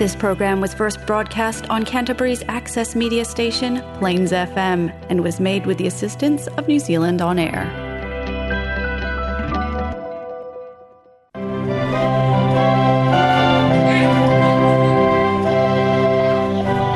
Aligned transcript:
This 0.00 0.16
program 0.16 0.62
was 0.62 0.72
first 0.72 1.04
broadcast 1.06 1.68
on 1.68 1.84
Canterbury's 1.84 2.42
access 2.48 2.96
media 2.96 3.22
station, 3.26 3.82
Plains 3.98 4.32
FM, 4.32 4.88
and 5.10 5.22
was 5.22 5.38
made 5.38 5.66
with 5.66 5.76
the 5.76 5.86
assistance 5.86 6.46
of 6.56 6.66
New 6.66 6.78
Zealand 6.78 7.20
On 7.20 7.38
Air. 7.38 7.66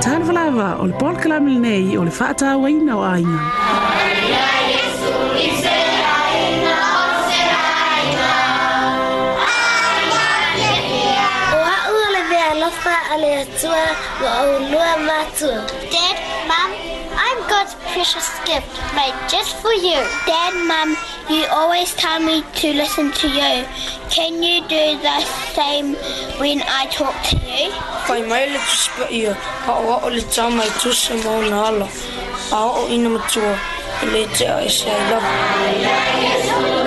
Tan 0.00 0.22
o 0.24 0.86
le 0.88 0.92
polkalam 0.98 1.44
o 1.60 2.00
le 2.08 2.10
faatauaina 2.10 2.94
o 2.96 3.74
Aleatua 13.14 13.82
Waulua 14.22 14.96
Matua. 15.06 15.62
Dad, 15.94 16.16
Mom, 16.50 16.70
I'm 17.16 17.38
God's 17.48 17.76
precious 17.94 18.28
gift 18.44 18.66
made 18.96 19.14
just 19.30 19.54
for 19.62 19.72
you. 19.72 20.00
Dad, 20.26 20.52
mom, 20.66 20.96
you 21.30 21.46
always 21.46 21.94
tell 21.94 22.18
me 22.18 22.42
to 22.56 22.72
listen 22.74 23.12
to 23.12 23.28
you. 23.28 23.62
Can 24.10 24.42
you 24.42 24.62
do 24.62 24.98
the 25.08 25.20
same 25.54 25.94
when 26.42 26.60
I 26.66 26.86
talk 26.90 27.14
to 27.30 27.36
you? 27.38 27.70
Kai 28.10 28.20
mai 28.28 28.46
le 28.50 28.58
tuspa 28.66 29.06
ia, 29.22 29.32
pa 29.64 29.78
o 29.78 30.00
o 30.02 30.08
le 30.16 30.20
tau 30.34 30.50
mai 30.50 30.68
tusa 30.82 31.14
mo 31.24 31.36
na 31.50 31.66
ala. 31.68 31.88
A 32.50 32.60
o 32.80 32.88
ina 32.88 33.08
matua, 33.14 33.52
le 34.14 34.22
te 34.34 34.46
a 34.54 34.58
I 34.58 34.64
love 34.88 36.78
you. 36.78 36.83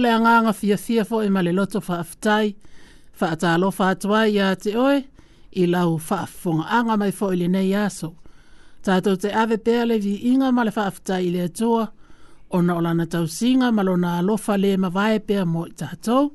le 0.00 0.10
anganga 0.12 0.52
fia 0.52 0.76
fia 0.80 1.04
fo 1.04 1.20
i 1.22 1.26
e 1.26 1.30
male 1.30 1.52
loto 1.52 1.80
fa 1.80 1.98
aftai, 2.02 2.56
fa 3.18 3.26
atalo 3.34 3.68
fa 3.78 3.84
atuai 3.94 4.28
ya 4.38 4.46
te 4.62 4.70
oe, 4.86 4.98
i 5.52 5.62
lau 5.72 5.90
fa 6.06 6.16
afonga 6.26 6.64
anga 6.78 6.94
mai 7.00 7.12
fo 7.18 7.26
i 7.30 7.34
e 7.34 7.40
le 7.40 7.48
nei 7.54 7.72
aso. 7.84 8.08
Tātou 8.84 9.16
te 9.20 9.28
ave 9.42 9.58
pēr 9.66 9.92
vi 10.04 10.14
inga 10.32 10.48
male 10.56 10.70
fa 10.72 10.86
aftai 10.90 11.24
i 11.26 11.30
le 11.34 11.42
atua, 11.50 11.84
ona 12.56 12.76
ola 12.80 12.94
na 12.96 13.04
tau 13.12 13.26
singa 13.28 13.68
malo 13.76 13.94
na 14.00 14.16
alofa 14.20 14.56
le 14.62 14.72
ma 14.80 14.88
vae 14.88 15.20
pēr 15.28 15.44
mo 15.46 15.66
i 15.68 15.74
tātou. 15.82 16.30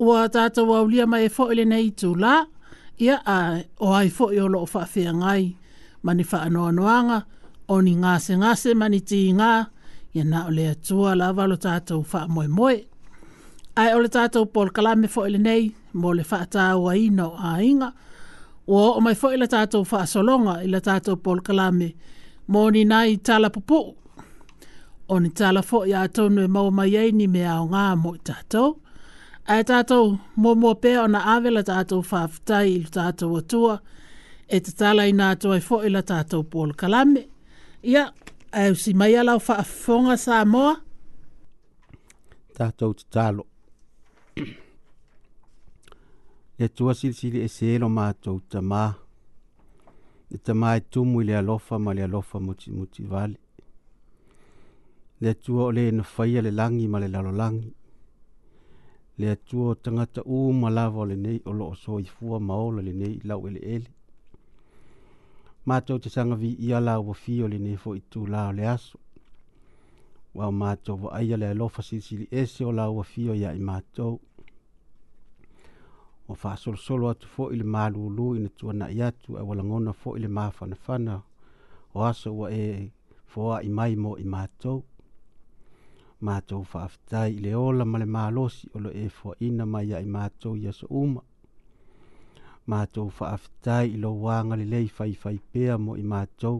Ua 0.00 0.26
tātou 0.32 0.72
au 0.76 0.88
lia 0.88 1.06
mai 1.08 1.26
e 1.26 1.28
fo 1.32 1.48
i 1.48 1.52
e 1.54 1.58
le 1.60 1.64
nei 1.74 1.90
tu 1.92 2.14
la, 2.20 2.38
ia 3.00 3.20
a 3.24 3.38
o 3.84 3.92
ai 3.96 4.10
fo 4.12 4.30
i 4.34 4.40
o 4.40 4.64
fa 4.68 4.86
fia 4.92 5.12
ngai, 5.16 5.44
mani 6.04 6.24
fa 6.24 6.44
anoa 6.48 6.72
noanga, 6.72 7.20
o 7.68 7.80
ni 7.82 7.96
ngase 7.98 8.36
ngase 8.40 8.74
mani 8.78 9.00
ti 9.02 9.20
ngaa, 9.34 9.64
ia 10.14 10.24
na 10.24 10.44
ole 10.44 10.46
o 10.48 10.54
le 10.54 10.68
atua 10.68 11.16
lava 11.18 11.44
lo 11.48 11.56
tatou 11.56 12.02
faamoemoe 12.02 12.86
ae 13.76 13.94
o 13.94 13.98
le 14.02 14.08
tatou 14.08 14.46
pol 14.54 14.68
kalame 14.76 15.06
foʻi 15.14 15.28
lenei 15.34 15.74
mo 16.00 16.10
le 16.16 16.22
fa 16.24 16.38
faatāuaina 16.38 17.24
o 17.26 17.34
aiga 17.54 17.88
ua 18.68 18.80
oo 18.90 19.00
mai 19.00 19.14
foʻi 19.14 19.36
le 19.40 19.46
tatou 19.48 19.84
faasologa 19.84 20.62
ile 20.64 20.80
tata 20.80 21.00
tatou 21.00 21.16
pol 21.16 21.40
me 21.72 21.88
mo 22.48 22.70
ni 22.70 22.84
nai 22.84 23.16
tala 23.26 23.50
pupuu 23.50 23.94
o 25.08 25.18
ni 25.20 25.30
tala 25.30 25.60
foʻi 25.60 25.92
atonu 26.04 26.40
e 26.44 26.48
maua 26.48 26.70
mai 26.70 26.96
ai 26.96 27.10
me 27.28 27.42
a 27.46 27.52
aogā 27.58 27.82
mo 28.02 28.12
tata 28.24 28.62
tatou 29.66 30.06
ae 30.12 30.12
mo 30.12 30.18
muamua 30.56 30.74
pea 30.80 31.02
ona 31.02 31.20
ave 31.34 31.50
la 31.50 31.62
fa 31.66 32.02
faafetai 32.10 32.68
i 32.74 32.80
tata 32.80 33.02
tatou 33.02 33.40
tua 33.52 33.78
Et 34.48 34.66
tala 34.78 35.04
ina 35.10 35.34
to 35.36 35.50
ai 35.50 35.58
foʻi 35.60 35.88
la 35.90 36.02
tatou 36.02 36.42
pol 36.52 36.70
kalame 36.78 37.28
ia 37.82 38.04
au 38.62 38.74
si 38.74 38.94
mai 38.94 39.16
ala 39.16 39.36
o 39.36 39.40
whaafonga 39.48 40.16
sa 40.16 40.44
moa? 40.46 40.76
Tātou 42.56 42.94
te 42.96 43.04
tālo. 43.12 43.42
Ia 46.58 46.68
tua 46.72 46.94
sirisiri 46.96 47.42
e 47.44 47.50
sēlo 47.52 47.90
mātou 47.92 48.40
ta 48.52 48.62
mā. 48.64 48.84
Ia 50.32 50.40
ta 50.40 50.54
mā 50.56 50.72
e 50.80 50.80
tumu 50.92 51.20
i 51.20 51.28
le 51.28 51.36
alofa 51.36 51.76
ma 51.78 51.92
le 51.96 52.06
alofa 52.06 52.40
muti 52.40 52.72
muti 52.72 53.04
vali. 53.10 53.36
Le 55.20 55.34
tua 55.34 55.66
o 55.68 55.74
le 55.76 55.90
na 55.92 56.04
whaia 56.14 56.40
le 56.42 56.52
langi 56.60 56.86
ma 56.88 57.02
le 57.04 57.10
lalolangi. 57.14 57.68
Le 59.20 59.36
tua 59.48 59.74
o 59.74 59.74
tangata 59.76 60.22
u 60.24 60.40
ma 60.62 60.70
lava 60.72 61.04
o 61.04 61.08
le 61.12 61.16
nei 61.16 61.42
o 61.44 61.52
lo 61.52 61.68
o 61.74 61.76
so 61.82 62.00
i 62.00 62.08
fua 62.14 62.40
maola 62.40 62.80
le 62.88 62.92
nei 63.00 63.20
lau 63.28 63.44
ele 63.48 63.60
ele. 63.76 63.95
matou 65.66 65.98
te 65.98 66.08
sagaviia 66.10 66.78
la 66.80 66.94
ua 67.06 67.14
fio 67.22 67.46
lenei 67.50 67.76
foʻi 67.84 68.00
tulā 68.12 68.42
o 68.50 68.52
le 68.58 68.64
aso 68.76 68.98
ua 70.34 70.46
o 70.48 70.52
matou 70.62 70.96
vaaia 71.02 71.36
le 71.40 71.46
alofa 71.50 71.82
silisili 71.82 72.26
ese 72.40 72.64
o 72.70 72.72
la 72.78 72.84
ua 72.90 73.02
fio 73.12 73.32
iā 73.40 73.50
i 73.60 73.62
matou 73.70 74.20
ua 76.28 76.36
faasolosolo 76.42 77.06
atu 77.10 77.26
foʻi 77.34 77.56
le 77.60 77.64
malūlū 77.74 78.26
ina 78.38 78.50
tuanaʻi 78.58 78.98
atu 79.08 79.38
ae 79.38 79.42
ua 79.48 79.54
lagona 79.60 79.92
foʻi 80.02 80.18
le 80.24 80.28
mafanafana 80.36 81.14
o 81.94 81.98
aso 82.10 82.30
ua 82.38 82.48
e 82.50 82.66
foaʻi 83.32 83.68
mai 83.78 83.96
mo 84.02 84.12
i 84.22 84.24
matou 84.34 84.78
matou 86.26 86.62
faafetai 86.72 87.30
i 87.36 87.40
le 87.44 87.52
ola 87.68 87.84
ma 87.84 87.98
le 87.98 88.04
malosi 88.16 88.64
o 88.74 88.78
lo 88.84 88.90
e 89.04 89.06
foaʻina 89.18 89.64
mai 89.72 89.86
iā 89.90 89.98
i 90.06 90.08
matou 90.16 90.54
ia 90.56 90.72
so 90.72 90.86
uma 90.90 91.20
matou 92.66 93.10
faafetai 93.10 93.86
i 93.94 93.96
lou 94.02 94.24
agalelei 94.36 94.88
faifai 94.96 95.38
pea 95.52 95.74
mo 95.84 95.92
i 96.02 96.04
matou 96.12 96.58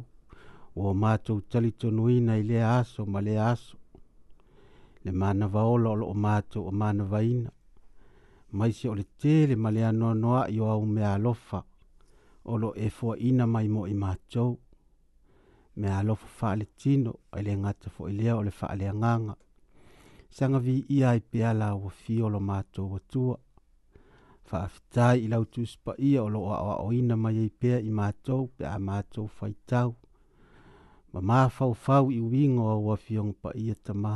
ua 0.78 0.94
matou 1.02 1.40
talitonuina 1.50 2.32
i 2.42 2.44
lea 2.50 2.66
aso 2.78 3.00
ma 3.12 3.20
le 3.26 3.34
aso 3.52 3.76
le 5.04 5.10
mana 5.20 5.22
manavaola 5.22 5.88
o 5.94 5.96
loo 6.00 6.14
matou 6.24 6.62
o 6.68 6.72
mai 8.58 8.72
se 8.78 8.86
o 8.88 8.94
le 9.00 9.04
tele 9.20 9.54
ma 9.62 9.70
le 9.74 9.80
anoanoaʻi 9.90 10.60
o 10.62 10.66
aumea 10.72 11.14
alofa 11.14 11.60
o 12.52 12.56
loo 12.60 12.74
e 12.86 12.88
ina 13.28 13.44
mai 13.46 13.68
mo 13.68 13.82
i 13.86 13.94
matou 13.94 14.52
mea 15.76 15.98
alofa 15.98 16.48
tino 16.80 17.12
ai 17.34 17.42
le 17.46 17.52
gata 17.62 17.88
foʻi 17.94 18.12
lea 18.18 18.34
o 18.38 18.42
le 18.46 18.50
faaleagaga 18.58 19.34
saga 20.36 20.58
viia 20.66 21.10
ai 21.10 21.20
pea 21.30 21.50
la 21.60 21.68
ua 21.74 21.90
fio 22.00 22.26
lo 22.28 22.38
o 22.78 22.94
atua 22.96 23.36
faafitai 24.50 25.24
i 25.24 25.28
lautusi 25.32 25.78
paia 25.84 26.20
o 26.26 26.28
loo 26.34 26.48
aʻoaʻoina 26.56 27.14
mai 27.24 27.36
ai 27.44 27.50
pea 27.60 27.78
i 27.90 27.90
matou 27.98 28.42
pe 28.56 28.64
a 28.74 28.76
matou 28.88 29.26
faitau 29.38 29.90
ma 31.12 31.20
mafaufau 31.30 32.04
i 32.18 32.20
uiga 32.28 32.60
o 32.66 32.70
aua 32.76 32.96
fioga 33.04 33.32
paia 33.42 33.74
tamā 33.86 34.14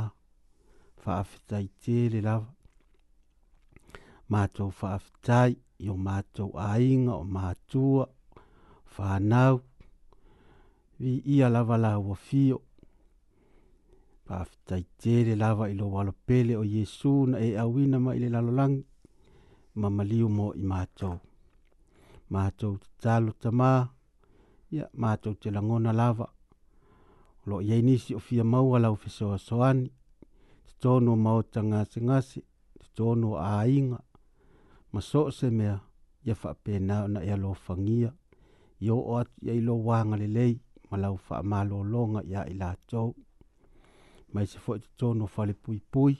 faafitai 1.03 1.65
tele 1.83 2.19
lava 2.27 2.49
matou 4.33 4.69
faafitai 4.81 5.51
i 5.85 5.87
o 5.93 5.95
matou 6.07 6.49
aiga 6.71 7.13
o 7.21 7.23
matua 7.37 8.05
fanau 8.93 9.55
viia 11.01 11.47
lava 11.55 11.75
laua 11.85 12.15
fio 12.27 12.57
faafitai 14.27 14.83
tele 15.01 15.33
lava 15.43 15.63
i 15.73 15.75
lou 15.79 15.97
alopele 16.01 16.53
o 16.61 16.63
iesu 16.75 17.13
na 17.31 17.37
e 17.47 17.49
auina 17.63 17.97
mai 18.05 18.15
i 18.17 18.23
le 18.23 18.29
lalolagi 18.35 18.81
mamaliu 19.75 20.27
mo 20.29 20.51
i 20.55 20.61
mātou. 20.63 21.17
Mātou 22.31 22.77
te 22.83 22.87
tālo 23.05 23.31
tamā, 23.41 23.89
ia 24.71 24.87
mātou 24.93 25.33
te 25.35 25.51
langona 25.51 25.93
lava. 25.93 26.27
Lo 27.47 27.61
i 27.61 27.71
einisi 27.75 28.15
o 28.15 28.19
fia 28.19 28.43
maua 28.43 28.79
lau 28.81 28.95
fesoa 28.95 29.37
soani, 29.39 29.87
te 30.67 30.73
tono 30.79 31.15
maota 31.15 31.61
ngase 31.63 31.99
ngase, 32.01 32.39
te 32.79 32.87
tono 32.95 33.37
ainga. 33.39 33.99
Maso 34.91 35.29
se 35.31 35.49
mea, 35.49 35.77
ia 36.25 36.33
whape 36.43 36.79
nao 36.79 37.07
na 37.07 37.21
ia 37.23 37.37
lo 37.37 37.55
whangia, 37.67 38.11
io 38.79 38.97
o 38.97 39.17
atu 39.17 39.31
ia 39.45 39.53
ilo 39.53 39.73
wanga 39.77 40.17
lelei, 40.17 40.59
ma 40.89 40.97
lau 40.97 41.17
whaamalo 41.29 41.81
longa 41.83 42.21
ia 42.25 42.45
i 42.49 42.53
lātou. 42.59 43.13
Mai 44.33 44.45
se 44.47 44.59
fo 44.59 44.75
i 44.75 44.79
te 44.79 44.89
tono 44.97 45.27
whale 45.35 45.53
pui 45.53 45.79
pui, 45.91 46.15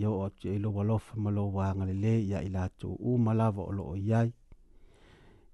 yo 0.00 0.08
o 0.16 0.20
atu 0.26 0.44
ai 0.48 0.56
e 0.56 0.62
lovalofa 0.64 1.12
ma 1.22 1.30
lo 1.36 1.42
vaaga 1.56 1.84
lelē 1.90 2.12
ia 2.30 2.38
i 2.48 2.50
latou 2.56 2.94
uma 3.10 3.32
lava 3.40 3.62
o 3.70 3.72
loo 3.78 3.94
i 4.04 4.08
ai 4.20 4.30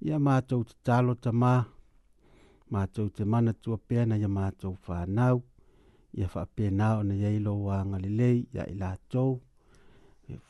ia 0.07 0.17
matou 0.27 0.63
tatalo 0.69 1.13
tamā 1.25 1.53
matou 2.73 3.09
te 3.17 3.25
mana 3.33 3.53
tuapea 3.63 4.03
na 4.07 4.15
ya 4.23 4.29
matou 4.39 4.75
fanau 4.85 5.37
ia 6.19 6.27
faapena 6.35 6.87
ona 7.01 7.15
iai 7.21 7.39
lo 7.47 7.53
vaaga 7.67 7.97
lelei 8.05 8.39
ia 8.55 8.65
i 8.73 8.77
latou 8.83 9.33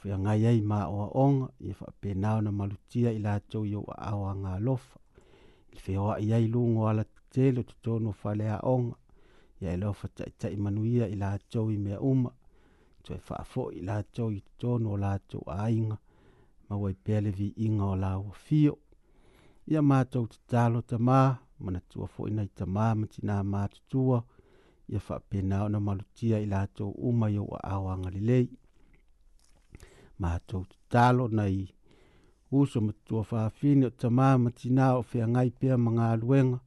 feagai 0.00 0.42
ai 0.50 0.60
maoaoga 0.70 1.46
ia 1.66 1.74
faapena 1.80 2.28
ona 2.38 2.50
malutia 2.58 3.10
i 3.18 3.20
latou 3.26 3.64
iou 3.72 3.84
aao 3.98 4.22
agalofa 4.32 4.94
i 5.70 5.74
le 5.74 5.80
feoaʻi 5.86 6.26
ai 6.36 6.46
lugo 6.54 6.80
ala 6.90 7.04
tetele 7.12 7.60
o 7.62 7.68
totonu 7.70 8.08
o 8.12 8.18
faaleaoga 8.20 8.94
ia 9.60 9.68
e 9.74 9.78
lofa 9.84 10.06
taʻitaʻi 10.16 10.56
manuia 10.64 11.06
i 11.14 11.16
latou 11.22 11.66
i 11.76 11.78
mea 11.84 12.00
uma 12.12 12.30
tue 13.02 13.20
wha 13.30 13.44
fo 13.52 13.62
i 13.78 13.80
la 13.88 13.96
tau 14.14 14.30
i 14.38 14.40
tono 14.60 14.90
la 15.04 15.12
tau 15.30 15.42
a 15.58 15.60
inga, 15.78 15.98
ma 16.66 16.74
wai 16.82 16.94
pele 17.04 17.30
vi 17.38 17.46
inga 17.66 17.84
o 17.92 17.94
la 18.04 18.10
ua 18.26 18.32
fio. 18.46 18.74
Ia 19.72 19.80
mātou 19.90 20.24
te 20.32 20.38
talo 20.52 20.78
ta 20.90 20.96
mā, 21.08 21.20
mana 21.62 21.80
tua 21.90 22.06
fo 22.14 22.20
inai 22.30 22.48
nei 22.48 22.56
ta 22.58 22.64
mā, 22.76 22.86
ma 22.98 23.04
tina 23.12 23.34
mātu 23.54 23.78
tua, 23.90 24.18
ia 24.92 25.00
wha 25.06 25.16
pena 25.30 25.56
o 25.64 25.68
na 25.72 25.78
malutia 25.86 26.36
i 26.44 26.46
la 26.54 26.60
tau 26.76 26.90
umai 27.08 27.36
o 27.42 27.44
a 27.56 27.60
awanga 27.74 28.10
li 28.14 28.20
lei. 28.30 28.46
Mātou 30.22 30.62
te 30.70 30.76
talo 30.92 31.24
nei, 31.38 31.60
uso 32.60 32.78
ma 32.86 32.92
tua 33.06 33.22
wha 33.30 33.42
fini 33.58 33.84
o 33.90 33.92
ta 34.00 34.08
mā, 34.18 34.28
ma 34.42 34.50
tina 34.58 34.86
o 34.98 35.02
whea 35.10 35.26
ngai 35.32 35.50
pia 35.60 35.74
ma 35.84 35.90
ngā 35.96 36.08
luenga, 36.22 36.58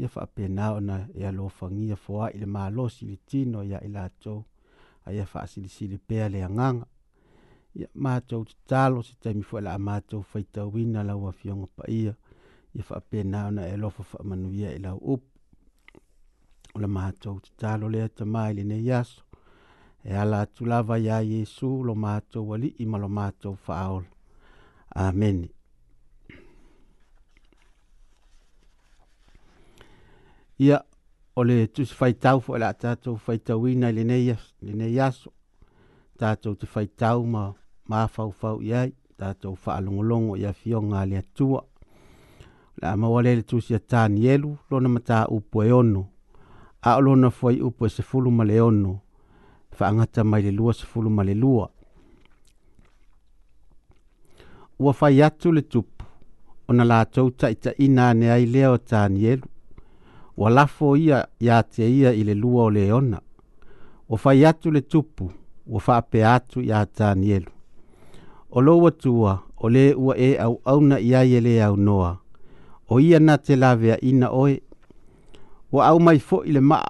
ia 0.00 0.08
wha 0.14 0.28
o 0.76 0.80
na 0.88 0.96
ea 1.20 1.30
lofangia 1.38 1.96
fo 2.04 2.12
a 2.24 2.26
ili 2.36 2.46
mālosi 2.56 3.02
li 3.10 3.16
tino 3.30 3.58
ia 3.62 3.78
i 3.88 3.90
la 3.96 4.04
aia 5.06 5.26
faasilisili 5.26 5.98
pea 5.98 6.28
le 6.28 6.44
agaga 6.44 6.86
ia 7.74 7.88
matou 7.94 8.44
tatalo 8.44 9.02
se 9.08 9.14
taimi 9.22 9.42
foʻi 9.48 9.58
e 9.58 9.60
e 9.60 9.64
la 9.64 9.70
a 9.74 9.78
matou 9.88 10.22
faitauina 10.30 11.00
lau 11.08 11.22
afioga 11.28 11.66
paia 11.76 12.12
ia 12.76 12.82
faapena 12.88 13.46
ona 13.48 13.62
e 13.68 13.72
alofa 13.76 14.02
faamanuia 14.10 14.68
i 14.76 14.78
lau 14.86 14.96
upu 15.12 15.28
o 16.74 16.78
le 16.82 16.86
matou 16.96 17.40
tatalo 17.46 17.84
lea 17.94 18.08
tamā 18.18 18.42
i 18.50 18.54
lenei 18.58 18.90
aso 19.00 19.22
e 20.08 20.12
ala 20.22 20.36
atu 20.44 20.62
lava 20.72 20.96
iā 21.04 21.16
iesu 21.28 21.68
lo 21.88 21.94
matou 22.04 22.52
alii 22.54 22.84
ma 22.90 22.98
lo 23.04 23.08
matou 23.18 23.54
faaola 23.66 24.08
amene 25.08 25.48
ia 30.58 30.66
yeah 30.68 30.82
o 31.38 31.44
le 31.44 31.66
tusi 31.72 31.94
faitau 31.94 32.38
foʻi 32.40 32.58
la 32.58 32.72
tatou 32.72 33.16
faitauina 33.16 33.88
i 33.90 33.94
lenei 33.96 34.34
lenei 34.62 35.00
aso 35.00 35.30
tatou 36.18 36.54
te 36.56 36.66
faitau 36.66 37.26
ma 37.26 37.42
mafaufau 37.88 38.62
i 38.64 38.72
ai 38.72 38.92
tatou 39.18 39.54
faalogologo 39.56 40.36
i 40.36 40.46
afioga 40.46 41.00
a 41.00 41.04
le 41.06 41.16
atua 41.18 41.60
la 42.82 42.96
maua 42.96 43.22
lē 43.22 43.34
le 43.36 43.42
tusi 43.42 43.74
a 43.74 43.78
tanielu 43.78 44.56
lona 44.70 44.88
mataupu 44.88 45.62
e 45.62 45.72
ono 45.72 46.06
a 46.82 46.96
o 46.96 47.00
lona 47.00 47.28
fuai 47.30 47.60
upu 47.60 47.84
e 47.86 47.90
sefulu 47.90 48.30
ma 48.30 48.44
le 48.44 48.60
ono 48.60 49.00
faagata 49.76 50.24
mai 50.24 50.42
le 50.42 50.50
lua 50.52 50.72
sefulu 50.72 51.10
ma 51.10 51.22
le 51.24 51.34
lua 51.34 51.68
ua 54.78 54.92
fai 54.92 55.22
atu 55.22 55.52
le 55.52 55.62
tupu 55.66 56.04
ona 56.68 56.84
latou 56.84 57.28
taʻitaʻina 57.30 58.08
aneai 58.10 58.46
lea 58.46 58.72
o 58.72 58.78
tanielu 58.78 59.46
ua 60.36 60.50
lafo 60.50 60.96
ia 60.96 61.26
iā 61.40 61.62
te 61.62 61.88
ia 61.90 62.12
i 62.12 62.24
le 62.24 62.34
lua 62.34 62.64
o 62.64 62.70
le 62.70 62.84
ona 62.92 63.20
ua 64.08 64.18
fai 64.18 64.44
atu 64.44 64.70
le 64.70 64.80
tupu 64.80 65.30
ua 65.66 65.80
faapea 65.80 66.34
atu 66.34 66.60
iā 66.60 66.84
tanielu 66.86 67.50
o 68.50 68.60
lou 68.60 68.86
atua 68.88 69.38
o 69.56 69.68
lē 69.70 69.94
ua 69.96 70.16
e 70.18 70.36
auauna 70.38 70.98
i 71.00 71.14
ai 71.14 71.32
e 71.34 71.40
lē 71.40 71.54
aunoa 71.64 72.16
o 72.88 73.00
ia 73.00 73.20
na 73.20 73.38
te 73.38 73.56
laveaʻina 73.56 74.28
oe 74.30 74.60
ua 75.72 75.86
au 75.88 76.00
mai 76.00 76.18
foʻi 76.18 76.52
le 76.52 76.60
maa 76.60 76.88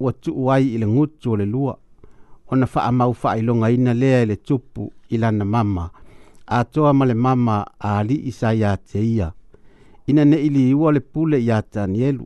ua 0.00 0.12
tuu 0.12 0.50
ai 0.50 0.66
i 0.74 0.78
le 0.78 0.86
gutu 0.86 1.32
o 1.32 1.36
le 1.36 1.44
lua 1.46 1.74
ona 2.50 2.66
faamau 2.66 3.12
faailogaina 3.14 3.94
lea 3.94 4.22
i 4.22 4.26
le 4.26 4.36
tupu 4.36 4.92
i 5.10 5.16
lana 5.16 5.44
mama 5.44 5.90
atoa 6.46 6.92
ma 6.94 7.04
le 7.04 7.14
mama 7.14 7.64
alii 7.78 8.32
sa 8.32 8.54
iā 8.56 8.76
te 8.76 9.02
ia 9.04 9.28
ina 10.06 10.24
neʻi 10.24 10.48
liua 10.50 10.92
le 10.92 11.00
pule 11.00 11.36
iā 11.38 11.62
tanielu 11.70 12.24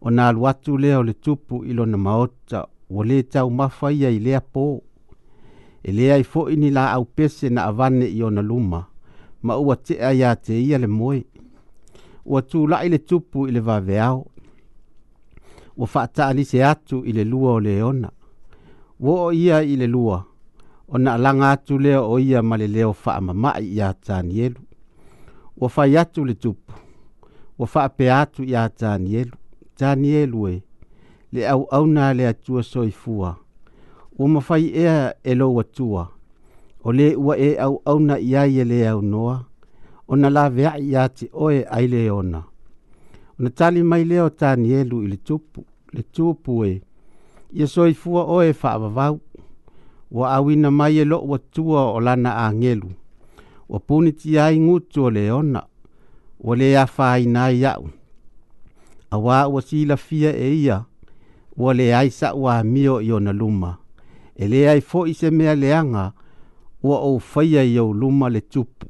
o 0.00 0.10
nā 0.10 0.32
luatu 0.34 0.78
lea 0.78 0.98
o 0.98 1.02
le 1.02 1.12
tupu 1.12 1.64
i 1.64 1.72
lona 1.74 1.96
maota 1.96 2.64
ua 2.90 3.04
lē 3.04 3.22
tau 3.22 3.50
mafaia 3.50 4.10
i 4.14 4.18
lea 4.18 4.40
pō 4.54 4.80
e 5.82 5.92
lea 5.92 6.14
ai 6.14 6.22
foʻi 6.22 6.56
ni 6.58 6.70
la 6.70 6.90
au 6.92 7.04
pese 7.04 7.48
na 7.50 7.64
avane 7.64 8.06
i 8.06 8.22
ona 8.22 8.42
luma 8.42 8.84
ma 9.42 9.56
ua 9.56 9.74
teʻa 9.76 10.12
iā 10.14 10.34
te 10.36 10.58
ia 10.62 10.78
le 10.78 10.86
moe 10.86 11.24
ua 12.24 12.40
tulaʻi 12.40 12.88
le 12.90 12.98
tupu 12.98 13.46
i 13.48 13.52
le 13.52 13.60
vaveao 13.60 14.26
ua 15.76 15.86
faataalise 15.86 16.64
atu 16.64 17.02
i 17.04 17.12
le 17.12 17.24
lua 17.24 17.52
o 17.52 17.60
le 17.60 17.82
ona 17.82 18.10
ua 18.98 19.20
o 19.24 19.32
ia 19.32 19.58
i 19.62 19.76
le 19.76 19.86
lua 19.86 20.24
ona 20.88 21.14
alaga 21.14 21.50
atu 21.50 21.78
lea 21.78 22.02
o 22.02 22.18
ia 22.18 22.42
ma 22.42 22.56
le 22.56 22.66
leo 22.66 22.92
faamamaʻi 22.92 23.66
iā 23.76 23.94
tanielu 24.06 24.60
ua 25.56 25.68
fai 25.68 25.96
atu 25.96 26.24
le 26.24 26.34
tupu 26.34 26.72
ua 27.58 27.66
faapea 27.66 28.20
atu 28.20 28.42
iā 28.42 28.68
tanielu 28.68 29.37
Danielu 29.78 30.48
e 30.52 30.62
le 31.32 31.46
au 31.46 31.64
au 31.70 31.86
nā 31.86 32.14
le 32.16 32.26
atua 32.28 32.62
soifua. 32.62 33.36
Ua 34.18 34.28
mawhai 34.28 34.68
ea 34.74 35.14
e 35.24 35.34
lo 35.34 35.60
atua. 35.60 36.08
O 36.84 36.92
le 36.92 37.14
ua 37.16 37.36
e 37.38 37.54
au 37.58 37.82
au 37.84 37.98
nā 38.00 38.18
ia 38.22 38.46
e 38.46 38.64
le 38.64 38.88
au 38.88 39.02
noa. 39.02 39.44
O 40.08 40.16
na 40.16 40.30
la 40.30 40.48
vea 40.50 40.74
i 40.78 40.96
ati 40.96 41.28
oe 41.32 41.62
ai 41.70 41.86
le 41.88 42.10
ona. 42.10 42.42
O 43.38 43.38
na 43.42 43.50
tali 43.50 43.82
mai 43.82 44.04
leo 44.04 44.30
Danielu 44.40 45.02
i 45.02 45.06
le 45.06 45.16
tupu. 45.16 45.64
Le 45.92 46.02
tupu 46.02 46.64
e. 46.64 46.82
Ia 47.52 47.66
soifua 47.66 48.24
oe 48.24 48.54
whaavavau. 48.62 49.20
Ua 50.10 50.32
awina 50.34 50.70
mai 50.70 50.98
e 50.98 51.04
lo 51.04 51.34
atua 51.34 51.92
o 51.92 52.00
lana 52.00 52.34
a 52.36 52.52
ngelu. 52.54 52.90
Ua 53.68 53.78
puniti 53.78 54.38
ai 54.38 54.58
ngutu 54.60 55.04
o 55.04 55.10
le 55.10 55.32
ona. 55.32 55.62
Ua 56.40 56.56
le 56.56 56.76
a 56.78 56.86
whaina 56.96 57.44
i 57.50 57.64
au 57.64 57.88
awa 59.10 59.48
ua 59.48 59.62
silafia 59.62 60.36
e 60.36 60.54
ia 60.62 60.84
ua 61.56 61.74
leai 61.74 62.08
saʻuamio 62.10 63.00
i 63.02 63.12
ona 63.12 63.32
luma 63.32 63.76
e 64.36 64.48
leai 64.48 64.80
foʻi 64.80 65.14
se 65.14 65.30
mea 65.30 65.54
leaga 65.54 66.12
ua 66.82 66.98
ou 67.00 67.18
faia 67.18 67.62
i 67.64 67.78
ou 67.78 67.92
luma 67.92 68.28
le 68.28 68.40
tupu 68.40 68.86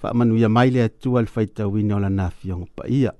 faamanuia 0.00 0.48
mai 0.48 0.70
le 0.70 0.82
atua 0.82 1.20
le 1.20 1.26
faitauina 1.30 1.96
o 1.96 2.00
lana 2.00 2.26
afioga 2.26 2.66
paia 2.76 3.12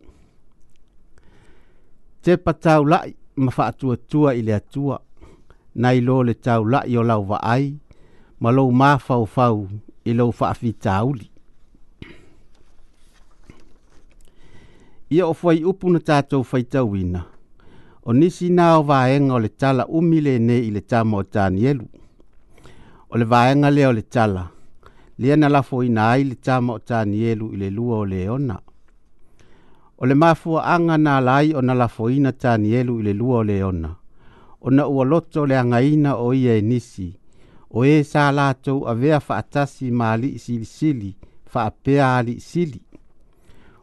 te 2.23 2.35
pataulaʻi 2.37 3.11
ma 3.37 3.51
faatuatua 3.51 4.35
i 4.35 4.43
le 4.43 4.55
atua 4.55 4.99
nai 5.75 6.01
lo 6.01 6.23
le 6.23 6.35
taulaʻi 6.35 6.99
o 6.99 7.03
lau 7.03 7.23
vaai 7.25 7.77
ma 8.41 8.51
lou 8.51 8.71
mafaufau 8.73 9.69
i 10.05 10.13
lou 10.15 10.33
faafitauli 10.33 11.31
ia 15.11 15.27
o 15.27 15.35
fai 15.35 15.63
upu 15.65 15.91
na 15.91 15.99
tātou 15.99 16.43
fai 16.45 16.63
tauina. 16.65 17.25
O 18.07 18.13
nisi 18.13 18.49
nā 18.51 18.69
o 18.79 18.83
vāenga 18.87 19.35
o 19.35 19.39
le 19.39 19.49
tala 19.49 19.85
umi 19.89 20.21
le 20.21 20.39
ne 20.39 20.57
i 20.63 20.71
le 20.71 20.81
tāma 20.81 21.19
o 21.19 21.23
Tānielu. 21.25 21.87
O 23.11 23.17
le 23.19 23.25
vāenga 23.27 23.71
lea 23.73 23.89
o 23.89 23.93
le 23.93 24.03
tala, 24.03 24.47
lea 25.19 25.37
na 25.37 25.49
lafo 25.49 25.83
ina 25.85 26.09
ai 26.13 26.25
le 26.25 26.35
tāma 26.35 26.77
o 26.79 26.79
Tānielu 26.79 27.51
i 27.55 27.63
le 27.63 27.71
lua 27.71 27.99
o 28.01 28.05
le 28.05 28.29
ona. 28.31 28.59
O 29.99 30.05
le 30.07 30.15
mafua 30.15 30.65
anga 30.75 30.97
nā 30.99 31.19
lai 31.25 31.53
o 31.57 31.61
na 31.63 31.73
lafo 31.75 32.11
ina 32.11 32.31
Tānielu 32.33 32.99
i 33.01 33.07
le 33.09 33.13
lua 33.15 33.39
o 33.41 33.43
le 33.43 33.61
ona. 33.65 33.95
O 34.61 34.71
na 34.71 34.87
ua 34.89 35.05
loto 35.05 35.45
le 35.47 35.57
angaina 35.59 36.17
o 36.19 36.33
ia 36.35 36.55
e 36.59 36.63
nisi, 36.63 37.13
o 37.71 37.85
e 37.85 38.03
sā 38.07 38.29
lātou 38.35 38.87
a 38.87 38.95
vea 38.95 39.21
fa 39.21 39.39
atasi 39.43 39.91
mā 39.91 40.15
li 40.21 40.35
i 40.37 40.39
sili 40.43 40.65
sili, 40.67 41.15
fa 41.47 41.69
apea 41.71 42.11
li 42.27 42.41
sili 42.41 42.81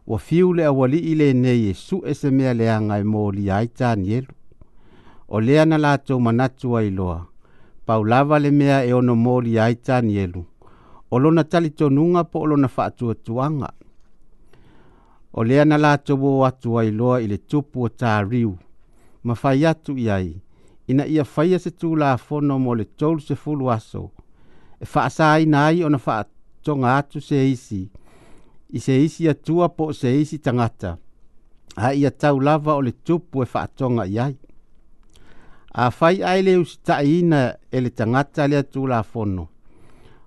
ua 0.08 0.20
fiu 0.20 0.54
le 0.54 0.66
awali 0.66 0.98
ile 0.98 1.30
e 1.30 1.74
suʻe 1.74 2.14
se 2.20 2.30
mea 2.32 2.80
ngai 2.82 3.02
e 3.28 3.32
li 3.38 3.46
ai 3.58 3.68
tanielu 3.68 4.28
o 5.28 5.38
lea 5.40 5.66
na 5.66 5.78
latou 5.78 6.20
manatu 6.20 6.76
ai 6.78 6.90
loa 6.92 7.20
paulava 7.86 8.36
le 8.44 8.52
mea 8.52 8.84
e 8.86 8.92
ono 8.94 9.16
li 9.46 9.58
ai 9.60 9.76
tanielu 9.76 10.42
o 11.14 11.20
lona 11.20 11.44
talitonuga 11.44 12.24
po 12.32 12.38
o 12.40 12.46
lona 12.50 12.68
faatuatuaga 12.68 13.70
o 15.34 15.42
lea 15.44 15.66
na 15.66 15.78
latou 15.78 16.18
ō 16.44 16.48
atu 16.48 16.80
ai 16.80 16.92
loa 16.92 17.22
i 17.22 17.28
le 17.28 17.38
tupu 17.38 17.84
o 17.84 17.90
tariu 17.90 18.58
ma 19.24 19.36
fai 19.36 19.66
atu 19.66 19.96
i 19.98 20.36
ina 20.88 21.06
ia 21.08 21.24
faia 21.24 21.60
se 21.60 21.72
tulafono 21.72 22.60
mo 22.60 22.76
le 22.76 22.84
tolu 22.86 23.20
se 23.20 23.36
fulu 23.36 23.72
aso 23.72 24.12
e 24.80 24.86
faasāina 24.86 25.66
ai 25.66 25.84
ona 25.84 25.98
faatoga 25.98 26.98
atu 26.98 27.22
se 27.22 27.52
isi 27.52 27.88
i 28.74 28.80
se 28.80 29.04
isi 29.06 29.30
atua 29.30 29.70
po 29.70 29.94
se 29.94 30.22
isi 30.22 30.38
tangata. 30.42 30.98
Ha 31.76 31.94
ia 31.94 32.10
tau 32.12 32.40
lava 32.42 32.74
o 32.76 32.82
le 32.82 32.92
tupu 32.92 33.44
e 33.44 33.46
whaatonga 33.54 34.06
i 34.06 34.20
ai. 34.20 34.36
A 35.76 35.90
fai 35.92 36.24
ai 36.24 36.42
le 36.44 36.56
usi 36.58 36.80
taina 36.84 37.54
e 37.72 37.82
le 37.82 37.90
tangata 37.90 38.48
le 38.48 38.58
atu 38.58 38.88
la 38.88 39.04
fono. 39.04 39.48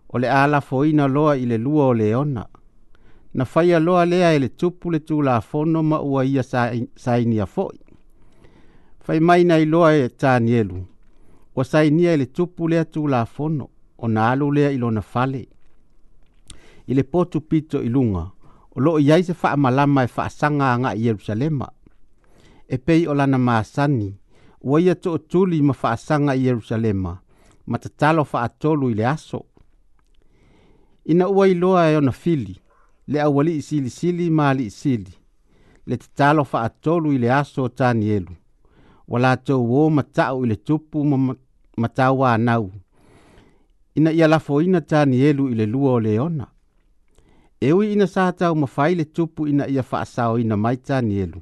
O 0.09 0.19
le 0.19 0.29
ala 0.31 0.61
foina 0.61 1.07
loa 1.09 1.35
i 1.37 1.47
le 1.47 1.59
lua 1.59 1.87
o 1.87 1.93
le 1.95 2.15
ona. 2.17 2.47
Na 3.35 3.45
fai 3.45 3.73
aloa 3.75 4.05
lea 4.07 4.33
e 4.35 4.38
le 4.38 4.49
tupu 4.49 4.91
le 4.91 5.00
tu 5.00 5.23
la 5.23 5.41
fono 5.41 5.83
ma 5.83 5.99
ua 6.00 6.23
ia 6.25 6.43
saini 6.97 7.41
a 7.41 7.47
foi. 7.47 7.76
Fai 9.00 9.21
mai 9.21 9.43
nei 9.45 9.65
loa 9.67 9.93
e 9.95 10.09
tānielu. 10.15 10.85
Ua 11.55 11.65
sainia 11.65 12.12
e 12.15 12.17
le 12.17 12.26
tupu 12.31 12.69
lea 12.69 12.85
tu 12.85 13.07
la 13.07 13.25
fono. 13.26 13.69
O 13.99 14.09
na 14.09 14.31
alu 14.31 14.50
lea 14.53 14.71
ilona 14.71 15.00
fale. 15.03 15.47
I 16.88 16.95
le 16.95 17.03
potu 17.03 17.41
pito 17.41 17.83
ilunga. 17.83 18.12
lunga 18.21 18.35
o 18.76 18.80
loo 18.80 18.99
iai 19.00 19.23
se 19.26 19.35
faamalama 19.40 20.00
e 20.04 20.06
faasagaaga 20.16 20.90
i 20.95 21.00
ierusalema 21.06 21.68
e 22.68 22.76
pei 22.85 23.02
o 23.11 23.14
lana 23.14 23.38
masani 23.38 24.09
ua 24.68 24.80
ia 24.80 24.95
toʻatuli 24.95 25.62
ma 25.62 25.73
faasaga 25.73 26.35
i 26.37 26.42
ierusalema 26.47 27.12
ma 27.66 27.78
tatalo 27.78 28.25
faatolu 28.25 28.90
i 28.90 28.95
le 28.95 29.06
aso 29.06 29.40
ina 31.04 31.28
ua 31.28 31.49
iloa 31.49 31.87
e 31.90 31.97
ona 31.97 32.12
fili 32.12 32.54
le 33.09 33.21
aualii 33.21 33.62
silisili 33.62 34.30
ma 34.30 34.52
aliʻisili 34.54 35.12
le 35.87 35.97
tatalo 35.97 36.45
faatolu 36.45 37.12
i 37.12 37.18
le 37.18 37.33
aso 37.33 37.64
o 37.64 37.68
tanielu 37.68 38.33
ua 39.09 39.18
latou 39.21 39.68
ō 39.88 39.92
mataʻu 40.00 40.45
i 40.45 40.49
le 40.49 40.56
tupu 40.56 41.04
ma 41.04 41.35
matauanau 41.76 42.71
ina 43.95 44.12
ia 44.12 44.28
lafoina 44.28 44.80
tanielu 44.80 45.49
i 45.49 45.54
le 45.54 45.66
lua 45.66 45.92
o 45.92 46.00
le 46.00 46.21
ona 46.21 46.47
e 47.60 47.70
ui 47.72 47.92
ina 47.92 48.06
sa 48.06 48.25
tau 48.38 48.54
mawhai 48.60 48.94
le 48.94 49.04
tupu 49.14 49.46
ina 49.48 49.68
ia 49.68 49.82
whaasao 49.92 50.38
ina 50.38 50.56
maita 50.56 51.00
nielu. 51.00 51.40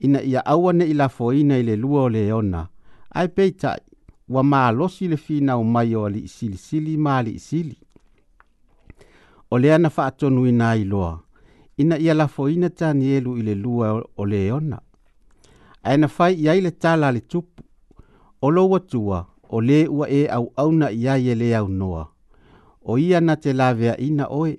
Ina 0.00 0.22
ia 0.22 0.46
aua 0.46 0.72
ne 0.72 0.84
ila 0.84 1.10
ina 1.34 1.58
ile 1.58 1.76
lua 1.76 2.02
o 2.02 2.08
leona. 2.08 2.68
Ai 3.10 3.28
peitai, 3.28 3.80
wa 4.28 4.42
maa 4.44 4.70
losi 4.70 5.08
le 5.08 5.16
fina 5.16 5.56
o 5.56 5.64
mai 5.64 5.94
o 5.96 6.04
ali 6.06 6.18
isili 6.20 6.56
sili 6.56 6.96
maa 6.96 7.16
ali 7.18 7.30
isili. 7.30 7.76
O 9.50 9.58
lea 9.58 9.78
na 9.78 9.90
whaatonu 9.96 10.46
ina 10.46 10.76
iloa. 10.76 11.20
Ina 11.76 11.98
ia 11.98 12.14
lafo 12.14 12.48
ina 12.48 12.70
ta 12.70 12.92
nielu 12.94 13.38
ile 13.38 13.54
lua 13.54 14.04
o 14.16 14.26
leona. 14.26 14.80
Ai 15.84 15.96
na 15.98 16.08
fai 16.08 16.34
iai 16.34 16.60
le 16.60 16.70
tala 16.70 17.12
le 17.12 17.20
tupu. 17.20 17.62
O 18.42 18.50
lo 18.50 18.68
watua, 18.68 19.26
o 19.50 19.60
le 19.60 19.86
ua 19.88 20.08
e 20.08 20.26
au 20.26 20.52
auna 20.56 20.90
iai 20.92 21.28
e 21.28 21.34
le 21.34 21.56
au 21.56 21.68
noa. 21.68 22.08
O 22.84 22.98
ia 22.98 23.20
na 23.20 23.36
te 23.36 23.52
lavea 23.52 23.96
ina 23.96 24.28
oe. 24.28 24.28
O 24.30 24.42
ia 24.42 24.50
na 24.50 24.56
te 24.56 24.56
lavea 24.56 24.56
ina 24.56 24.58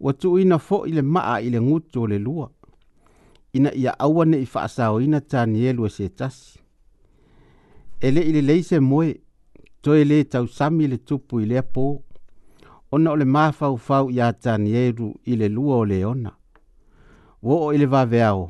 ua 0.00 0.12
tuuina 0.12 0.56
foʻi 0.68 0.90
le 0.96 1.02
maa 1.14 1.40
i 1.40 1.48
le 1.50 1.60
gutu 1.66 2.02
o 2.02 2.06
le 2.06 2.18
lua 2.18 2.50
ina 3.56 3.70
ia 3.82 3.92
aua 4.04 4.24
neʻi 4.30 4.46
faasaoina 4.52 5.20
tanielu 5.30 5.82
e 5.86 5.90
setasi 5.96 6.48
e 8.00 8.08
leʻi 8.14 8.30
lelei 8.36 8.62
se 8.68 8.76
moe 8.90 9.08
toe 9.82 10.02
lē 10.10 10.18
tausami 10.32 10.84
le 10.92 10.96
tupu 11.08 11.34
i 11.40 11.46
lea 11.50 11.62
pō 11.74 11.84
ona 12.94 13.08
o 13.12 13.16
le 13.20 13.24
māfaufau 13.34 14.10
iā 14.16 14.28
tanielu 14.44 15.08
i 15.32 15.36
le 15.40 15.48
lua 15.56 15.76
o 15.76 15.84
le 15.90 15.98
ona 16.12 16.32
ua 17.46 17.54
oo 17.62 17.72
i 17.74 17.78
le 17.80 17.86
vaveao 17.86 18.44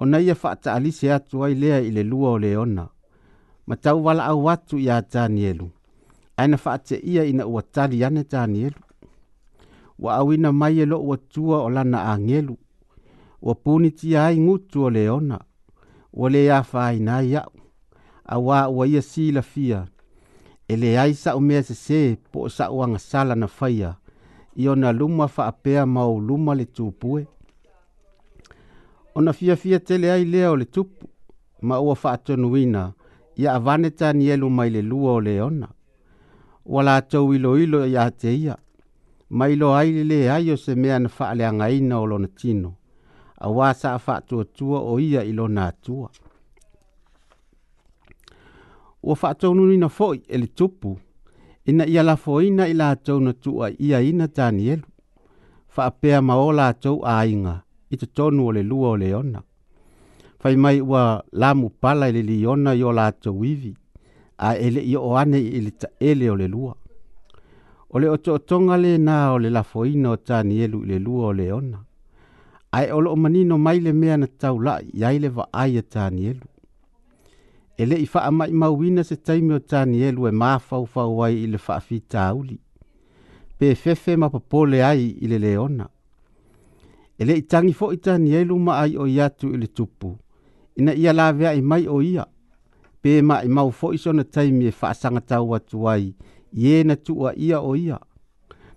ona 0.00 0.18
ia 0.24 0.34
faataalise 0.34 1.12
atu 1.12 1.44
ai 1.44 1.54
lea 1.54 1.80
i 1.80 1.90
le 1.90 2.02
lua 2.10 2.30
o 2.30 2.38
le 2.38 2.56
ona 2.56 2.86
ma 3.66 3.76
tauvalaau 3.76 4.48
atu 4.50 4.78
iā 4.80 5.02
tanielu 5.02 5.68
ae 6.36 6.46
na 6.48 6.56
faateʻia 6.56 7.28
ina 7.30 7.44
ua 7.46 7.62
tali 7.62 8.04
ane 8.04 8.24
tanielu 8.24 8.80
wa 10.00 10.14
awina 10.14 10.52
mai 10.52 10.80
e 10.80 10.86
loo 10.86 11.14
atua 11.14 11.62
o 11.62 11.70
lana 11.70 12.12
agelu 12.12 12.56
ua 13.42 13.54
punitia 13.54 14.24
ai 14.26 14.36
gutu 14.36 14.84
o 14.84 14.90
le 14.90 15.02
ona 15.10 15.40
ua 16.14 16.30
lē 16.30 16.42
a 16.52 16.58
faaina 16.62 17.20
e 17.22 17.36
ai 17.36 17.36
a'u 17.36 17.50
auā 18.30 18.58
ua 18.76 18.86
ia 18.88 19.02
silafia 19.02 19.86
e 20.68 20.76
leai 20.76 21.12
sa'u 21.22 21.40
mea 21.40 21.62
sesē 21.68 22.00
po 22.32 22.46
o 22.46 22.48
sa'u 22.48 22.82
agasala 22.84 23.34
na 23.36 23.46
faia 23.46 23.90
i 24.56 24.68
ona 24.68 24.92
luma 24.92 25.28
fa'apea 25.28 25.86
ma 25.86 26.02
ou 26.10 26.18
luma 26.20 26.54
le 26.58 26.64
tupue 26.64 27.26
ona 29.14 29.32
fiafia 29.32 29.80
tele 29.80 30.10
ai 30.12 30.24
lea 30.24 30.50
o 30.50 30.56
le 30.56 30.64
tupu 30.64 31.06
ma 31.62 31.76
ua 31.80 31.94
fa'atonuina 31.94 32.92
ia 33.36 33.52
avane 33.54 33.90
tanielu 33.90 34.50
mai 34.50 34.70
le 34.70 34.82
lua 34.82 35.12
o 35.12 35.20
le 35.20 35.40
ona 35.42 35.68
ua 36.64 36.82
latou 36.82 37.34
iloilo 37.34 37.84
iā 37.86 38.10
te 38.10 38.28
ia 38.30 38.34
ilo 38.40 38.48
ilo 38.48 38.69
ma 39.30 39.46
i 39.48 39.54
loa 39.56 39.78
ai 39.80 39.90
leleai 39.92 40.50
o 40.50 40.56
se 40.56 40.74
mea 40.74 40.98
na 40.98 41.08
faaleagaina 41.08 41.98
o 42.00 42.06
lona 42.06 42.28
tino 42.38 42.72
auā 43.46 43.72
sa 43.74 43.94
a 43.94 43.98
faatuatua 43.98 44.80
o 44.80 44.98
ia 45.00 45.22
i 45.24 45.32
lona 45.32 45.66
atua 45.70 46.10
ua 49.02 49.16
faatoununina 49.16 49.88
fo'i 49.88 50.20
e 50.28 50.38
le 50.38 50.46
tupu 50.46 50.98
ina 51.66 51.86
ia 51.86 52.02
lafoina 52.02 52.66
i 52.68 52.74
latou 52.74 53.20
na 53.20 53.32
tuuaiaina 53.32 54.28
tanielu 54.28 54.86
faapea 55.68 56.22
ma 56.22 56.36
o 56.36 56.50
latou 56.52 57.04
aiga 57.06 57.60
i 57.90 57.96
totonu 57.96 58.46
o 58.46 58.52
le 58.52 58.62
lua 58.62 58.88
o 58.90 58.96
le 58.96 59.14
ona 59.14 59.42
fai 60.40 60.56
mai 60.56 60.80
ua 60.80 61.22
lamu 61.32 61.70
pala 61.70 62.08
i 62.08 62.12
le 62.12 62.22
liona 62.22 62.74
i 62.74 62.82
o 62.82 62.92
latou 62.92 63.44
ivi 63.44 63.74
ae 64.38 64.70
le'i 64.70 64.96
o'o 64.96 65.16
ane 65.16 65.38
i 65.38 65.60
le 65.64 65.70
taʻele 65.70 66.28
o 66.32 66.36
le 66.36 66.46
lua 66.48 66.74
o 67.90 67.98
le 67.98 68.08
otoʻatoga 68.08 68.76
lenā 68.78 69.32
o 69.34 69.38
le 69.38 69.50
lafoina 69.50 70.10
o 70.10 70.16
tanielu 70.16 70.82
i 70.84 70.90
le 70.92 70.98
lua 70.98 71.28
o 71.28 71.32
le 71.32 71.46
ona 71.52 71.80
ae 72.72 72.92
o 72.94 73.00
loo 73.02 73.16
manino 73.16 73.58
mai 73.58 73.80
le 73.82 73.92
mea 73.92 74.16
na 74.16 74.26
taulaʻi 74.40 74.90
iai 75.00 75.18
le 75.18 75.28
vaai 75.28 75.78
a 75.78 75.82
tanielu 75.82 76.46
e 77.78 77.84
leʻi 77.90 78.06
faamaʻimauina 78.12 79.02
se 79.04 79.16
taimi 79.16 79.54
o 79.54 79.58
tanielu 79.58 80.28
e 80.28 80.30
māfaufau 80.30 81.22
ai 81.24 81.36
i 81.42 81.46
le 81.52 81.58
faafitauli 81.58 82.56
pe 83.58 83.74
fefe 83.74 84.16
ma 84.16 84.30
popole 84.30 84.82
ai 84.84 85.10
i 85.22 85.26
le 85.28 85.38
leona 85.38 85.86
e 87.20 87.24
leʻi 87.26 87.42
tagi 87.50 87.72
foʻi 87.80 87.96
tanielu 88.06 88.54
ma 88.66 88.78
ai 88.86 88.96
o 88.96 89.06
i 89.08 89.18
atu 89.20 89.50
i 89.54 89.56
le 89.62 89.66
tupu 89.66 90.14
ina 90.76 90.94
ia 90.94 91.12
laveaʻi 91.12 91.62
mai 91.62 91.86
o 91.88 92.00
ia 92.02 92.24
pe 93.02 93.18
maʻimau 93.22 93.68
foʻi 93.80 93.98
sona 93.98 94.24
taimi 94.24 94.66
e 94.66 94.70
faasagatau 94.70 95.54
atu 95.58 95.88
ai 95.88 96.14
ye 96.52 96.84
na 96.84 96.96
tua 96.96 97.34
ia 97.38 97.60
o 97.60 97.76
ia. 97.76 97.98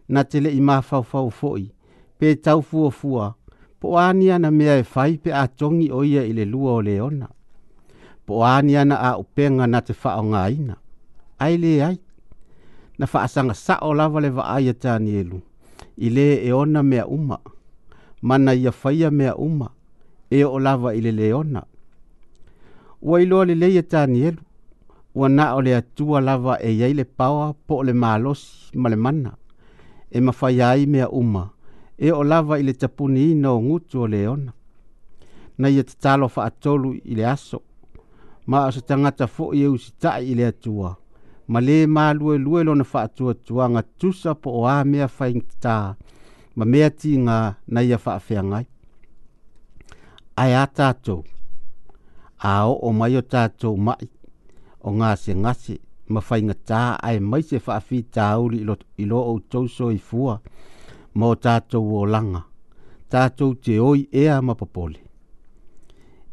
Na 0.07 0.23
te 0.23 0.39
le 0.39 0.49
ima 0.51 0.81
fau 0.81 1.03
fau 1.03 1.29
foi, 1.29 1.71
pe 2.19 2.35
tau 2.35 2.61
fua 2.61 2.91
fua, 2.91 3.33
po 3.79 3.97
ania 3.99 4.39
na 4.39 4.49
mea 4.51 4.75
e 4.77 4.83
fai 4.83 5.17
pe 5.23 5.29
a 5.33 5.47
tongi 5.59 5.87
o 5.91 5.99
ia 6.03 6.23
ile 6.23 6.45
lua 6.45 6.71
o 6.73 6.81
leona. 6.81 7.27
Po 8.25 8.35
ania 8.45 8.81
na 8.89 8.95
a 8.97 9.11
upenga 9.21 9.65
na 9.71 9.79
te 9.87 9.93
fao 10.01 10.23
ngā 10.31 10.43
ina. 10.57 10.75
Ai 11.43 11.55
le 11.63 11.83
ai, 11.87 11.97
na 12.99 13.05
faasanga 13.11 13.53
sa 13.53 13.75
o 13.81 13.89
lava 13.99 14.19
le 14.23 14.29
vaaya 14.29 14.73
tani 14.83 15.11
elu. 15.21 15.39
Ile 15.97 16.45
e 16.47 16.51
ona 16.53 16.83
mea 16.83 17.07
uma, 17.07 17.37
mana 18.21 18.53
ia 18.53 18.71
faia 18.71 19.11
mea 19.11 19.35
uma, 19.35 19.69
e 20.29 20.43
o 20.43 20.59
lava 20.59 20.95
ile 20.95 21.11
leona. 21.11 21.63
Wailoa 23.01 23.45
le 23.45 23.55
leia 23.55 23.83
tani 23.83 24.21
elu, 24.21 24.41
ua 25.15 25.29
na 25.29 25.53
o 25.55 25.61
le 25.61 25.71
atua 25.75 26.21
lava 26.21 26.53
e 26.61 26.69
iai 26.79 26.93
le 26.99 27.03
paoa 27.17 27.47
po 27.67 27.73
o 27.75 27.83
le 27.87 27.93
malos 28.03 28.41
ma 28.81 28.87
le 28.89 28.95
mana 29.05 29.31
e 30.15 30.21
mafaia 30.25 30.67
ai 30.75 30.83
mea 30.93 31.07
uma 31.19 31.43
e 32.05 32.09
o 32.11 32.21
lava 32.31 32.55
i 32.57 32.63
le 32.67 32.71
i 33.17 33.45
o 33.51 33.59
gutu 33.65 33.95
o 34.03 34.07
le 34.13 34.19
ona 34.33 34.51
na 35.59 35.67
ia 35.75 35.83
tatalo 35.89 36.25
faatolu 36.35 36.89
i 37.03 37.13
le 37.17 37.25
aso 37.35 37.59
ma 38.49 38.57
o 38.67 38.71
se 38.75 38.81
tagata 38.89 39.25
foʻi 39.35 39.57
e 39.63 39.67
usitaʻi 39.73 40.23
i 40.31 40.35
le 40.39 40.45
atua 40.53 40.91
ma 41.51 41.59
lē 41.67 41.77
malueluē 41.95 42.61
lona 42.67 42.83
faatuatuaga 42.93 43.81
tusa 43.99 44.31
po 44.41 44.49
o 44.51 44.63
a 44.65 44.83
mea 44.91 45.07
faitatā 45.17 45.75
ma 46.57 46.63
mea 46.71 46.89
tigā 46.99 47.37
na 47.73 47.79
ia 47.89 47.97
faafeagai 48.05 48.65
ae 50.43 50.51
a 50.55 50.63
tatou 50.77 51.21
a 52.37 52.65
oo 52.71 52.89
mai 52.99 53.13
o 53.17 53.21
tatou 53.33 53.75
maʻi 53.87 54.05
o 54.87 54.91
ngā 54.99 55.09
se 55.23 55.33
ngase 55.43 55.75
ma 56.13 56.19
whai 56.27 56.41
ngā 56.47 56.55
tā 56.69 56.79
ai 57.09 57.19
mai 57.31 57.43
se 57.49 57.57
whaafi 57.67 57.99
tāuri 58.17 58.57
ilo, 58.63 58.75
ilo 59.03 59.19
o 59.33 59.39
tōso 59.53 59.87
i 59.97 59.99
fua 60.09 60.33
ma 61.19 61.25
o 61.33 61.35
tātou 61.45 61.93
o 61.99 62.05
langa. 62.13 62.41
Tātou 63.13 63.55
te 63.63 63.77
oi 63.89 64.01
ea 64.23 64.41
ma 64.41 64.53
papole. 64.61 64.99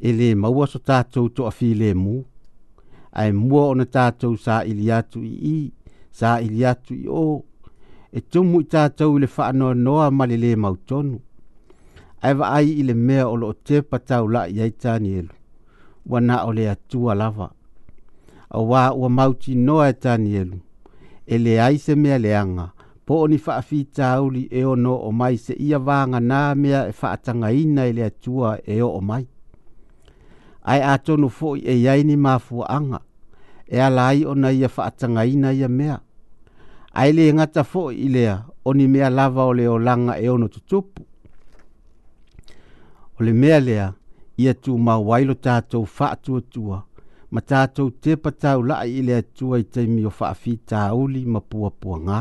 E 0.09 0.11
le 0.19 0.29
maua 0.43 0.67
so 0.73 0.79
tātou 0.81 1.29
to 1.35 1.43
a 1.51 1.53
le 1.83 1.95
mu. 1.95 2.23
Ai 3.13 3.33
mua 3.33 3.63
o 3.71 3.75
na 3.75 3.85
tātou 3.85 4.37
sa 4.45 4.65
ili 4.65 4.91
atu 4.99 5.19
i 5.25 5.33
i, 5.57 5.73
sa 6.19 6.41
ili 6.41 6.65
atu 6.65 6.95
i 6.95 7.07
o. 7.09 7.43
E 8.13 8.21
tumu 8.21 8.61
i 8.61 8.65
tātou 8.65 9.17
ili 9.19 9.29
wha 9.37 9.49
anoa 9.53 9.75
noa 9.75 10.11
ma 10.11 10.25
le 10.27 10.57
mau 10.57 10.61
mautonu. 10.73 11.19
Ai 12.23 12.35
wa 12.39 12.47
ai 12.57 12.71
ili 12.81 12.95
mea 12.95 13.29
o 13.29 13.37
lo 13.37 13.53
te 13.53 13.83
patau 13.83 14.27
la 14.29 14.47
i 14.51 14.61
aitani 14.61 15.11
elu. 15.21 15.35
Wana 16.07 16.45
o 16.47 16.51
le 16.53 16.67
atua 16.71 17.15
lava 17.15 17.51
a 18.51 18.59
wā 18.63 18.91
ua 18.95 19.09
mauti 19.09 19.55
noa 19.55 19.89
e 19.89 19.93
tānielu. 19.93 20.59
E 21.27 21.39
le 21.39 21.61
aise 21.63 21.95
mea 21.95 22.19
leanga, 22.19 22.71
po 23.07 23.21
oni 23.23 23.39
whaafi 23.39 23.85
tāuli 23.97 24.47
e 24.51 24.65
o 24.67 24.75
no 24.77 24.97
o 24.97 25.11
mai 25.13 25.37
se 25.39 25.55
ia 25.55 25.79
vānga 25.79 26.21
nā 26.21 26.41
mea 26.59 26.85
e 26.91 26.95
whaatanga 27.01 27.53
ina 27.55 27.85
e 27.87 27.93
le 27.93 28.05
atua 28.09 28.57
e 28.67 28.81
o 28.83 28.89
o 28.89 29.01
mai. 29.01 29.27
Ai 30.63 30.83
a 30.83 30.97
tonu 30.99 31.29
fōi 31.31 31.63
e 31.69 31.77
iaini 31.83 32.17
māfua 32.17 32.67
anga, 32.69 33.01
e 33.67 33.79
ala 33.81 34.09
ai 34.09 34.25
ona 34.25 34.51
ia 34.53 34.69
whaatanga 34.77 35.25
ina 35.33 35.53
ia 35.53 35.69
mea. 35.69 36.01
Ai 36.93 37.13
le 37.13 37.31
ngata 37.33 37.63
fōi 37.63 38.01
i 38.07 38.09
lea, 38.09 38.35
oni 38.67 38.89
mea 38.89 39.11
lava 39.11 39.45
o 39.47 39.53
le 39.53 39.69
o 39.69 39.79
langa 39.79 40.17
e 40.19 40.29
ono 40.29 40.49
tutupu. 40.49 41.07
O 43.21 43.25
le 43.25 43.33
mea 43.33 43.61
lea, 43.61 43.93
ia 44.37 44.53
tū 44.55 44.75
mā 44.81 44.99
wailo 45.07 45.35
tātou 45.35 45.87
whaatua 45.99 46.41
tua, 46.41 46.43
tua 46.57 46.83
ma 47.35 47.41
tatou 47.51 47.89
te 48.03 48.13
patau 48.23 48.59
la'i 48.69 48.93
i 49.01 49.03
le 49.09 49.15
atua 49.23 49.57
i 49.63 49.67
taimi 49.75 50.03
o 50.09 50.11
fa'afitauli 50.19 51.21
ma 51.33 51.41
puapuagā 51.51 52.19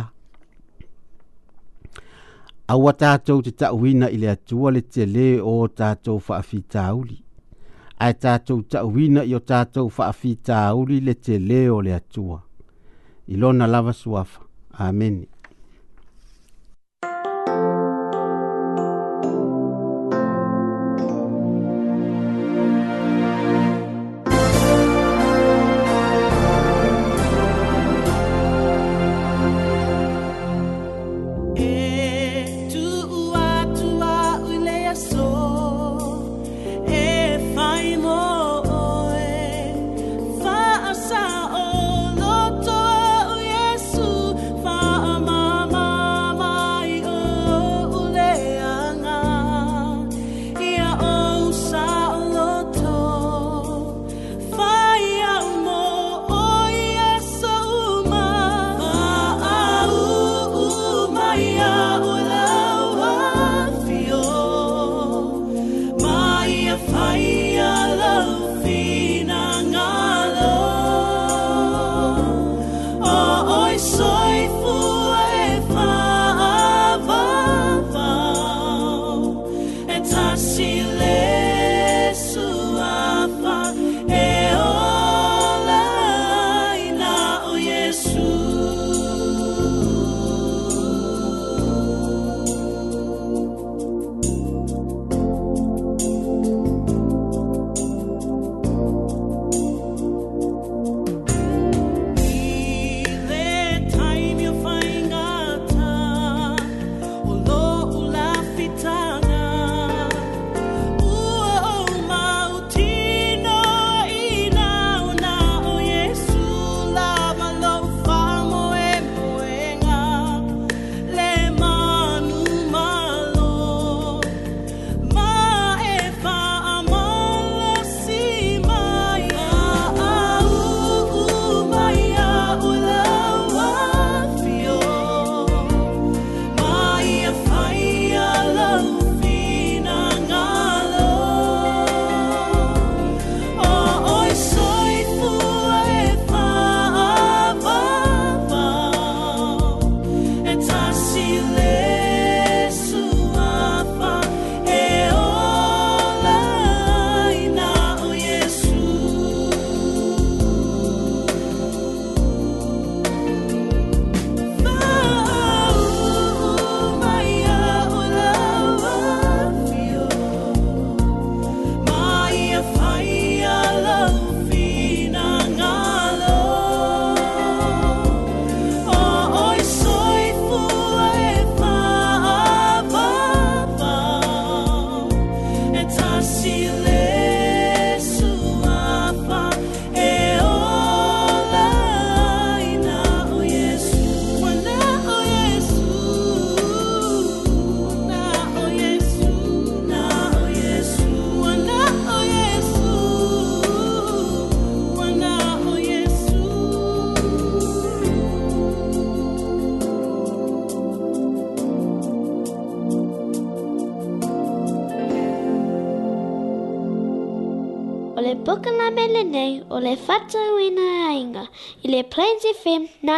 aua 2.74 2.92
tatou 3.02 3.42
te 3.46 3.52
ta'uina 3.60 4.08
i 4.16 4.18
le 4.24 4.30
atua 4.36 4.68
le 4.76 4.82
tele 4.94 5.26
o 5.52 5.56
tatou 5.80 6.18
fa'afitauli 6.28 7.18
ae 8.06 8.14
tatou 8.26 8.60
ta'uina 8.72 9.22
i 9.30 9.34
o 9.40 9.42
tatou 9.54 9.88
fa'afitauli 9.98 10.98
le 11.10 11.14
tele 11.26 11.62
o 11.76 11.78
le 11.88 11.92
atua 12.02 12.38
i 13.34 13.36
lona 13.42 13.66
lava 13.74 13.94
suafa 14.02 14.42
ameni 14.86 15.26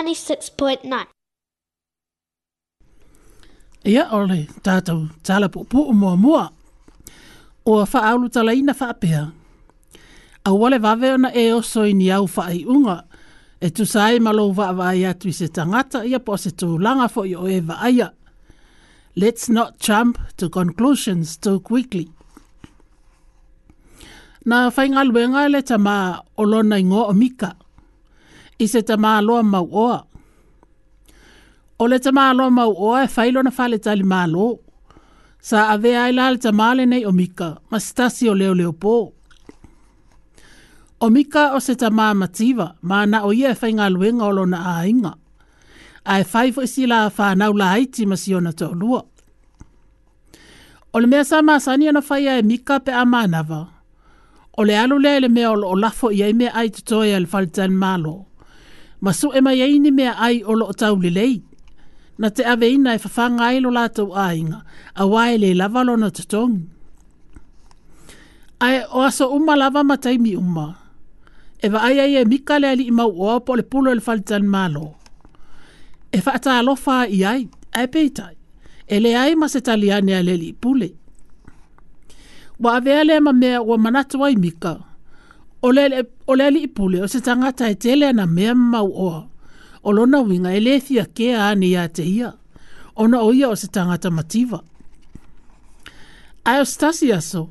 96.9. 0.02 1.10
Ia 3.86 4.08
ole, 4.14 4.42
tātou, 4.66 5.06
tāla 5.26 5.48
pō 5.54 5.64
pō 5.70 5.84
o 5.92 5.96
mua 5.98 6.16
mua. 6.18 6.46
O 7.70 7.76
a 7.84 7.88
whaaulu 7.94 8.30
tala 8.34 8.54
ina 8.58 8.74
whaapea. 8.78 9.26
A 10.50 10.54
wale 10.58 10.80
vaveona 10.82 11.32
e 11.38 11.48
oso 11.54 11.84
i 11.86 11.94
ni 11.94 12.10
au 12.14 12.26
whaai 12.28 12.64
unga. 12.66 13.00
E 13.62 13.70
tu 13.70 13.86
sae 13.86 14.18
malo 14.26 14.48
vaava 14.58 14.88
ai 14.90 15.04
atu 15.06 15.30
i 15.30 15.34
se 15.38 15.48
tangata 15.54 16.02
ia 16.10 16.20
po 16.20 16.38
se 16.42 16.50
tū 16.58 16.78
langa 16.82 17.08
fo 17.14 17.26
i 17.30 17.36
o 17.38 17.46
e 17.46 17.60
vaaia. 17.62 18.10
Let's 19.16 19.50
not 19.50 19.78
jump 19.80 20.18
to 20.38 20.50
conclusions 20.50 21.38
too 21.38 21.60
quickly. 21.60 22.08
Nā 24.50 24.64
whaingalwenga 24.74 25.46
le 25.52 25.62
tamā 25.62 26.00
o 26.22 26.22
mika. 26.22 26.26
Nā 26.40 26.40
whaingalwenga 26.40 26.40
le 26.40 26.40
tamā 26.42 26.44
olona 26.48 26.78
ingo 26.82 27.04
o 27.06 27.14
mika 27.14 27.54
i 28.62 28.68
se 28.70 28.82
te 28.88 28.98
māloa 29.06 29.42
mau 29.46 29.68
oa. 29.84 29.98
O 31.82 31.88
le 31.90 31.98
te 32.04 32.12
māloa 32.14 32.52
mau 32.54 32.74
oa 32.92 33.04
e 33.06 33.10
whailo 33.10 33.42
na 33.46 33.54
whale 33.58 33.80
tali 33.82 34.04
mālo. 34.06 34.52
Sa 35.42 35.70
ave 35.74 35.96
i 35.98 36.14
la 36.14 36.28
le 36.34 36.38
te 36.42 36.54
māle 36.54 36.86
nei 36.86 37.04
o 37.10 37.12
Mika, 37.16 37.50
ma 37.72 37.80
stasi 37.82 38.30
o 38.30 38.36
leo 38.38 38.54
leo 38.58 38.74
pō. 38.78 38.94
O 41.02 41.10
Mika 41.10 41.48
o 41.58 41.62
se 41.66 41.74
te 41.82 41.90
mā 41.90 42.12
mativa, 42.18 42.76
ma 42.82 43.00
na 43.10 43.24
o 43.26 43.32
ia 43.34 43.56
e 43.56 43.58
whainga 43.58 43.88
luenga 43.90 44.28
o 44.28 44.36
lona 44.38 44.60
ainga. 44.76 45.16
A 46.06 46.20
e 46.22 46.26
whaifo 46.30 46.66
i 46.66 46.70
si 46.70 46.86
la 46.90 47.08
whanau 47.10 47.58
la 47.58 47.72
haiti 47.74 48.06
ma 48.06 48.18
si 48.18 48.36
ona 48.38 48.54
tō 48.54 48.70
lua. 48.78 49.02
O 50.94 51.00
le 51.00 51.08
mea 51.08 51.24
sa 51.26 51.42
mā 51.42 51.58
sani 51.64 51.88
ana 51.90 52.04
whai 52.06 52.28
e 52.28 52.38
Mika 52.46 52.78
pe 52.86 52.94
a 52.94 53.02
mānawa. 53.06 53.62
O 54.60 54.66
le 54.68 54.76
alu 54.78 54.98
le 55.02 55.20
le 55.24 55.30
mea 55.30 55.50
o 55.54 55.76
lafo 55.80 56.12
i 56.14 56.22
ai 56.28 56.34
mea 56.38 56.54
ai 56.54 56.70
tutoia 56.76 57.18
le 57.24 57.30
whalitan 57.32 57.72
mālo. 57.74 58.16
O 58.20 58.31
Masu 59.02 59.34
e 59.34 59.42
mai 59.42 59.58
aini 59.66 59.92
mea 59.98 60.14
ai 60.26 60.38
o 60.50 60.54
lo 60.60 60.66
tau 60.82 60.96
lelei. 61.04 61.36
Na 62.20 62.28
te 62.36 62.42
ave 62.54 62.68
ina 62.76 62.92
e 62.94 63.00
fafanga 63.04 63.44
ai 63.50 63.58
lo 63.64 63.70
lātou 63.78 64.10
ainga, 64.28 64.60
a 64.94 65.04
wae 65.14 65.36
le 65.44 65.50
lavalo 65.62 65.94
na 65.98 66.10
tatongi. 66.18 66.62
Ai 68.66 68.78
o 68.94 69.02
aso 69.08 69.26
uma 69.38 69.54
lava 69.62 69.82
mataimi 69.90 70.34
uma. 70.44 70.68
E 71.64 71.68
va 71.74 71.80
ai 71.88 71.98
ai 72.04 72.14
e 72.22 72.26
mika 72.32 72.56
le 72.62 72.68
ali 72.74 72.86
ima 72.94 73.06
o 73.26 73.30
po 73.46 73.52
le 73.58 73.64
pulo 73.72 73.88
e 73.92 73.96
le 73.98 74.04
falitan 74.08 74.46
malo. 74.56 74.88
E 76.16 76.22
fa 76.24 76.32
ata 76.38 76.52
alofa 76.60 76.98
i 77.10 77.20
ai, 77.32 77.42
ai 77.78 77.88
peitai. 77.94 78.36
E 78.86 78.96
le 79.04 79.12
ai 79.22 79.32
ma 79.40 79.48
se 79.54 79.60
taliane 79.68 80.14
a 80.14 80.22
le 80.28 80.36
li 80.42 80.50
pule. 80.62 80.90
Wa 82.62 82.70
ave 82.78 82.92
ale 83.02 83.16
ma 83.26 83.34
mea 83.42 83.58
ua 83.68 83.76
manatu 83.86 84.18
ai 84.28 84.36
mika. 84.46 84.70
Mika 84.70 84.91
o 85.66 85.70
le 86.38 86.44
alii 86.48 86.68
pule 86.76 86.98
o 87.04 87.08
se 87.14 87.20
tagata 87.28 87.64
e 87.70 87.76
tele 87.84 88.06
ana 88.08 88.26
mea 88.36 88.54
mamauoa 88.60 89.20
o 89.88 89.94
lona 89.96 90.18
uiga 90.28 90.50
e 90.52 90.60
lē 90.66 90.74
ani 91.50 91.68
iā 91.74 91.84
te 91.96 92.04
ona 93.02 93.18
o 93.20 93.30
ia 93.34 93.48
o 93.50 93.56
se 93.62 93.68
tagata 93.76 94.10
mativa 94.18 94.60
aeostasi 96.50 97.06
aso 97.18 97.42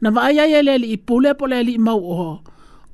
na 0.00 0.08
vaai 0.14 0.38
ai 0.44 0.52
e 0.54 0.60
le 0.66 0.72
alii 0.78 0.96
pule 1.06 1.30
po 1.38 1.44
le 1.50 1.56
alii 1.62 1.78
mauoa 1.88 2.40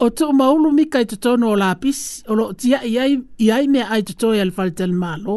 o 0.01 0.07
tuumaulu 0.17 0.73
mika 0.73 1.01
i 1.01 1.07
totonu 1.13 1.45
o 1.51 1.57
lapisi 1.57 2.25
o 2.29 2.35
loo 2.39 2.53
tiaʻi 2.61 2.93
ai 3.03 3.13
i 3.45 3.53
ai 3.53 3.67
mea 3.73 3.87
ai 3.93 4.03
totoe 4.09 4.41
a 4.41 4.45
le 4.45 4.51
faletalemālō 4.59 5.37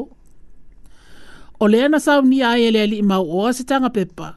o 1.60 1.66
lea 1.72 1.90
na 1.92 2.00
saunia 2.06 2.50
ai 2.50 2.64
e 2.68 2.72
le 2.76 2.82
alii 2.88 3.02
mauoa 3.12 3.52
se 3.58 3.64
taga 3.70 3.90
pepa 3.96 4.28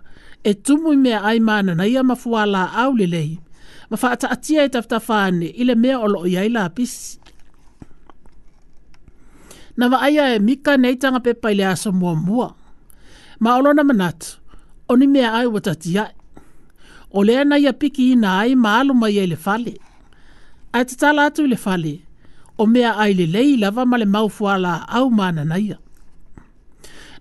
e 0.48 0.55
tumu 0.64 0.92
i 0.92 0.96
mea 1.05 1.18
ai 1.29 1.38
mananaia 1.48 2.03
mafuālāau 2.11 2.90
lelei 3.00 3.33
ma 3.90 3.96
fa 4.00 4.09
ata 4.14 4.26
atia 4.35 4.62
ta 4.72 4.81
e 4.87 4.88
ta 4.90 4.98
fane 5.09 5.48
ile 5.61 5.74
me 5.83 5.90
o 5.96 6.07
lo 6.14 6.20
ya 6.35 6.42
ila 6.48 6.62
pis 6.76 6.94
na 9.79 9.85
va 9.90 9.98
aya 10.07 10.24
e 10.35 10.38
mika 10.46 10.72
nei 10.83 10.94
tanga 11.03 11.20
pe 11.26 11.33
pa 11.42 11.48
ile 11.55 11.64
aso 11.74 11.90
mo 12.00 12.11
mo 12.26 12.44
ma 13.42 13.50
o 13.59 13.61
na 13.76 13.85
manat 13.90 14.20
oni 14.92 15.07
me 15.14 15.22
ai 15.38 15.46
wa 15.55 15.61
ta 15.66 15.72
tia 15.83 16.05
o 17.18 17.20
le 17.26 17.35
na 17.50 17.57
ya 17.64 17.72
piki 17.81 18.07
na 18.22 18.29
ai 18.42 18.50
ma 18.64 18.72
lo 18.87 18.92
ma 19.03 19.09
ile 19.26 19.37
fale 19.46 19.74
ata 20.79 20.94
ta 21.00 21.09
la 21.18 21.24
tu 21.37 21.42
le 21.53 21.59
fale 21.66 21.94
o 22.62 22.64
me 22.72 22.81
ai 23.03 23.12
le 23.18 23.26
le 23.35 23.42
ila 23.55 23.68
va 23.76 23.83
ma 23.90 23.96
le 24.03 24.07
mau 24.14 24.29
fuala 24.37 24.72
au 24.98 25.07
ma 25.18 25.26
na 25.37 25.42
na 25.50 25.57
ia 25.68 25.76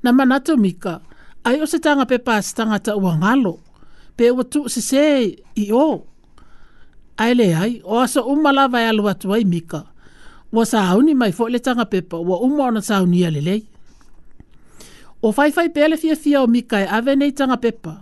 na 0.04 0.10
mika 0.64 0.94
ai 1.48 1.58
o 1.66 1.66
se 1.72 1.78
tanga 1.86 2.04
pe 2.12 2.18
pa 2.28 2.36
tanga 2.58 2.78
ta 2.86 2.92
wa 3.04 3.12
ngalo 3.22 3.54
pe 4.18 4.26
o 4.40 4.44
tu 4.52 4.60
se 4.74 4.82
se 4.90 5.04
i 5.64 5.66
o 5.86 5.88
ai 7.24 7.32
le 7.40 7.48
ai 7.62 7.72
o 7.84 7.94
asa 8.04 8.20
uma 8.32 8.52
lava 8.58 8.80
alu 8.90 9.04
atu 9.12 9.28
ai 9.36 9.44
mika. 9.54 9.82
Wa 10.56 10.64
sauni 10.72 11.14
mai 11.22 11.32
fo 11.38 11.44
le 11.54 11.60
tanga 11.66 11.86
pepa 11.94 12.18
wa 12.30 12.36
uma 12.48 12.64
ona 12.72 12.82
sauni 12.90 13.20
ale 13.28 13.42
lei. 13.48 13.62
O 15.26 15.36
fai 15.38 15.50
fai 15.56 15.68
pele 15.76 15.96
fia 16.02 16.16
fia 16.24 16.40
o 16.42 16.48
mika 16.56 16.78
e 16.84 16.88
ave 16.98 17.14
nei 17.20 17.32
tanga 17.38 17.58
pepa. 17.66 17.94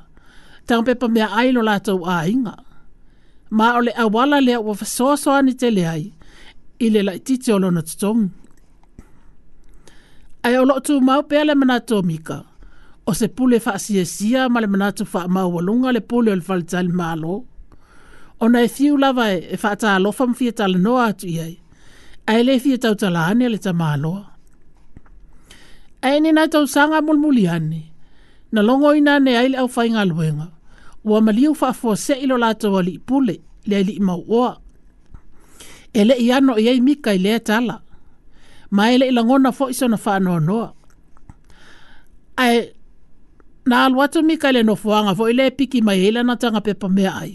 Tanga 0.69 0.85
pepa 0.87 1.05
mea 1.15 1.27
ai 1.39 1.49
no 1.53 1.61
lātou 1.69 1.99
a 2.13 2.29
inga. 2.33 2.55
Ma 3.57 3.67
o 3.77 3.79
le 3.85 3.91
awala 4.03 4.37
lea 4.47 4.57
wa 4.67 4.73
fasoa 4.81 5.15
soa 5.23 5.39
ni 5.45 5.53
te 5.61 5.67
le 5.77 5.83
ai. 5.95 6.05
I 6.85 6.87
le 6.93 7.01
lai 7.07 7.19
titi 7.25 7.49
o 7.51 7.57
lona 7.63 7.81
tutong. 7.89 8.21
Ai 10.45 10.55
o 10.61 10.63
lotu 10.69 10.93
mau 11.07 11.21
pele 11.31 11.53
manato 11.61 11.95
o 12.01 12.07
mika. 12.09 12.37
O 13.07 13.11
se 13.19 13.27
pule 13.35 13.57
fa 13.65 13.73
sia 13.85 14.41
ma 14.53 14.59
le 14.63 14.67
manato 14.73 15.03
fa 15.13 15.21
mau 15.35 15.49
walunga 15.57 15.89
le 15.95 16.01
pule 16.09 16.29
o 16.33 16.37
le 16.37 16.45
falitali 16.47 16.93
maa 16.99 17.15
loo 17.23 17.39
ona 18.43 18.59
e 18.61 18.67
fiu 18.75 18.93
lava 19.03 19.25
e, 19.31 19.37
e 19.53 19.57
whaata 19.63 19.87
alofa 19.97 20.23
mwhi 20.29 20.45
e 20.47 20.51
tala 20.57 20.77
noa 20.85 21.05
atu 21.11 21.27
iai. 21.35 21.53
A 22.27 22.31
ele 22.39 22.59
fia 22.63 22.77
tau 22.83 22.95
tala 22.99 23.19
ane 23.29 23.43
ale 23.47 23.57
ta 23.65 23.71
maaloa. 23.79 24.23
A 26.05 26.15
ene 26.15 26.29
nai 26.35 26.47
tau 26.53 26.63
sanga 26.73 26.99
mulmuli 27.07 27.45
ane. 27.55 27.81
Na 28.53 28.59
longo 28.67 28.89
ina 28.99 29.13
ne 29.25 29.31
aile 29.41 29.57
au 29.61 29.67
fai 29.75 29.87
ngā 29.93 30.03
luenga. 30.11 30.47
Ua 31.07 31.17
maliu 31.25 31.51
wha 31.61 31.69
fua 31.79 31.93
se 32.05 32.13
ilo 32.23 32.35
lātou 32.43 32.73
ali 32.79 32.93
pule 33.07 33.35
le 33.69 33.73
ali 33.81 33.93
i 33.97 33.99
mauoa. 34.07 34.51
Ele 35.99 36.15
i 36.15 36.27
ano 36.37 36.53
i 36.61 36.65
ei 36.71 36.79
mika 36.87 37.11
i 37.13 37.17
lea 37.25 37.39
tala. 37.47 37.75
Ma 38.75 38.89
ele 38.93 39.05
i 39.07 39.11
langona 39.15 39.49
fo 39.57 39.69
iso 39.73 39.87
na 39.91 39.97
wha 40.05 40.13
noa 40.25 40.39
noa. 40.47 40.67
Ae, 42.43 42.57
na 43.69 43.85
alu 43.85 44.01
atu 44.03 44.23
mika 44.29 44.49
ile 44.51 44.63
no 44.67 44.75
fuanga 44.75 45.15
fo 45.17 45.29
ile 45.31 45.49
piki 45.57 45.81
mai 45.87 46.05
ele 46.07 46.23
na 46.23 46.35
tanga 46.35 46.61
pepa 46.61 46.89
mea 46.97 47.15
ai 47.21 47.33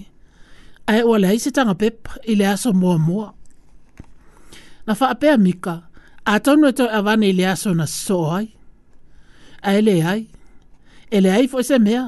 ai 0.89 1.01
ua 1.07 1.17
leai 1.23 1.39
se 1.45 1.51
pep 1.81 2.01
i 2.27 2.33
le 2.39 2.47
aso 2.53 2.69
moamoa 2.81 3.29
na 4.87 4.93
faapea 4.99 5.35
mika 5.47 5.75
atonu 6.33 6.65
e 6.69 6.73
toe 6.79 6.91
avana 6.99 7.27
i 7.27 7.33
le 7.39 7.45
aso 7.53 7.71
na 7.79 7.87
soo 8.05 8.27
ai 8.39 8.49
ae 9.71 9.81
leai 9.89 10.23
e 11.11 11.19
leai 11.25 11.45
e 11.47 11.51
foʻi 11.53 11.61
e 11.65 11.69
se 11.71 11.77
mea 11.87 12.05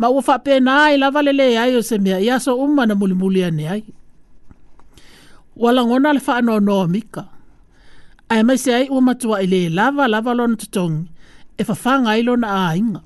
ma 0.00 0.06
ua 0.14 0.20
faapenā 0.26 0.72
ai 0.88 0.96
lava 1.02 1.20
le 1.26 1.32
leai 1.40 1.72
o 1.78 1.82
se 1.88 1.96
mea 2.04 2.18
i 2.20 2.28
aso 2.36 2.50
uma 2.64 2.82
na 2.88 2.94
mulimuli 3.00 3.40
ane 3.48 3.64
ai 3.74 3.82
ua 5.62 5.70
lagona 5.76 6.10
le 6.16 6.20
faanoanoa 6.26 6.86
mika 6.94 7.22
ai 8.30 8.40
e 8.40 8.44
mai 8.46 8.58
se 8.64 8.70
ai 8.78 8.86
ua 8.94 9.00
matuaʻi 9.06 9.46
lē 9.52 9.60
lava 9.78 10.04
lava 10.12 10.32
lona 10.38 10.56
totogi 10.62 11.00
e 11.56 11.62
fa 11.68 11.74
ai 12.12 12.20
lona 12.28 12.48
aiga 12.68 13.00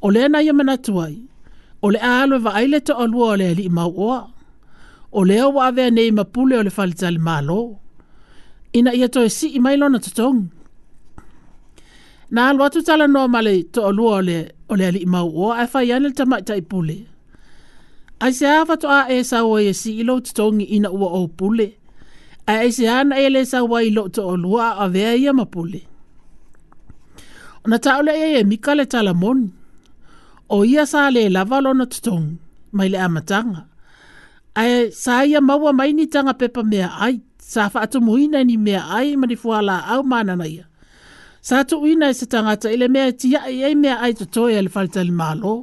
o 0.00 0.08
lea 0.14 0.24
Olena 0.28 0.38
ia 0.46 0.52
manatu 0.58 0.92
o 1.84 1.90
le 1.92 1.98
alo 2.16 2.36
va 2.44 2.50
aile 2.60 2.78
to 2.86 2.92
o 3.02 3.04
o 3.32 3.36
le 3.40 3.44
ali 3.52 3.64
mau 3.76 3.92
oa. 4.08 4.20
O 5.12 5.20
leo 5.28 5.46
wa 5.56 5.62
avea 5.70 5.88
nei 5.96 6.10
mapule 6.18 6.54
o 6.58 6.62
le 6.66 6.70
falitali 6.78 7.20
malo. 7.28 7.60
Ina 8.78 8.90
ia 9.00 9.08
to 9.14 9.20
e 9.22 9.28
si 9.36 9.46
imailo 9.58 9.86
na 9.90 9.98
tutong. 10.04 10.40
Na 12.34 12.40
alo 12.48 12.62
atu 12.66 12.80
tala 12.88 13.06
noa 13.14 13.28
male 13.34 13.52
to 13.74 13.80
o 13.88 13.90
lua 13.98 14.12
o 14.70 14.74
le 14.78 14.84
ali 14.90 15.02
mau 15.14 15.28
oa 15.44 15.54
e 15.62 15.66
fai 15.72 15.90
anil 15.94 16.14
tama 16.18 16.36
ita 16.42 16.54
i 16.62 16.64
pule. 16.70 16.96
Ai 18.22 18.32
se 18.38 18.46
ava 18.58 18.74
to 18.82 18.86
a 18.98 19.00
e 19.14 19.18
sa 19.30 19.38
o 19.42 19.54
e 19.58 19.70
si 19.80 19.90
ilo 20.02 20.14
tutongi 20.26 20.64
ina 20.76 20.88
ua 20.98 21.08
o 21.18 21.28
pule. 21.38 21.66
Ai 22.48 22.66
e 22.68 22.70
se 22.76 22.84
ana 22.98 23.14
e 23.18 23.26
le 23.34 23.40
sa 23.50 23.58
o 23.64 23.68
i 23.74 23.90
lo 23.96 24.02
to 24.14 24.22
o 24.32 24.34
lua 24.44 24.66
avea 24.84 25.12
pule. 25.14 25.32
mapule. 25.38 25.80
Ona 27.64 27.78
taule 27.84 28.12
e 28.14 28.26
e 28.40 28.42
mikale 28.50 28.84
tala 28.92 29.14
moni 29.22 29.46
o 30.54 30.58
ia 30.68 30.84
sa 30.90 31.02
le 31.14 31.22
lava 31.36 31.58
lona 31.64 31.86
tutong 31.92 32.26
mai 32.76 32.88
le 32.92 32.98
amatanga. 33.06 33.62
Ai 34.60 34.74
sa 35.02 35.14
ia 35.30 35.38
maua 35.48 35.70
mai 35.78 35.90
ni 35.96 36.04
tanga 36.12 36.34
pepa 36.40 36.62
mea 36.70 36.88
ai, 37.06 37.14
sa 37.52 37.62
fa 37.72 37.78
atu 37.86 37.98
muina 38.06 38.40
ni 38.48 38.56
mea 38.66 38.82
ai 38.98 39.08
mani 39.20 39.36
fuala 39.42 39.74
au 39.94 40.00
manana 40.10 40.46
ia. 40.56 40.64
Sa 41.46 41.54
atu 41.62 41.74
uina 41.84 42.06
i 42.12 42.16
se 42.18 42.26
tangata 42.32 42.66
ele 42.74 42.86
mea 42.94 43.14
tia 43.20 43.40
ai 43.48 43.58
ai 43.66 43.74
mea 43.82 43.96
ai 44.04 44.12
tutoe 44.18 44.52
ele 44.58 44.70
falta 44.76 45.00
li 45.08 45.14
malo. 45.20 45.54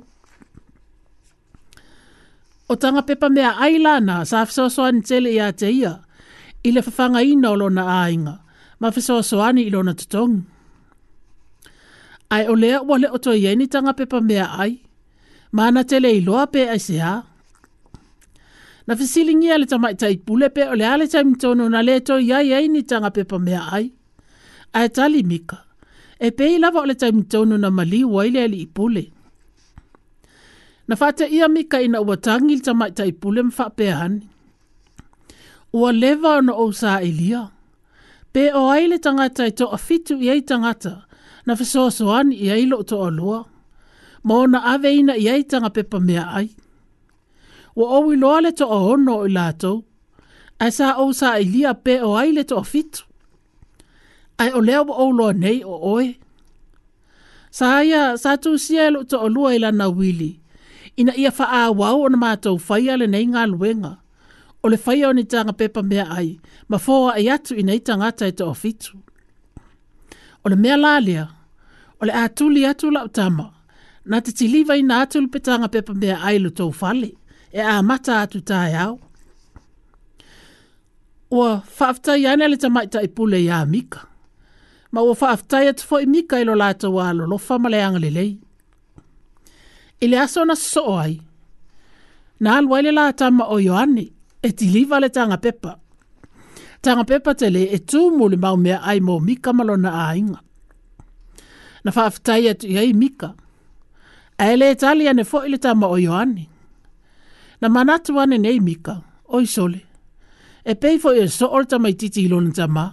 O 2.71 2.73
tanga 2.81 3.01
pepa 3.07 3.27
mea 3.35 3.49
ai 3.63 3.75
lana 3.85 4.15
sa 4.29 4.37
fisoa 4.47 4.87
ni 4.93 5.01
tele 5.09 5.29
ia 5.37 5.47
te 5.59 5.67
ia, 5.81 5.93
ile 6.67 6.79
fafanga 6.87 7.21
ina 7.31 7.47
olona 7.55 7.83
ainga, 8.05 8.35
ma 8.81 8.87
fisoa 8.95 9.23
soani 9.29 9.61
ilona 9.69 9.93
tutongu 10.01 10.41
ai 12.35 12.43
o 12.47 12.55
lea 12.61 12.77
ua 12.87 12.97
le 13.01 13.07
oto 13.15 13.31
iai 13.43 13.55
ni 13.59 13.65
tagapepa 13.73 14.19
mea 14.29 14.45
ai 14.63 14.73
ma 15.55 15.63
na 15.73 15.81
tele 15.89 16.09
iloa 16.19 16.43
pe 16.53 16.61
ai 16.73 16.79
se 16.87 16.95
a 17.11 17.23
na 18.87 18.93
fesiligia 18.99 19.55
le 19.61 19.65
tamaʻitaʻipule 19.71 20.47
pe 20.55 20.61
o 20.67 20.73
le 20.79 20.85
a 20.87 20.95
le 20.99 21.05
taimitono 21.13 21.63
na 21.73 21.79
lē 21.87 21.95
toiai 22.07 22.49
ai 22.57 22.65
ni 22.73 22.81
tagapepa 22.91 23.37
mea 23.45 23.61
ai 23.77 23.85
ae 24.77 24.87
tali 24.95 25.21
mika 25.31 25.57
e 26.19 26.27
pei 26.37 26.53
lava 26.61 26.79
o 26.83 26.87
le 26.89 26.95
taimitono 27.01 27.55
na 27.63 27.69
maliu 27.77 28.19
ai 28.21 28.29
le 28.35 28.41
aliʻipule 28.47 29.03
na 30.87 30.93
fata 31.01 31.25
ia 31.37 31.47
mika 31.55 31.77
ina 31.85 31.99
ua 32.07 32.15
tagi 32.25 32.53
i 32.53 32.57
le 32.59 32.63
tamaʻitaʻipule 32.67 33.41
ma 33.45 33.51
faapeahani 33.57 34.23
ua 35.79 35.89
leva 36.01 36.29
ona 36.39 36.53
ou 36.63 36.69
saʻelia 36.81 37.41
pe 38.33 38.43
o 38.51 38.61
ai 38.75 38.83
le 38.91 38.97
tagata 39.05 39.41
e 39.47 39.51
toʻafitu 39.59 40.13
i 40.23 40.27
ai 40.33 40.41
tagata 40.49 40.93
na 41.47 41.55
fesoasoani 41.55 42.35
ia 42.45 42.55
i 42.61 42.65
loo 42.71 42.83
toʻalua 42.91 43.39
ma 44.27 44.33
ona 44.43 44.59
aveina 44.73 45.13
i 45.15 45.25
ai 45.33 45.43
pepa 45.75 45.97
mea 46.07 46.23
ai 46.39 46.47
ua 47.77 47.85
owi 47.97 48.11
iloa 48.15 48.37
le 48.45 48.51
toʻaono 48.59 49.11
o 49.17 49.25
i 49.27 49.31
latou 49.37 49.77
ae 50.63 50.71
sa 50.77 50.85
ou 51.01 51.09
saʻilia 51.21 51.71
pe 51.83 51.93
o 52.07 52.15
ai 52.21 52.29
le 52.37 52.43
toʻafitu 52.51 52.99
ae 54.41 54.49
o 54.51 54.59
lea 54.67 54.79
ua 54.89 55.03
loa 55.17 55.31
nei 55.43 55.59
o 55.63 55.75
oe 55.95 56.07
sa 57.57 57.67
ia 57.89 58.03
sa 58.23 58.31
tusia 58.43 58.81
e 58.87 58.91
loo 58.93 59.05
toʻalua 59.11 59.47
i 59.55 59.59
lana 59.63 59.85
wili 59.97 60.31
ina 60.99 61.13
ia 61.21 61.31
faaauau 61.37 61.97
ona 62.05 62.17
matou 62.23 62.57
nei 62.75 62.97
lenei 63.01 63.25
galuega 63.35 63.91
o 64.63 64.69
le 64.71 64.77
ni 65.15 65.23
tanga 65.31 65.53
pepa 65.59 65.81
mea 65.89 66.05
ai 66.17 66.29
ma 66.69 66.77
foaʻi 66.85 67.25
atu 67.35 67.51
inai 67.61 67.79
tangata 67.87 68.23
e 68.27 68.33
toʻafitu 68.39 68.87
o 70.43 70.45
le 70.51 70.55
mea 70.63 70.77
lalea 70.85 71.36
o 72.01 72.05
le 72.05 72.13
atuli 72.23 72.61
atu 72.71 72.87
la 72.95 73.01
tama. 73.15 73.45
Na 74.09 74.17
te 74.25 74.31
tiliva 74.37 74.73
ina 74.81 74.95
atu 75.03 75.17
lupetanga 75.23 75.67
pepa 75.73 75.93
mea 76.01 76.15
ailu 76.27 76.49
tau 76.57 76.69
fale, 76.79 77.09
e 77.51 77.61
a 77.61 77.75
mata 77.89 78.13
atu 78.23 78.39
tae 78.49 78.73
au. 78.85 78.95
Ua 81.37 81.51
whaaftai 81.79 82.21
ane 82.31 82.45
le 82.51 82.57
tamaita 82.63 82.97
e 83.01 83.05
i 83.05 83.07
pule 83.15 83.37
ia 83.47 83.57
mika. 83.73 84.01
Ma 84.93 84.99
ua 85.07 85.13
whaaftai 85.21 85.65
atu 85.71 85.83
fo 85.87 85.95
i 85.99 86.05
mika 86.13 86.35
ilo 86.43 86.53
lata 86.61 86.87
wa 86.95 87.05
lo 87.17 87.23
lofa 87.31 87.55
male 87.63 87.79
angalelei. 87.87 88.31
Ile 90.03 90.17
aso 90.23 90.41
na 90.45 90.55
soo 90.71 90.95
ai. 91.03 91.15
Na 92.43 92.49
alu 92.57 92.69
aile 92.75 92.91
la 92.97 93.03
atama 93.11 93.43
o 93.45 93.57
Ioane, 93.65 94.05
e 94.43 94.49
tiliva 94.57 94.97
le 95.03 95.09
tanga 95.15 95.37
pepa. 95.43 95.71
Tanga 96.83 97.03
pepa 97.09 97.31
tele 97.39 97.63
e 97.63 97.77
tūmuli 97.89 98.37
mau 98.43 98.57
mea 98.63 98.77
ai 98.89 98.99
mō 99.07 99.15
mika 99.27 99.51
malona 99.57 99.91
a 100.07 100.15
inga 100.21 100.39
na 101.87 101.91
whaafitai 101.95 102.47
atu 102.49 102.67
i 102.67 102.73
hei 102.75 102.93
mika. 102.93 103.27
A 104.37 104.45
ele 104.53 104.67
e 104.71 104.75
tali 104.75 105.07
ane 105.09 105.23
fo 105.23 105.39
ili 105.45 105.57
tama 105.57 105.87
o 105.87 105.97
Ioane. 105.97 106.47
Na 107.61 107.69
manatu 107.69 108.19
ane 108.19 108.37
nei 108.37 108.59
mika, 108.59 108.95
oi 109.35 109.45
sole. 109.55 109.79
E 110.69 110.75
pei 110.75 110.99
fo 110.99 111.13
e 111.15 111.23
so 111.37 111.47
orta 111.57 111.79
mai 111.79 111.93
titi 111.93 112.25
ilona 112.27 112.51
tama, 112.57 112.85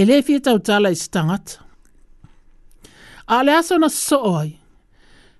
e 0.00 0.04
le 0.08 0.22
fia 0.22 0.40
tau 0.44 0.58
tala 0.66 0.90
i 0.90 0.94
stangata. 0.96 1.58
A 3.34 3.44
le 3.44 3.52
aso 3.58 3.76
na 3.78 3.88
so 3.88 4.18
oi, 4.40 4.50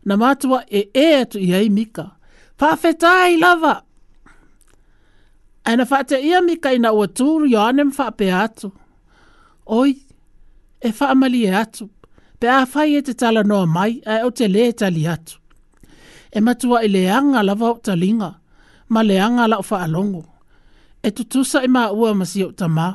na 0.06 0.14
matua 0.20 0.60
e 0.68 0.80
e 0.92 1.06
atu 1.22 1.40
i 1.40 1.48
hei 1.56 1.68
mika, 1.72 2.06
whaafitai 2.60 3.40
lava! 3.40 3.74
Aina 5.66 5.84
whaate 5.90 6.20
ia 6.22 6.38
mika 6.46 6.70
ina 6.76 6.92
ua 6.94 7.08
tūru 7.08 7.48
Ioane 7.50 7.84
mwha 7.88 8.10
atu. 8.44 8.68
Oi, 9.66 9.96
e 10.80 10.88
whaamali 10.98 11.46
e 11.48 11.54
atu 11.64 11.88
pe 12.40 12.46
a 12.52 12.62
fai 12.72 12.90
e 12.98 13.00
te 13.06 13.12
tala 13.20 13.42
noa 13.50 13.66
mai 13.76 13.92
a 14.12 14.20
e 14.20 14.22
o 14.28 14.30
te 14.38 14.44
le 14.54 14.62
tali 14.80 15.02
atu. 15.14 15.34
E 16.36 16.40
matua 16.46 16.78
i 16.86 16.88
leanga 16.96 17.40
lava 17.48 17.66
o 17.74 17.76
talinga, 17.86 18.30
ma 18.92 19.00
leanga 19.08 19.44
la 19.50 19.56
o 19.62 19.64
faalongo. 19.70 20.22
E 21.06 21.10
tutusa 21.16 21.58
i 21.66 21.68
maa 21.76 21.90
ua 22.00 22.08
masi 22.20 22.40
o 22.44 22.50
ta 22.58 22.66
maa. 22.76 22.94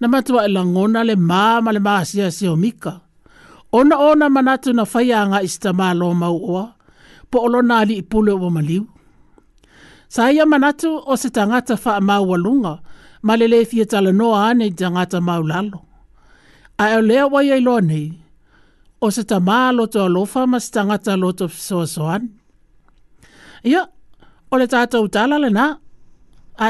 Na 0.00 0.06
matua 0.12 0.40
i 0.44 0.50
langona 0.56 1.00
le 1.08 1.14
maa 1.30 1.60
ma 1.64 1.70
le 1.76 1.80
maa 1.88 2.02
sia 2.10 2.26
si 2.36 2.44
o 2.48 2.54
mika. 2.62 2.92
Ona 3.78 3.96
ona 4.10 4.26
manatu 4.36 4.70
na 4.76 4.84
fai 4.92 5.08
anga 5.20 5.38
i 5.46 5.48
sita 5.54 5.70
maa 5.80 5.94
lo 6.00 6.06
mau 6.22 6.36
oa, 6.52 6.64
po 7.30 7.36
olo 7.46 7.60
nali 7.70 7.94
i 8.00 8.04
pule 8.10 8.32
o 8.46 8.48
maliu. 8.56 8.82
Sa 10.14 10.22
ia 10.36 10.44
manatu 10.52 10.90
o 11.10 11.16
se 11.22 11.28
tangata 11.36 11.74
faa 11.84 12.00
maa 12.08 12.22
walunga, 12.30 12.72
ma 13.26 13.32
le 13.40 13.46
le 13.52 13.58
fia 13.70 13.84
tala 13.92 14.10
noa 14.20 14.38
ane 14.48 14.66
tangata 14.80 15.18
maa 15.28 15.40
lalo 15.50 15.78
a 16.82 16.88
e 16.96 17.00
lea 17.08 17.26
wai 17.32 17.52
ai 17.52 17.60
loa 17.66 17.80
nei, 17.88 18.08
o 19.04 19.10
se 19.14 19.22
ta 19.30 19.36
maa 19.48 19.68
loto 19.78 19.98
alofa 20.06 20.40
ma 20.52 20.58
se 20.64 20.68
tangata 20.74 21.12
loto 21.22 21.44
soa 21.66 21.86
soan. 21.94 22.22
Ia, 23.70 23.82
o 24.52 24.58
le 24.60 24.66
tātou 24.74 25.04
tala 25.14 25.36
le 25.44 25.50
nā, 25.58 25.66
a 26.58 26.68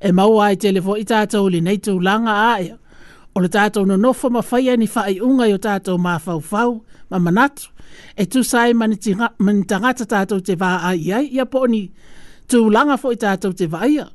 e 0.00 0.08
mau 0.16 0.38
ai 0.44 0.56
telefo 0.64 0.94
i 0.96 1.04
tātou 1.04 1.48
li 1.52 1.60
nei 1.60 1.78
tū 1.84 1.96
langa 2.02 2.34
a 2.44 2.52
ea, 2.64 2.76
o 3.34 3.40
le 3.42 3.48
tātou 3.48 3.86
no 3.88 3.96
nofo 3.96 4.30
ma 4.30 4.42
fai 4.42 4.76
ni 4.78 4.86
fai 4.86 5.18
unga 5.20 5.48
i 5.50 5.54
o 5.54 5.58
tātou 5.58 5.98
maa 6.00 6.18
fau 6.18 6.40
fau, 6.40 6.76
ma 7.10 7.18
manatu, 7.18 7.68
e 8.16 8.24
tu 8.26 8.42
sai 8.44 8.72
manitangata 8.74 10.06
tātou 10.06 10.40
te 10.40 10.56
vā 10.60 10.76
a 10.78 10.94
ai, 10.94 11.28
ia 11.30 11.46
po 11.46 11.64
ni 11.66 11.88
tū 12.50 12.66
langa 12.72 12.96
fo 12.98 13.12
i 13.14 13.18
tātou 13.20 13.54
te 13.56 13.68
vā 13.70 13.86
iai 13.88 14.08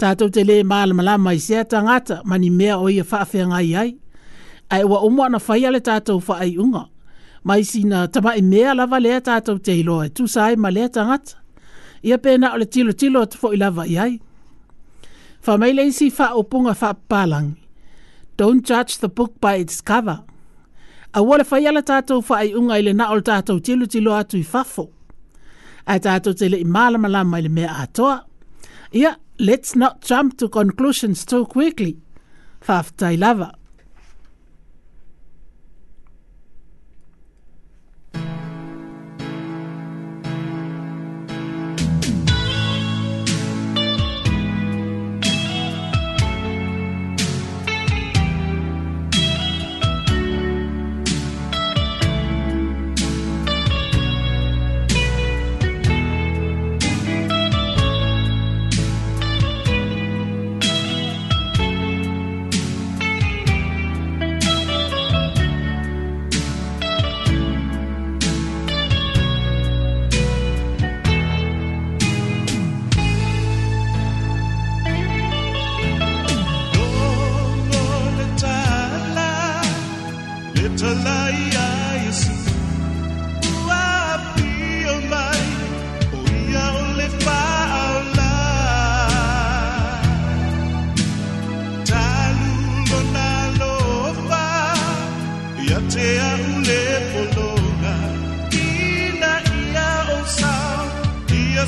tātou 0.00 0.32
te 0.32 0.42
le 0.46 0.58
maalamala 0.64 1.18
mai 1.20 1.36
se 1.44 1.60
tangata 1.68 2.20
mani 2.24 2.48
mea 2.50 2.78
o 2.80 2.88
ia 2.88 3.04
whaafenga 3.04 3.60
i 3.64 3.74
ai. 3.76 3.90
Ai 4.72 4.84
wa 4.86 5.00
umu 5.04 5.24
ana 5.26 5.40
whai 5.46 5.64
ale 5.68 5.80
tātou 5.84 6.22
wha 6.28 6.38
ai 6.44 6.54
unga. 6.62 6.86
Mai 7.48 7.62
sina 7.64 8.06
tama 8.12 8.34
i 8.36 8.42
mea 8.44 8.72
lava 8.76 9.00
lea 9.00 9.20
tātou 9.24 9.60
te 9.64 9.76
iloa 9.82 10.06
e 10.08 10.12
tu 10.16 10.26
sae 10.28 10.56
ma 10.60 10.70
lea 10.72 10.88
tangata. 10.92 11.36
Ia 12.04 12.16
pēna 12.18 12.54
o 12.56 12.60
le 12.62 12.66
tilo 12.72 12.92
tilo 12.96 13.22
atu 13.26 13.50
i 13.52 13.58
lava 13.60 13.84
i 13.92 13.98
ai. 14.00 14.14
Wha 15.46 15.56
mai 15.60 15.72
leisi 15.76 16.08
wha 16.18 16.30
opunga 16.40 16.74
wha 16.82 16.92
pālangi. 17.10 17.56
Don't 18.40 18.64
judge 18.64 18.98
the 19.00 19.08
book 19.08 19.34
by 19.40 19.56
its 19.60 19.80
cover. 19.84 20.20
A 21.12 21.22
wale 21.22 21.44
whai 21.50 21.66
ale 21.68 21.82
tātou 21.84 22.22
wha 22.28 22.40
ai 22.40 22.52
unga 22.56 22.80
i 22.80 22.96
na 22.96 23.10
o 23.12 23.18
le 23.20 23.26
tātou 23.28 23.60
tilo 23.60 23.86
tilo 23.86 24.16
atu 24.16 24.40
i 24.40 24.46
whafo. 24.52 24.88
Ai 25.88 26.00
tātou 26.00 26.36
te 26.36 26.48
le 26.52 26.60
i 26.60 26.64
maalamala 26.64 27.24
mai 27.24 27.44
le 27.44 27.50
mea 27.52 27.74
atoa. 27.84 28.22
Ia, 28.92 29.14
let's 29.40 29.74
not 29.74 30.02
jump 30.02 30.36
to 30.38 30.48
conclusions 30.48 31.24
too 31.24 31.46
quickly. 31.46 31.96
lava. 33.00 33.54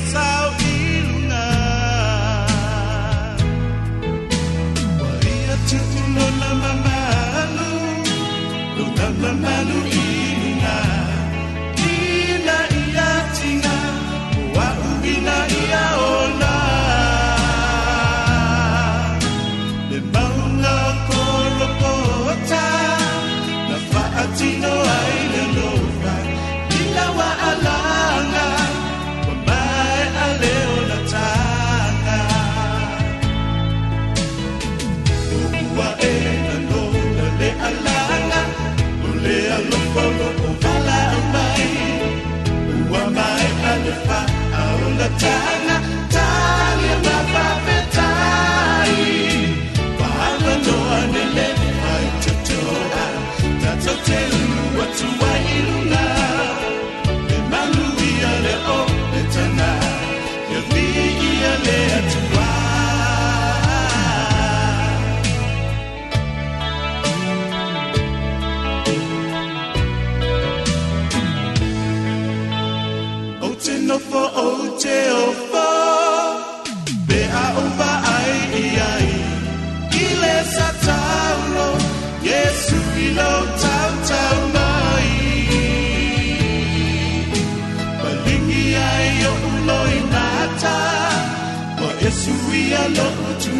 outside. 0.03 0.42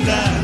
that 0.05 0.42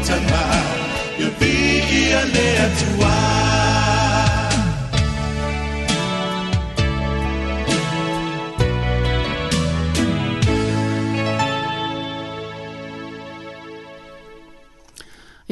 e 0.00 0.02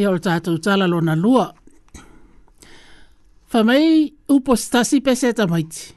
o 0.06 0.18
tātou 0.22 0.56
tala 0.62 0.86
lona 0.88 1.16
lua. 1.16 1.50
Whamei 3.52 4.14
upo 4.30 4.56
stasi 4.56 5.00
pese 5.00 5.28
e 5.28 5.34
tamaiti. 5.34 5.92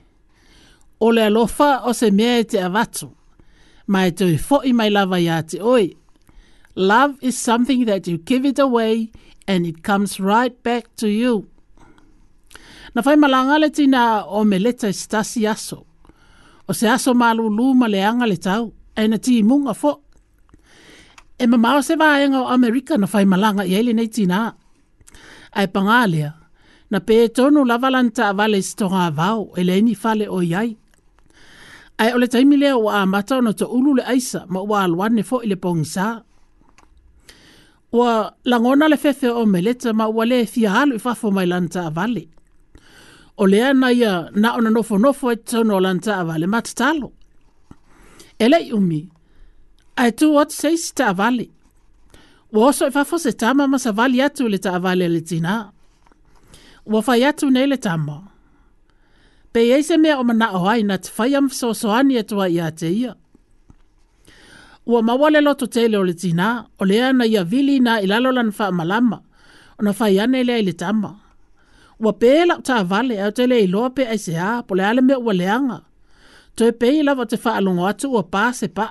O 0.99 1.11
le 1.15 1.23
alofa 1.29 1.79
o 1.87 1.93
se 1.93 2.11
mea 2.11 2.37
e 2.39 2.43
te 2.43 2.61
avatu. 2.65 3.11
Ma 3.87 4.03
e 4.07 4.11
tui 4.11 4.37
fo 4.37 4.59
i 4.65 4.73
mai 4.73 4.89
lava 4.91 5.17
i 5.19 5.29
ate 5.29 5.59
oi, 5.61 5.89
Love 6.75 7.17
is 7.21 7.35
something 7.37 7.83
that 7.85 8.07
you 8.07 8.15
give 8.17 8.45
it 8.47 8.57
away 8.59 9.11
and 9.47 9.65
it 9.67 9.83
comes 9.83 10.19
right 10.19 10.55
back 10.63 10.87
to 10.95 11.09
you. 11.11 11.47
Na 12.95 13.01
fai 13.03 13.15
malanga 13.15 13.59
le 13.59 13.69
tina 13.71 14.23
o 14.27 14.43
me 14.45 14.57
leta 14.59 14.87
stasi 14.91 15.43
aso. 15.47 15.85
O 16.69 16.73
se 16.73 16.87
aso 16.87 17.11
malulu 17.13 17.75
ma 17.75 17.87
le 17.87 17.99
anga 18.01 18.25
le 18.27 18.37
tau. 18.39 18.73
E 18.95 19.05
na 19.07 19.17
ti 19.17 19.43
munga 19.43 19.73
fo. 19.75 20.01
E 21.41 21.45
ma 21.47 21.57
mao 21.57 21.81
se 21.81 21.95
vaenga 21.95 22.39
o 22.43 22.47
Amerika 22.51 22.97
na 22.97 23.07
fai 23.07 23.25
malanga 23.25 23.63
i 23.65 23.73
ele 23.77 23.91
nei 23.93 24.07
tina. 24.07 24.55
Ai 25.55 25.67
pangalia. 25.67 26.29
Na 26.91 26.99
pe 27.05 27.17
tonu 27.35 27.63
lavalanta 27.69 28.23
a 28.31 28.33
vale 28.39 28.59
stonga 28.63 29.05
vau 29.19 29.51
e 29.55 29.61
le 29.67 29.75
ni 29.81 29.93
fale 29.95 30.25
o 30.35 30.39
iai. 30.43 30.69
Ai 31.99 32.11
ole 32.15 32.27
taimilea 32.31 32.75
o 32.77 32.87
a 32.91 33.03
mata 33.11 33.35
o 33.39 33.41
na 33.43 33.51
to 33.59 33.65
ulu 33.75 33.91
le 33.99 34.03
aisa 34.11 34.41
ma 34.53 34.59
ua 34.69 34.79
alwane 34.87 35.21
fo 35.29 35.37
ile 35.45 35.55
pongisaa. 35.65 36.15
wa 37.97 38.33
langona 38.49 38.85
le 38.91 38.97
fefe 39.03 39.29
o 39.29 39.43
meleta 39.53 39.89
ma 39.99 40.05
wale 40.17 40.37
le 40.39 40.45
fia 40.53 40.69
halu 40.75 40.93
i 40.95 40.99
fafo 41.05 41.27
mai 41.35 41.45
lanta 41.51 41.79
avale. 41.89 42.23
O 43.41 43.47
lea 43.51 43.69
na 43.81 43.87
ia 44.01 44.13
na 44.41 44.49
ona 44.57 44.69
nofo 44.75 44.95
nofo 45.03 45.25
e 45.31 45.35
tono 45.49 45.75
lanta 45.85 46.11
avale 46.21 46.45
matatalo. 46.53 47.07
Ele 48.43 48.59
umi, 48.77 49.01
ai 50.01 50.11
tu 50.19 50.25
wat 50.37 50.51
seis 50.59 50.83
ta 50.97 51.05
avale. 51.11 51.45
Wa 52.55 52.61
oso 52.69 52.85
i 52.87 52.91
fafo 52.95 53.15
se 53.23 53.31
tama 53.41 53.63
ma 53.71 53.77
sa 53.83 53.89
savali 53.91 54.17
atu 54.27 54.43
le 54.53 54.57
ta 54.65 54.69
avale 54.77 55.05
le 55.13 55.21
tina. 55.29 55.55
Ua 56.91 56.99
fai 57.05 57.21
atu 57.29 57.45
ne 57.55 57.63
le 57.71 57.77
tama. 57.85 58.17
Pe 59.53 59.59
eise 59.75 59.95
mea 60.03 60.15
o 60.19 60.23
mana 60.29 60.47
o 60.57 60.67
ai 60.71 60.81
na 60.89 60.95
te 61.03 61.09
fai 61.15 61.31
am 61.39 61.47
sosoani 61.59 62.13
atua 62.21 62.45
ia 62.55 62.67
te 62.81 62.89
ia. 63.03 63.13
ua 64.85 65.01
mawale 65.01 65.41
loto 65.41 65.65
tele 65.67 65.97
o 65.97 66.03
le 66.03 66.13
tina, 66.21 66.65
o 66.81 66.85
lea 66.85 67.13
na 67.13 67.25
ia 67.25 67.43
vili 67.43 67.79
na 67.79 68.01
ilalola 68.01 68.43
na 68.43 68.51
faa 68.51 68.71
malama, 68.71 69.17
o 69.79 69.81
na 69.83 69.93
faa 69.93 70.07
yane 70.09 70.43
lea 70.43 70.57
ili 70.59 70.73
tama. 70.73 71.09
Ua 71.99 72.13
peela 72.21 72.55
ta 72.67 72.75
vale 72.91 73.15
au 73.23 73.31
tele 73.37 73.55
iloa 73.63 73.89
pe 73.95 74.03
aise 74.13 74.33
haa, 74.41 74.61
po 74.67 74.75
le 74.75 74.83
ale 74.85 75.01
mea 75.01 75.19
ua 75.19 75.33
leanga. 75.33 75.79
Toe 76.55 76.71
pei 76.79 77.03
lava 77.05 77.25
te 77.31 77.37
faa 77.43 77.55
alungo 77.59 77.85
atu 77.91 78.07
ua 78.15 78.23
paa 78.33 78.51
se 78.59 78.67
pa. 78.77 78.87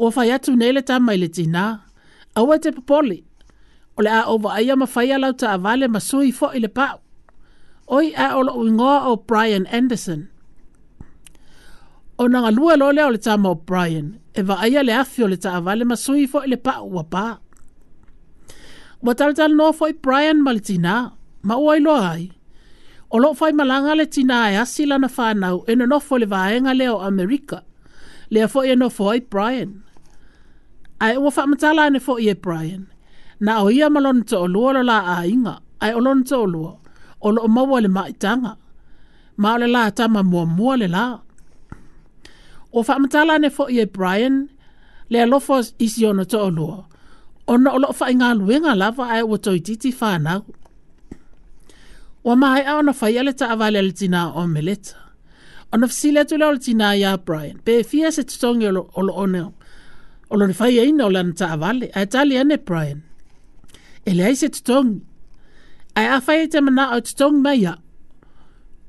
Ua 0.00 0.08
faa 0.14 0.24
yatu 0.30 0.56
nele 0.56 0.82
tama 0.82 1.14
ili 1.14 1.28
tina, 1.36 1.64
au 2.34 2.48
e 2.54 2.58
te 2.62 2.72
popoli, 2.72 3.18
o 3.96 4.00
le 4.04 4.10
o 4.24 4.32
ova 4.34 4.48
aia 4.58 4.74
ma 4.80 4.86
faa 4.94 5.18
lau 5.22 5.32
vale 5.40 5.52
avale 5.56 5.86
masui 5.94 6.30
fo 6.38 6.46
ili 6.56 6.68
pa. 6.76 6.86
Oi 7.96 8.06
a 8.24 8.36
olo 8.38 8.52
ingoa 8.68 8.98
o 9.08 9.16
Brian 9.28 9.66
Anderson, 9.76 10.22
O 12.14 12.30
nga 12.30 12.50
lua 12.54 12.78
lo 12.78 12.88
leo 12.94 13.10
le 13.10 13.18
ta 13.26 13.34
mo 13.42 13.52
Brian, 13.68 14.08
e 14.34 14.40
va 14.48 14.54
aia 14.64 14.82
le 14.86 14.94
afi 15.02 15.22
le 15.30 15.34
ta 15.44 15.50
avale 15.58 15.82
ma 15.90 15.96
sui 16.04 16.26
fo 16.30 16.38
ele 16.46 16.54
pa 16.66 16.74
ua 16.94 17.02
pa. 17.12 17.26
Wa 19.04 19.12
tala 19.18 19.32
tal 19.38 19.52
no 19.58 19.66
fo 19.78 19.84
i 19.90 19.94
Brian 20.04 20.38
ma 20.44 20.50
le 20.56 20.62
tina, 20.68 20.94
ma 21.48 21.54
ua 21.64 21.72
ilo 21.78 21.94
ai. 22.10 22.24
O 23.10 23.16
lo 23.22 23.28
fo 23.38 23.44
i 23.50 23.54
malanga 23.58 23.92
le 24.00 24.06
tina 24.14 24.36
e 24.54 24.62
asi 24.62 24.82
lana 24.90 25.08
whanau 25.16 25.56
e 25.66 25.72
no 25.74 25.98
fo 26.06 26.14
le 26.22 26.26
vaenga 26.34 26.70
leo 26.80 26.96
Amerika, 27.08 27.58
le 28.32 28.38
a 28.46 28.48
fo 28.52 28.58
i 28.62 28.74
no 28.80 28.88
fo 28.96 29.06
i 29.10 29.18
Brian. 29.32 29.70
Ai 31.04 31.14
ua 31.22 31.30
matala 31.50 31.82
ane 31.90 31.98
fo 32.06 32.14
i 32.24 32.30
e 32.32 32.36
Brian, 32.44 32.84
na 33.44 33.52
o 33.66 33.68
ia 33.76 33.88
malon 33.94 34.18
to 34.28 34.36
o 34.46 34.46
lua 34.54 34.70
lo 34.78 34.82
la 34.90 34.98
a 35.18 35.26
inga, 35.32 35.54
ai 35.84 35.90
o 35.98 35.98
lon 36.06 36.20
to 36.28 36.36
o 36.46 36.46
lua, 36.54 36.72
o 37.26 37.28
lo 37.34 37.40
o 37.42 37.48
mawa 37.56 37.78
le 37.84 37.90
maitanga, 37.96 38.52
ma 39.42 39.48
o 39.58 39.58
le 39.60 39.66
la 39.74 39.82
tama 39.98 40.20
mua 40.30 40.44
mua 40.56 40.74
le 40.82 40.86
laa 40.96 41.16
o 42.74 42.82
whaamatala 42.82 43.36
ne 43.42 43.48
fo 43.56 43.66
i 43.70 43.78
e 43.80 43.86
Brian, 43.96 44.48
le 45.10 45.20
alofo 45.24 45.58
isi 45.84 46.04
ono 46.10 46.24
to 46.24 46.38
o 46.46 46.50
lua. 46.56 46.78
O 47.50 47.54
na 47.62 47.70
olo 47.76 47.88
fa 47.98 48.06
inga 48.12 48.30
luenga 48.38 48.72
lava 48.82 49.04
ai 49.14 49.22
o 49.22 49.36
toi 49.44 49.58
titi 49.66 49.90
whanau. 50.00 50.42
O 52.28 52.32
mahae 52.40 52.64
au 52.72 52.80
na 52.86 52.92
fai 52.98 53.14
ale 53.20 53.32
ta 53.38 53.46
avale 53.54 53.78
ale 53.82 53.92
tina 53.98 54.20
o 54.34 54.42
meleta. 54.54 54.94
O 55.72 55.76
na 55.78 55.86
fisile 55.90 56.18
atu 56.20 56.34
le 56.40 56.46
ole 56.50 56.58
tina 56.66 56.88
ya 57.04 57.12
Brian, 57.28 57.56
pe 57.66 57.72
fia 57.90 58.08
se 58.16 58.22
tutongi 58.30 58.66
olo, 58.70 58.82
olo 58.98 59.12
one 59.24 59.40
o. 59.40 59.48
Olo 60.32 60.44
ni 60.48 60.52
fai 60.60 60.72
eina 60.82 61.02
ole 61.08 61.22
ta 61.40 61.46
avale, 61.54 61.86
ai 61.96 62.06
tali 62.12 62.34
ane 62.42 62.56
Brian. 62.68 63.00
Ele 64.08 64.22
ai 64.26 64.34
se 64.40 64.48
tutongi. 64.54 64.98
Ai 65.98 66.06
a 66.16 66.20
fai 66.26 66.38
e 66.44 66.48
te 66.52 66.58
mana 66.66 66.84
o 66.96 67.00
tutongi 67.06 67.40
mai 67.46 67.62
au 67.72 67.78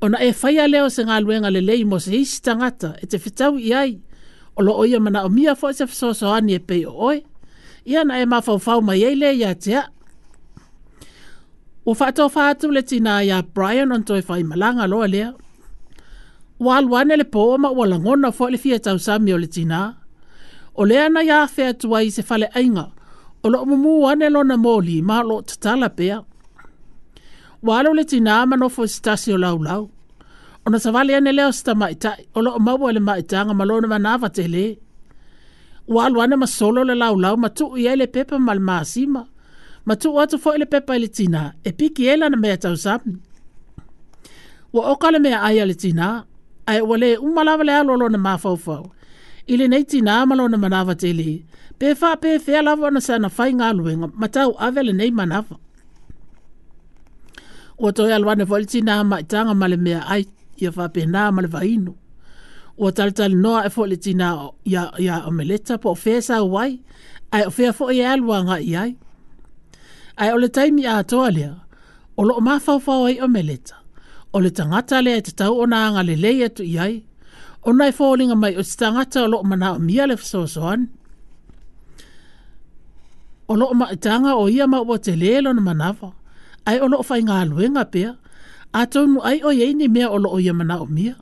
ona 0.02 0.18
e 0.20 0.34
faia 0.34 0.68
leo 0.68 0.90
se 0.90 1.02
ngaluenga 1.06 1.50
le 1.56 1.62
lei 1.70 1.82
mo 1.90 1.98
se 2.06 2.12
isi 2.22 2.40
ngata 2.60 2.90
e 3.02 3.06
te 3.12 3.18
fitau 3.24 3.54
i 3.60 3.74
ai. 3.82 3.92
O 4.58 4.64
lo 4.66 4.72
oia 4.82 5.00
mana 5.06 5.20
o 5.24 5.30
mia 5.38 5.54
fo 5.60 5.68
se 5.78 5.86
so 6.20 6.28
ani 6.38 6.54
e 6.56 6.60
pei 6.68 6.84
o 6.86 6.92
oe. 7.10 7.18
Ia 7.92 8.02
na 8.08 8.16
e 8.20 8.26
mawhau 8.32 8.80
mai 8.88 9.04
ei 9.08 9.16
le 9.22 9.30
ia 9.42 9.52
tea. 9.64 9.84
O 11.86 11.92
fato 12.00 12.24
fatu 12.36 12.66
le 12.76 12.82
tina 12.90 13.14
ia 13.28 13.38
Brian 13.56 13.92
on 13.96 14.04
toi 14.08 14.22
fai 14.28 14.42
malanga 14.50 14.86
loa 14.92 15.08
lea. 15.14 15.30
O 16.64 16.68
alwane 16.78 17.14
le 17.20 17.24
po 17.34 17.42
oma 17.56 17.70
o 17.80 17.84
langona 17.92 18.30
fo 18.38 18.46
le 18.52 18.58
fia 18.64 18.78
tau 18.86 18.98
sami 19.06 19.32
o 19.34 19.38
le 19.44 19.48
tina. 19.56 19.82
O 20.76 20.82
lea 20.90 21.06
na 21.14 21.22
ia 21.30 21.40
fea 21.56 21.72
tuai 21.82 22.08
se 22.16 22.22
fale 22.30 22.48
ainga. 22.60 22.86
O 23.44 23.48
lo 23.54 23.58
mumu 23.70 23.94
wane 24.06 24.28
lona 24.36 24.56
mo 24.66 24.74
ma 25.10 25.18
lo 25.30 25.36
tatala 25.50 25.90
Pea. 26.00 26.20
Walo 27.68 27.90
le 27.98 28.04
tina 28.12 28.32
ama 28.42 28.56
nofo 28.62 28.82
istasi 28.90 29.30
o 29.34 29.38
lau 29.46 29.58
lau. 29.68 29.84
O 30.66 30.70
na 30.72 30.78
savale 30.84 31.12
ane 31.18 31.32
leo 31.38 31.52
sita 31.58 31.74
maitai. 31.82 32.22
O 32.38 32.42
loo 32.46 32.58
mawa 32.66 32.88
ele 32.92 33.00
maitanga 33.10 33.54
malo 33.60 33.76
na 33.82 33.88
manava 33.94 34.28
tele. 34.38 34.66
Walo 35.96 36.18
ane 36.24 36.36
masolo 36.44 36.82
le 36.90 36.96
lau 37.02 37.16
lau 37.24 37.36
matu 37.44 37.66
ia 37.82 37.92
ele 37.96 38.08
pepa 38.16 38.36
mal 38.48 38.60
maasima. 38.68 39.22
Matu 39.88 40.08
watu 40.18 40.36
fo 40.44 40.50
ele 40.56 40.66
pepa 40.74 40.92
ele 40.98 41.08
tina. 41.18 41.42
E 41.64 41.72
piki 41.78 42.04
ela 42.14 42.26
na 42.30 42.38
mea 42.44 42.58
tau 42.64 42.76
sabni. 42.84 43.18
Wa 44.74 44.82
oka 44.94 45.08
le 45.14 45.20
mea 45.26 45.38
aya 45.48 45.64
le 45.70 45.74
tina. 45.82 46.08
Ae 46.72 46.82
wale 46.90 47.10
umalawa 47.28 47.64
le 47.68 47.74
alo 47.80 47.94
lo 48.02 48.08
na 48.14 48.18
mafaufau. 48.26 48.86
Ile 49.52 49.66
nei 49.72 49.84
tina 49.92 50.12
ama 50.22 50.34
lo 50.40 50.46
na 50.52 50.58
manava 50.64 50.94
tele. 51.02 51.30
Pefa 51.80 52.10
pefea 52.24 52.62
lawa 52.68 52.88
na 52.96 53.02
sana 53.08 53.28
fai 53.36 53.50
ngaluenga. 53.58 54.08
Matau 54.22 54.52
avele 54.54 54.54
nei 54.54 54.54
manava. 54.54 54.54
Matau 54.54 54.60
avele 54.66 54.94
nei 55.02 55.12
manava 55.22 55.56
o 57.84 57.88
toe 57.96 58.14
aloane 58.18 58.44
foʻi 58.50 58.60
le 58.64 58.68
tina 58.72 58.94
maʻitaga 59.12 59.54
ma 59.60 59.68
mea 59.86 60.00
ai 60.14 60.24
ia 60.62 60.70
faapenā 60.76 61.22
ma 61.36 61.40
le 61.44 61.48
vainu 61.56 61.94
ua 62.82 62.90
noa 63.44 63.60
e 63.68 63.70
foʻi 63.76 63.88
le 63.92 63.98
tinā 64.06 64.28
iā 65.04 65.14
omeleta 65.30 65.74
po 65.84 65.90
o 65.92 65.96
fea 66.04 66.20
e 66.20 66.34
ai 66.34 66.80
ae 67.36 67.44
o 67.46 67.50
fea 67.56 67.72
foʻi 67.80 67.96
e 68.00 68.06
alu 68.12 68.34
ai 68.34 68.76
ae 70.22 70.28
o 70.34 70.38
le 70.42 70.50
taimi 70.56 70.84
a 70.88 70.94
atoa 71.02 71.30
lea 71.38 71.54
o 72.20 72.24
loo 72.28 72.40
mafaufau 72.48 73.06
ai 73.10 73.18
omeleta 73.28 73.76
o 74.36 74.40
le 74.44 74.50
tagata 74.58 74.98
lea 75.06 75.18
e 75.18 75.22
tatau 75.28 75.54
ona 75.64 75.78
agalelei 75.88 76.40
atu 76.48 76.64
i 76.64 76.76
ai 76.86 76.96
ona 77.68 77.84
e 77.88 77.92
foliga 77.98 78.36
mai 78.42 78.54
o 78.60 78.64
se 78.70 78.76
tagata 78.82 79.18
o 79.24 79.28
loo 79.34 79.44
manaʻomia 79.52 80.04
le 80.10 80.16
fesoasoani 80.22 80.86
o 83.48 83.54
loo 83.60 83.74
maʻitaga 83.82 84.32
o 84.36 84.44
ia 84.56 84.66
ma 84.72 84.78
ua 84.90 84.98
telē 85.06 85.32
lona 85.44 85.62
manava 85.70 86.10
ai 86.70 86.78
ono 86.86 86.98
fai 87.10 87.22
ngā 87.28 87.38
luenga 87.52 87.84
pea, 87.94 88.12
a 88.74 88.82
tounu 88.94 89.22
ai 89.30 89.40
o 89.44 89.52
yei 89.58 89.74
ni 89.80 89.88
mea 89.96 90.10
olo 90.10 90.32
o 90.36 90.40
ia 90.42 90.54
o 90.56 90.86
mia. 90.86 91.16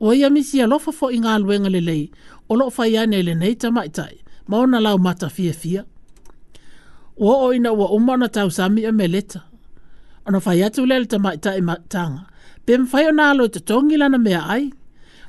O 0.00 0.14
ia 0.16 0.30
misi 0.30 0.62
alofa 0.62 0.92
fo 0.98 1.10
i 1.12 1.18
ngā 1.20 1.34
luenga 1.42 1.68
lelei, 1.70 2.10
olo 2.48 2.66
o 2.66 2.70
fai 2.70 2.96
ane 2.96 3.20
le 3.22 3.34
nei 3.34 3.54
tamaitai, 3.54 4.16
maona 4.48 4.80
lau 4.80 4.96
mata 4.98 5.28
fia 5.28 5.52
fia. 5.52 5.84
Ua 7.20 7.34
o 7.46 7.52
ina 7.52 7.72
ua 7.72 7.88
umana 7.92 8.28
tau 8.28 8.50
sami 8.50 8.82
a 8.84 8.88
e 8.88 8.92
meleta. 8.96 9.40
Ono 10.26 10.40
fai 10.44 10.62
atu 10.62 10.80
lele 10.88 11.06
tamaitai 11.12 11.60
matanga, 11.68 12.22
pe 12.64 12.72
mwhai 12.80 13.06
o 13.08 13.12
nalo 13.12 13.42
i 13.48 13.52
tatongi 13.54 13.96
lana 14.00 14.18
mea 14.26 14.40
ai, 14.54 14.64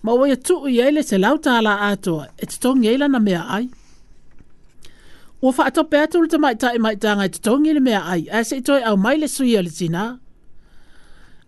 ma 0.03 0.11
ua 0.17 0.29
ia 0.29 0.35
tuu 0.45 0.67
i 0.71 0.79
eile 0.85 1.03
se 1.09 1.17
lau 1.23 1.35
tala 1.45 1.71
atoa, 1.91 2.25
e 2.37 2.45
tatongi 2.51 2.87
eile 2.89 3.01
lana 3.03 3.19
mea 3.27 3.43
ai. 3.55 3.65
Ua 5.41 5.53
wha 5.57 5.63
atope 5.65 5.97
atu 6.03 6.15
ulta 6.21 6.37
mai 6.43 6.55
tae 6.63 6.77
mai 6.85 6.95
tā 7.03 7.11
ngai 7.17 7.29
tutongi 7.33 7.71
le 7.75 7.81
mea 7.87 8.01
ai, 8.13 8.21
a 8.29 8.39
se 8.47 8.55
itoe 8.61 8.81
au 8.89 8.95
mai 9.03 9.15
le 9.21 9.27
suia 9.35 9.61
le 9.65 9.71
tina. 9.77 10.03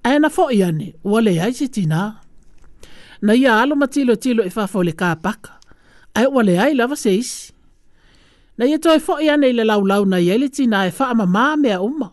Aia 0.08 0.20
na 0.24 0.30
fo 0.36 0.44
i 0.50 0.60
ane, 0.68 0.88
ua 1.10 1.20
le 1.26 1.34
ai 1.46 1.54
si 1.58 1.66
tina. 1.76 2.02
Na 3.26 3.34
ia 3.42 3.52
alo 3.62 3.74
matilo 3.82 4.14
tilo 4.16 4.42
tilo 4.42 4.42
e 4.44 4.50
i 4.52 4.68
wha 4.74 4.82
le 4.88 4.92
kā 5.02 5.10
paka. 5.26 5.52
Aia 6.18 6.30
ua 6.36 6.42
le 6.48 6.56
ai 6.64 6.74
lava 6.80 6.96
seis. 7.04 7.30
Na 8.58 8.64
ia 8.70 8.78
toi 8.84 9.00
fo 9.06 9.14
i 9.22 9.28
ane 9.34 9.46
i 9.50 9.54
le 9.58 9.64
lau 9.72 9.82
lau 9.92 10.04
na 10.12 10.18
ia 10.28 10.36
le 10.42 10.48
tina 10.56 10.78
e 10.88 10.92
fa 10.98 11.06
ama 11.14 11.26
maa 11.36 11.56
mea 11.64 11.78
uma. 11.88 12.10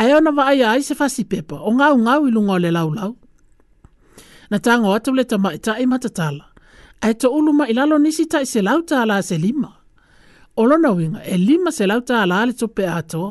Aia 0.00 0.14
ona 0.18 0.30
wa 0.38 0.44
ai 0.52 0.60
ai 0.70 0.80
se 0.88 0.94
fasi 1.00 1.22
pepa, 1.30 1.56
o 1.60 1.70
ngau 1.76 1.94
ngau 2.04 2.20
i 2.24 2.30
lungo 2.34 2.56
le 2.64 2.70
lau 2.76 2.88
lau. 2.98 3.12
Na 4.50 4.58
tango 4.66 4.88
atu 4.96 5.10
le 5.18 5.24
tamai 5.30 5.56
tae 5.66 5.84
tala, 6.18 6.44
Aia 7.04 7.14
to 7.20 7.26
uluma 7.38 7.64
i 7.68 7.72
lalo 7.78 7.96
nisi 8.04 8.24
tae 8.32 8.44
se 8.52 8.60
lau 8.68 8.78
tala 8.90 9.16
se 9.30 9.36
limaa 9.44 9.74
olona 10.56 10.90
winga 10.92 11.22
e 11.24 11.36
lima 11.38 11.70
se 11.74 11.86
lau 11.86 12.00
tala 12.08 12.46
le 12.48 12.52
tope 12.60 12.86
ato. 12.98 13.24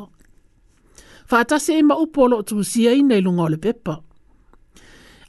Fata 1.26 1.58
se 1.58 1.72
ima 1.78 1.94
e 1.94 1.98
upolo 2.04 2.36
tu 2.48 2.56
sia 2.70 2.90
ina 3.00 3.14
ilunga 3.20 3.42
ole 3.48 3.56
pepa. 3.64 3.94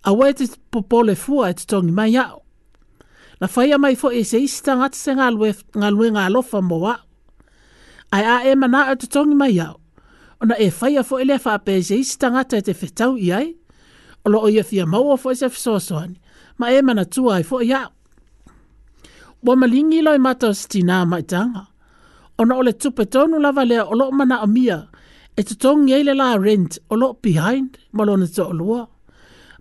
Awa 0.07 0.23
e 0.29 0.33
te 0.37 0.45
popole 0.71 1.15
fua 1.23 1.45
e 1.49 1.53
te 1.57 1.77
mai 1.97 2.15
ao. 2.25 2.39
La 3.41 3.47
faya 3.53 3.77
mai 3.83 3.95
fo 4.01 4.07
e 4.11 4.21
se 4.29 4.37
ista 4.47 4.71
ngati 4.77 4.97
se 5.03 5.11
ngalwe 5.79 6.09
ngalofa 6.15 6.59
mo 6.69 6.77
wa. 6.85 6.95
Ai 8.15 8.23
a 8.33 8.51
e 8.51 8.55
mana 8.61 8.81
e 8.91 8.95
te 8.99 9.07
tongi 9.13 9.35
mai 9.41 9.57
ao. 9.67 9.75
Ona 10.41 10.55
e 10.59 10.67
faya 10.79 11.01
fo 11.07 11.15
ele 11.21 11.31
lefa 11.33 11.51
ape 11.57 11.73
e 11.79 11.83
se 11.87 11.95
ista 12.03 12.27
ngata 12.33 12.55
e 12.57 12.61
te 12.65 12.73
fetau 12.81 13.13
iai. 13.27 13.47
Olo 14.25 14.37
o 14.45 14.49
ia 14.55 14.63
fia 14.69 14.85
maua 14.91 15.15
fo 15.21 15.27
e 15.31 15.35
se 15.39 15.47
fisoasoani. 15.53 16.17
Ma 16.59 16.65
e 16.71 16.79
mana 16.87 17.05
tua 17.13 17.33
e 17.39 17.43
fo 17.49 17.57
e 17.63 17.67
yao. 17.71 17.89
Wa 19.45 19.53
malingi 19.59 19.99
lo 20.05 20.11
e 20.13 20.17
mata 20.25 20.47
o 20.47 20.53
sitina 20.59 20.97
mai 21.11 21.23
ona 22.41 22.53
ole 22.61 22.73
tupe 22.81 23.03
tonu 23.13 23.35
lava 23.45 23.63
lea 23.69 23.83
olo 23.91 24.03
mana 24.19 24.35
amia 24.45 24.77
e 25.39 25.41
tutongi 25.47 25.91
ei 25.97 26.03
le 26.07 26.13
la 26.21 26.27
rent 26.45 26.73
olo 26.93 27.07
behind 27.23 27.71
malona 27.97 28.27
to 28.35 28.43
olua. 28.53 28.81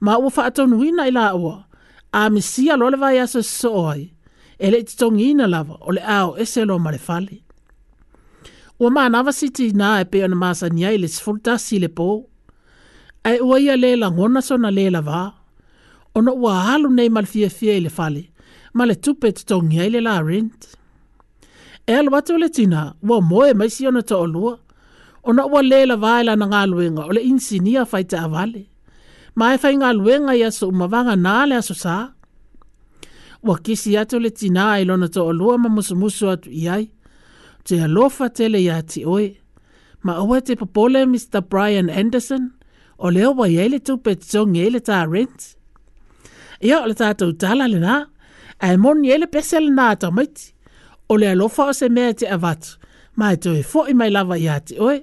Ma 0.04 0.12
ua 0.22 0.30
wha 0.34 0.40
atonu 0.48 0.76
ina 0.88 1.02
ila 1.10 1.24
ua, 1.42 1.54
a 2.18 2.20
misia 2.34 2.74
lole 2.80 2.96
vai 3.02 3.16
aso 3.24 3.40
soai, 3.58 4.02
e 4.64 4.66
le 4.72 4.78
tutongi 4.88 5.24
ina 5.32 5.46
lava 5.54 5.74
o 5.88 5.90
le 5.96 6.02
ao 6.18 6.30
e 6.42 6.44
selo 6.52 6.74
marefali. 6.86 7.36
Ua 8.80 8.88
maa 8.94 9.08
nava 9.14 9.32
siti 9.38 9.64
e 9.70 9.74
na 9.80 9.88
e 10.02 10.04
peo 10.12 10.26
na 10.30 10.36
masa 10.44 10.66
ni 10.74 10.82
ai 10.88 10.96
le 11.02 11.08
sfulta 11.16 11.52
si 11.66 11.76
le 11.82 11.88
po, 11.98 12.08
ai 13.28 13.38
ua 13.48 13.56
ia 13.64 13.74
le 13.82 13.90
la 14.02 14.06
ngona 14.16 14.40
sona 14.48 14.70
le 14.76 14.84
la 14.94 15.00
vaa, 15.08 15.28
ona 16.18 16.32
ua 16.42 16.52
halu 16.66 16.88
nei 16.96 17.10
malfia 17.16 17.50
fia 17.56 17.74
ile 17.78 17.90
fali, 17.98 18.24
ma 18.76 18.82
le 18.88 18.94
tupe 19.04 19.28
tutongi 19.36 19.76
ai 19.82 19.90
le 19.94 20.00
la 20.06 20.14
rent. 20.28 20.60
rent 20.64 20.79
e 21.88 21.94
alo 21.98 22.10
watu 22.12 22.38
le 22.38 22.48
tina, 22.56 22.80
wa 23.08 23.16
moe 23.28 23.48
mai 23.58 23.70
si 23.74 23.82
ona 23.88 24.02
ta 24.08 24.16
olua. 24.24 24.54
Ona 25.28 25.42
ua 25.52 25.60
le 25.70 25.80
la 25.90 25.96
vae 26.04 26.22
la 26.28 26.34
nga 26.46 26.60
luenga, 26.72 27.02
ole 27.10 27.20
insinia 27.30 27.82
fai 27.90 28.04
te 28.10 28.16
avale. 28.26 28.62
Ma 29.38 29.44
e 29.54 29.58
fai 29.62 29.74
nga 29.78 29.90
luenga 29.98 30.32
ia 30.40 30.48
so 30.58 30.64
umavanga 30.72 31.14
na 31.24 31.34
le 31.48 31.54
aso 31.60 31.74
saa. 31.84 32.04
Wa 33.46 33.54
kisi 33.64 33.90
atu 34.00 34.16
le 34.24 34.30
tina 34.38 34.64
e 34.80 34.84
lona 34.88 35.08
ta 35.14 35.20
olua 35.30 35.54
ma 35.62 35.68
musu 35.74 35.94
musu 36.02 36.24
atu 36.34 36.50
iai. 36.64 36.84
Te 37.66 37.74
alofa 37.86 38.24
tele 38.36 38.58
ya 38.68 38.76
ti 38.90 39.00
oe. 39.14 39.28
Ma 40.04 40.12
ua 40.28 40.38
te 40.46 40.52
papole 40.60 41.00
Mr. 41.12 41.40
Brian 41.50 41.88
Anderson, 42.00 42.44
o 42.98 43.06
leo 43.14 43.30
wa 43.40 43.46
yele 43.56 43.78
tupe 43.86 44.12
tsong 44.24 44.54
yele 44.60 44.80
ta 44.88 44.96
rent. 45.12 45.40
Ia 46.66 46.76
ole 46.84 46.94
tatou 47.00 47.32
tala 47.40 47.64
le 47.72 47.78
na, 47.86 47.94
a 48.60 48.68
e 48.72 48.76
moni 48.82 49.06
yele 49.10 49.26
pesel 49.34 49.64
na 49.76 49.86
ta 50.02 50.08
maiti. 50.16 50.46
o 51.10 51.16
le 51.18 51.26
alofa 51.30 51.68
o 51.70 51.72
se 51.74 51.88
mea 51.96 52.10
te 52.18 52.26
avatu 52.36 52.70
ma 53.18 53.26
e 53.34 53.38
toe 53.44 53.60
fo'i 53.70 53.94
mai 54.00 54.10
lava 54.14 54.36
i 54.38 54.46
ate 54.56 54.74
oe 54.86 54.98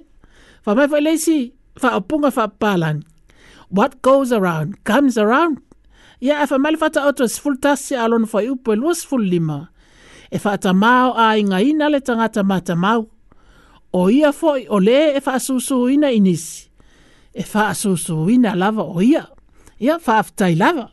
fa 0.64 0.70
mai 0.78 0.88
fa 0.92 0.98
leisi 1.04 1.36
fa 1.80 1.88
apunga 2.00 2.30
fa 2.36 2.44
fa'apalani 2.48 3.02
what 3.76 3.92
goes 4.06 4.30
around 4.38 4.70
comes 4.88 5.16
around 5.24 5.56
ia 6.26 6.36
e 6.42 6.46
fa'amai 6.50 6.72
le 6.74 6.78
fa'ataoto 6.82 7.22
e 7.28 7.32
sefulutasi 7.34 7.92
tasi 7.92 8.02
alon 8.04 8.24
fa 8.32 8.40
upu 8.52 8.68
e 8.74 8.80
lua 8.80 8.94
sefululima 9.00 9.58
e 10.34 10.40
fa'atamā 10.44 10.92
o 11.12 11.12
aigaina 11.28 11.86
le 11.92 12.00
tagata 12.06 12.42
matamau 12.50 13.00
o 13.98 14.08
ia 14.18 14.30
fo'i 14.40 14.64
o 14.74 14.78
lē 14.86 14.98
e 15.18 15.20
fa'asusuina 15.26 16.08
i 16.14 16.18
inisi. 16.22 16.58
e 17.32 17.42
fa 17.44 17.50
fa'asusuina 17.68 18.50
lava 18.60 18.82
o 18.82 18.98
ia 19.12 19.24
ia 19.84 19.94
aftai 20.18 20.54
lava 20.62 20.86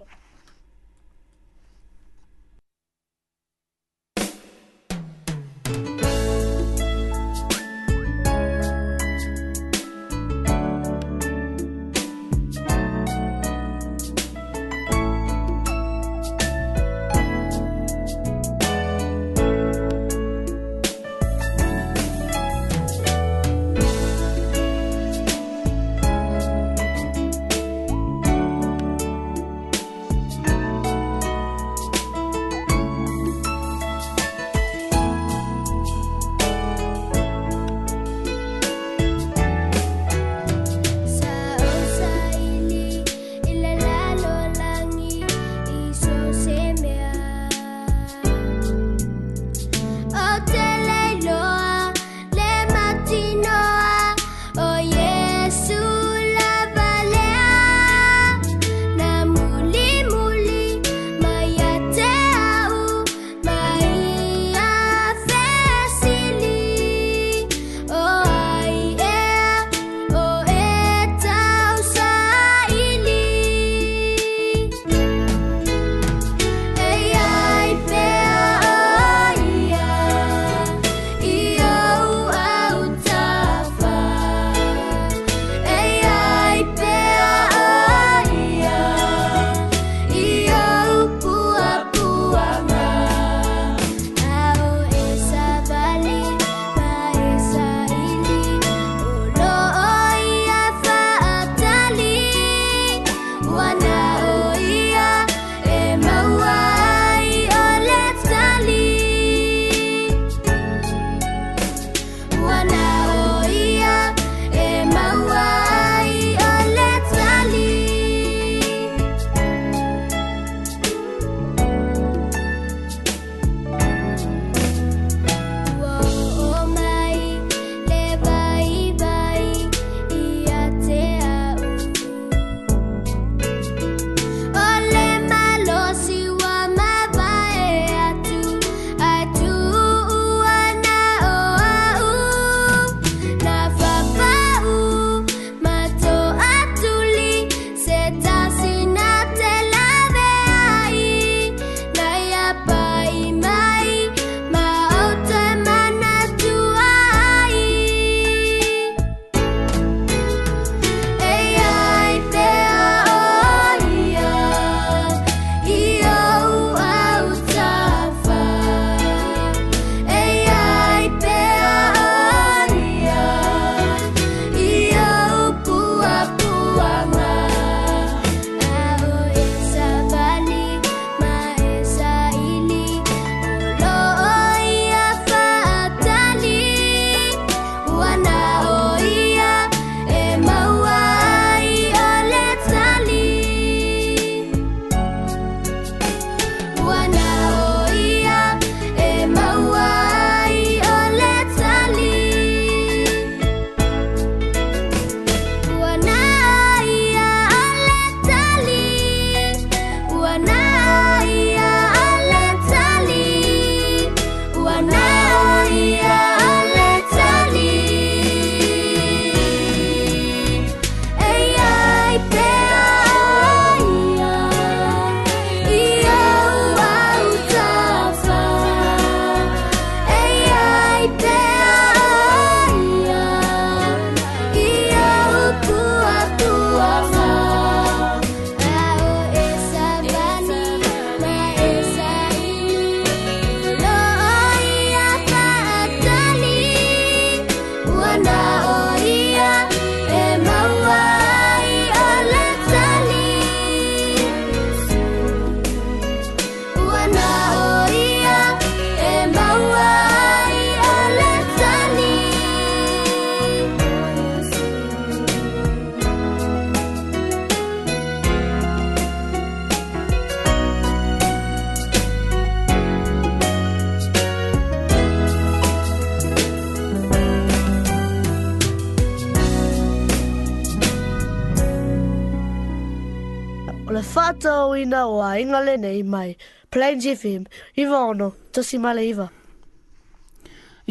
inga 285.42 285.60
le 285.66 285.74
nei 285.84 286.04
mai. 286.14 286.32
Plains 286.72 287.06
FM, 287.22 287.44
iwa 287.82 288.00
ono, 288.12 288.28
tosi 288.54 288.78
male 288.84 289.04
iwa. 289.12 289.28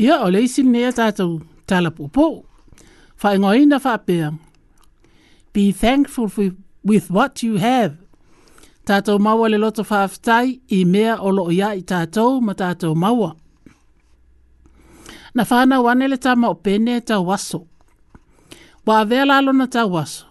Ia 0.04 0.14
o 0.24 0.30
leisi 0.30 0.62
mea 0.62 0.92
tatou, 0.92 1.40
tala 1.68 1.90
pōpō. 1.96 2.26
Whae 3.22 3.38
ngā 3.40 3.54
ina 3.62 3.78
whapea. 3.84 4.32
Be 5.54 5.62
thankful 5.72 6.28
for, 6.28 6.50
with 6.84 7.08
what 7.10 7.42
you 7.42 7.56
have. 7.58 7.94
Tātou 8.84 9.16
maua 9.18 9.46
le 9.48 9.56
loto 9.56 9.80
aftai, 9.82 10.60
i 10.68 10.82
mea 10.84 11.14
o 11.24 11.30
loo 11.32 11.46
ia 11.50 11.70
i 11.74 11.80
tatou 11.88 12.40
ma 12.44 12.52
tātou 12.52 12.92
maua. 12.94 13.30
Na 15.34 15.44
whana 15.48 15.78
wane 15.82 16.08
le 16.10 16.16
tama 16.20 16.50
o 16.50 16.54
pene 16.60 16.98
e 16.98 17.00
tau 17.08 17.24
waso. 17.30 17.62
Wa 18.86 19.00
vea 19.08 19.24
lalo 19.24 19.52
na 19.56 19.64
tau 19.66 19.88
waso. 19.96 20.26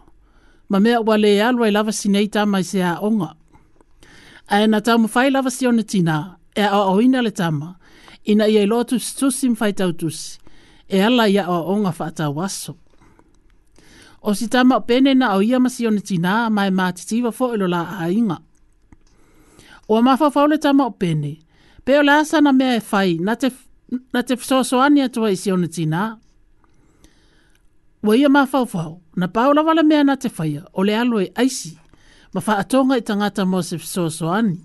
Ma 0.70 0.78
mea 0.80 1.01
ua 1.01 1.18
le 1.18 1.34
alwa 1.41 1.66
i 1.68 1.72
lava 1.74 1.91
sinei 1.91 2.28
tama 2.32 2.59
i 2.61 2.68
se 2.68 2.82
a 2.84 2.99
onga 3.01 3.34
ae 4.48 4.68
na 4.68 4.82
tama 4.82 5.08
fai 5.08 5.30
lava 5.32 5.50
si 5.52 5.68
ona 5.68 5.84
tina 5.91 6.18
e 6.60 6.64
aʻoaʻoina 6.64 7.20
le 7.26 7.32
tama 7.32 7.76
ina 8.32 8.46
ia 8.48 8.64
i 8.64 8.68
loa 8.68 8.86
tusitusi 8.89 9.46
ma 9.52 9.56
faitautusi 9.56 10.39
e 10.88 11.02
ala 11.04 11.28
ia 11.28 11.44
aʻoaʻoga 11.48 11.91
faataoaso 12.00 12.74
o 14.22 14.34
si 14.34 14.48
tama 14.48 14.76
o 14.78 14.82
pene 14.82 15.14
na 15.16 15.32
au 15.36 15.41
ia 15.41 15.60
masi 15.60 15.88
ona 15.88 16.00
tina, 16.02 16.50
ma 16.50 16.66
e 16.68 16.72
matitiva 16.72 17.30
foʻi 17.32 17.58
lo 17.58 18.38
O 19.89 20.02
ma 20.02 20.14
mafaufau 20.16 20.48
le 20.48 20.58
tama 20.58 20.86
o 20.86 20.91
pene 20.91 21.39
pe 21.86 21.98
o 22.00 22.04
le 22.04 22.12
asana 22.14 22.54
mea 22.54 22.76
e 22.76 22.80
fai 22.80 23.18
na 23.20 24.22
te 24.24 24.36
fesoasoani 24.36 25.02
atua 25.02 25.32
i 25.32 25.36
si 25.36 25.52
ona 25.52 25.68
tinā 25.68 26.18
ua 28.04 28.16
ia 28.16 28.30
mafaufau 28.30 29.02
na 29.16 29.28
pau 29.28 29.54
lava 29.54 29.74
le 29.76 29.84
mea 29.84 30.04
na 30.04 30.16
te 30.16 30.30
faia 30.30 30.64
o 30.74 30.84
le 30.84 30.96
alo 30.96 31.20
e 31.20 31.28
aisi 31.36 31.76
ma 32.34 32.40
whaatonga 32.48 32.96
i 32.98 33.02
tangata 33.08 33.42
mo 33.52 33.60
se 33.68 33.78
soso 33.94 34.28
ani. 34.40 34.58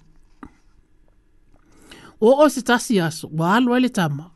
O 2.20 2.28
o 2.44 2.48
se 2.48 2.62
tasi 2.68 3.00
aso, 3.00 3.28
wa 3.38 3.56
alo 3.56 3.76
ele 3.76 3.88
tama, 3.88 4.30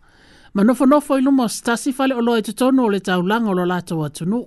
ma 0.55 0.63
nofo 0.67 0.85
nofo 0.87 1.19
ilu 1.19 1.33
mo 1.39 1.45
se 1.55 1.61
tasi 1.67 1.89
fale 1.97 2.15
olo 2.15 2.33
e 2.37 2.43
tutono 2.47 2.83
o 2.85 2.89
le 2.93 3.01
tau 3.07 3.21
langa 3.31 3.51
o 3.51 3.55
lo 3.59 3.65
lato 3.73 3.95
watu 3.99 4.25
nu. 4.31 4.41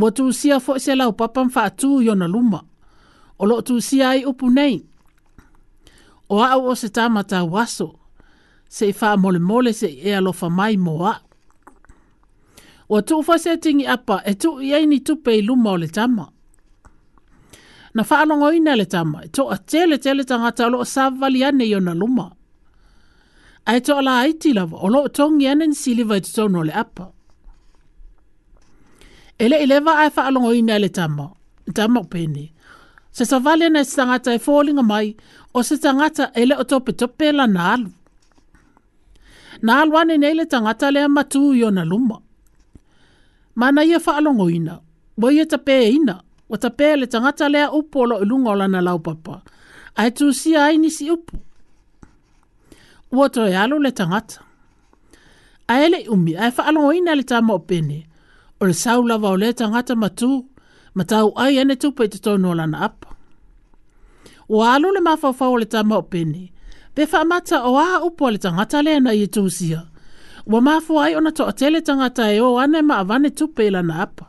Ua 0.00 0.08
tu 0.16 0.22
usia 0.30 0.56
fo 0.64 0.72
se 0.84 0.92
lau 0.94 1.12
papa 1.20 1.44
mwhaatu 1.44 2.02
i 2.02 2.08
ona 2.10 2.26
luma, 2.34 2.60
o 3.38 3.44
lo 3.48 3.56
tu 3.66 3.72
usia 3.80 4.08
i 4.16 4.22
upu 4.30 4.46
nei. 4.56 4.76
O 6.28 6.42
au 6.52 6.60
o 6.70 6.74
se 6.80 6.88
tama 6.88 7.22
tau 7.32 7.48
aso, 7.58 7.88
se 8.74 8.84
i 8.90 8.94
wha 9.00 9.16
mole 9.22 9.38
mole 9.48 9.72
se 9.80 9.86
i 9.88 10.00
e 10.08 10.16
alofa 10.18 10.48
mai 10.58 10.74
mo 10.84 10.94
a. 11.06 11.14
Ua 12.88 13.02
tu 13.06 13.18
ufa 13.18 13.34
se 13.42 13.56
tingi 13.64 13.86
apa, 13.94 14.16
e 14.26 14.32
tu 14.42 14.50
i 14.60 14.86
ni 14.86 14.98
tupe 15.06 15.32
i 15.38 15.42
luma 15.46 15.70
o 15.70 15.76
le 15.76 15.88
tama 15.88 16.26
na 17.96 18.02
whaalongo 18.08 18.48
ina 18.58 18.72
le 18.80 18.84
tama, 18.94 19.18
e 19.24 19.28
toa 19.36 19.56
tele 19.70 19.96
tele 20.04 20.22
tangata 20.30 20.62
o 20.66 20.84
savali 20.94 21.40
ane 21.48 21.64
i 21.70 21.74
ona 21.78 21.92
luma. 22.00 22.26
A 23.70 23.76
e 23.76 23.80
toa 23.86 24.02
la 24.06 24.12
aiti 24.22 24.50
lava, 24.58 24.76
o 24.76 24.86
loo 24.94 25.06
tongi 25.16 25.44
ane 25.52 25.64
ni 25.70 25.74
siliva 25.82 26.14
e 26.16 26.20
tuto 26.24 26.42
no 26.52 26.60
apa. 26.82 27.04
Ele 29.42 29.56
ileva 29.64 29.92
ai 30.02 30.10
whaalongo 30.16 30.50
ina 30.60 30.74
le 30.82 30.88
tama, 30.98 31.26
tama 31.76 31.98
upene. 32.04 32.44
Se 33.16 33.22
savali 33.30 33.64
ane 33.68 33.80
si 33.88 33.94
tangata 33.98 34.30
e 34.34 34.38
fōlinga 34.46 34.84
mai, 34.92 35.08
o 35.56 35.62
se 35.68 35.74
tangata 35.84 36.24
ele 36.40 36.54
o 36.56 36.64
tope 36.70 36.92
tope 37.00 37.26
la 37.38 37.44
na 37.54 37.62
alu. 37.72 37.90
Na 39.64 39.72
alu 39.82 39.94
ane 40.00 40.14
ne 40.22 40.30
le 40.38 40.44
tangata 40.52 40.86
le 40.94 41.00
amatu 41.08 41.42
i 41.58 41.64
ona 41.68 41.82
luma. 41.90 42.16
Mana 43.60 43.80
ia 43.90 43.98
whaalongo 44.04 44.46
ina, 44.58 44.74
boi 45.20 45.36
e 45.42 45.46
tape 45.52 45.76
e 45.86 45.90
ina, 45.98 46.16
wa 46.52 46.58
ta 46.62 46.68
pēr 46.78 46.96
le 47.00 47.06
tangata 47.10 47.48
lea 47.50 47.70
upo 47.72 48.06
lo 48.06 48.20
ilunga 48.22 48.50
o 48.50 48.54
laupapa. 48.56 49.40
Ai 49.98 50.10
tu 50.16 50.32
si 50.32 50.56
ai 50.56 50.76
nisi 50.78 51.10
upo. 51.10 51.36
Ua 53.12 53.26
to 53.34 53.42
e 53.46 53.54
alo 53.62 53.76
le 53.84 53.90
tangata. 53.98 54.36
Ai 55.68 55.80
ele 55.86 55.98
umi, 56.12 56.32
ai 56.42 56.50
fa 56.56 56.62
alo 56.68 56.82
ina 56.98 57.12
le 57.18 57.22
tama 57.30 57.52
o 57.58 57.62
O 58.60 58.64
le 58.68 58.72
sau 58.82 59.00
lava 59.08 59.28
o 59.28 59.36
le 59.40 59.48
tangata 59.60 59.94
matu, 60.02 60.32
matau 60.96 61.26
ai 61.42 61.58
ene 61.60 61.74
tupo 61.82 62.00
i 62.04 62.08
te 62.12 62.18
tono 62.24 62.50
lana 62.60 62.78
apa. 62.88 63.08
Ua 64.54 64.64
alo 64.74 64.88
le 64.96 65.00
mafaufau 65.06 65.52
o 65.52 65.56
le 65.56 65.64
tama 65.74 65.96
o 65.98 66.02
Pe 66.94 67.02
fa 67.10 67.20
mata 67.30 67.56
o 67.64 67.72
aha 67.82 67.96
upo 68.08 68.24
le 68.32 68.38
tangata 68.44 68.78
lea 68.86 69.00
na 69.04 69.10
i 69.10 69.22
e 69.22 69.26
tu 69.34 69.42
sia. 69.56 69.80
Ua 70.50 70.58
mafu 70.66 70.92
ai 71.02 71.12
ona 71.18 71.30
to 71.38 71.42
atele 71.50 71.78
tangata 71.88 72.24
e 72.32 72.40
o 72.46 72.50
ane 72.62 72.80
ma 72.88 72.94
avane 73.04 73.30
tupo 73.38 73.60
i 73.62 73.70
lana 73.76 73.94
apa 74.04 74.24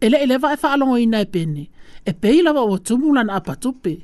ele 0.00 0.16
ele 0.22 0.36
va 0.38 0.56
fa 0.56 0.74
e 0.74 0.76
longo 0.78 0.96
ina 0.98 1.24
pene 1.24 1.68
e 2.04 2.12
pe 2.12 2.28
ila 2.38 2.52
va 2.52 2.60
o 2.62 2.76
tumula 2.78 3.24
na 3.24 3.40
patupe 3.40 4.02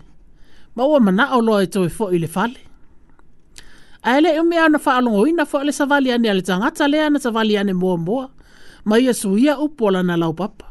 ma 0.77 0.85
o 0.85 0.99
mana 1.01 1.25
o 1.37 1.41
lo 1.41 1.57
e 1.63 1.67
to 1.67 1.81
fo 1.89 2.05
ile 2.13 2.29
fale 2.29 2.59
ele 4.17 4.29
e, 4.29 4.37
e 4.39 4.43
me 4.43 4.57
ana 4.59 4.79
fa 4.79 5.01
longo 5.01 5.27
ina 5.27 5.45
fo 5.47 5.59
ale 5.59 5.73
savali 5.73 6.13
ane 6.13 6.29
ale 6.31 6.43
tanga 6.43 6.71
tale 6.71 6.97
ana 7.07 7.19
savali 7.21 7.55
ane 7.61 7.73
mo 7.73 7.97
mo 7.97 8.31
ma 8.85 8.99
ia 8.99 9.13
suia 9.15 9.59
u 9.61 9.69
pola 9.69 10.01
na 10.03 10.15
lau 10.23 10.33
papa 10.35 10.67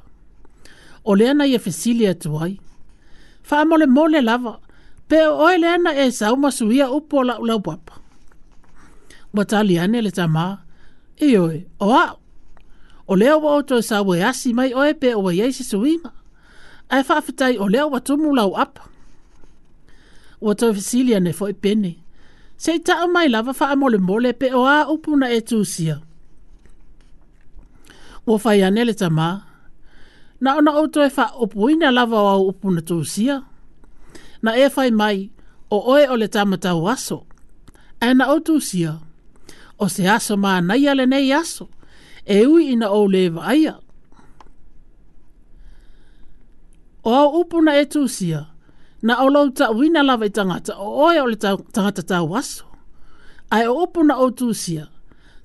o 1.09 1.15
le 1.19 1.26
ana 1.30 1.45
ia 1.47 1.59
fesili 1.65 2.05
atuai 2.11 2.53
fa 3.47 3.57
mole 3.69 3.86
mole 3.95 4.22
lava 4.28 4.53
pe 5.09 5.19
o 5.28 5.45
ele 5.53 5.67
ana 5.76 5.91
e, 6.03 6.07
e 6.07 6.11
sa 6.17 6.34
uma 6.34 6.49
suia 6.51 6.86
u 6.95 6.99
pola 7.11 7.34
lau 7.47 7.59
papa 7.67 7.93
ma 9.34 9.43
tali 9.51 9.76
ane 9.84 9.97
ale 10.01 10.11
tama 10.19 10.45
e 11.26 11.38
oi 11.45 11.59
o 11.80 11.86
au 12.05 12.20
o 13.12 13.16
leo 13.16 13.38
wa 13.43 13.51
oto 13.59 13.76
e 13.80 13.84
sawe 13.89 14.18
asi 14.30 14.49
mai 14.57 14.72
oe 14.82 14.93
pe 15.01 15.07
o 15.14 15.22
waiai 15.28 15.51
se 15.57 15.64
suinga. 15.72 16.12
Ai 16.93 17.03
whaafetai 17.07 17.53
o 17.57 17.66
leo 17.74 17.88
wa 17.93 17.99
tumu 18.07 18.30
lau 18.39 18.51
apa. 18.64 18.84
Ua 20.43 20.51
toi 20.59 20.72
fesilia 20.78 21.20
ne 21.22 21.32
fo 21.38 21.45
i 21.51 21.53
pene. 21.64 21.91
Sei 22.64 22.80
tau 22.88 23.05
mai 23.16 23.28
lava 23.34 23.53
wha 23.59 23.68
mole 23.82 23.97
mole 24.07 24.32
pe 24.41 24.47
o 24.53 24.62
a 24.76 24.88
upuna 24.93 25.28
e 25.32 25.39
tūsia. 25.49 25.95
Ua 28.28 28.36
whai 28.43 28.59
anele 28.68 28.93
ta 29.01 29.07
maa. 29.18 29.36
Na 30.43 30.49
ona 30.59 30.72
o 30.82 30.86
toi 30.95 31.09
wha 31.18 31.26
upuina 31.43 31.88
lava 31.97 32.18
o 32.18 32.28
au 32.36 32.43
upuna 32.51 32.82
tūsia. 32.89 33.36
Na 34.43 34.51
e 34.57 34.66
whai 34.76 34.89
mai 35.01 35.18
o 35.70 35.78
oe 35.93 36.03
o 36.07 36.16
le 36.22 36.28
tamatau 36.36 36.80
aso. 36.93 37.18
Ai 38.03 38.14
na 38.16 38.26
o 38.34 38.38
tūsia. 38.47 38.91
O 39.84 39.86
se 39.93 40.03
aso 40.16 40.34
maa 40.43 40.62
nai 40.70 40.88
ale 40.91 41.05
nei 41.12 41.28
aso. 41.34 41.43
Aso 41.43 41.66
e 42.36 42.39
ui 42.51 42.63
ina 42.73 42.88
o 42.89 43.01
le 43.13 43.23
vaia. 43.38 43.73
O 47.03 47.11
au 47.21 47.29
upuna 47.43 47.71
e 47.82 47.86
tūsia, 47.93 48.39
na 49.07 49.13
o 49.25 49.27
lau 49.34 49.47
ta 49.57 49.65
wina 49.77 50.01
lawa 50.09 50.25
i 50.29 50.32
tangata 50.38 50.73
o 50.77 50.88
oe 51.05 51.17
o 51.19 51.25
le 51.32 51.38
tangata 51.75 52.03
tā 52.09 52.19
waso. 52.32 52.65
Ai 53.55 53.65
o 53.71 53.84
upuna 53.84 54.15
o 54.25 54.29
tūsia, 54.39 54.84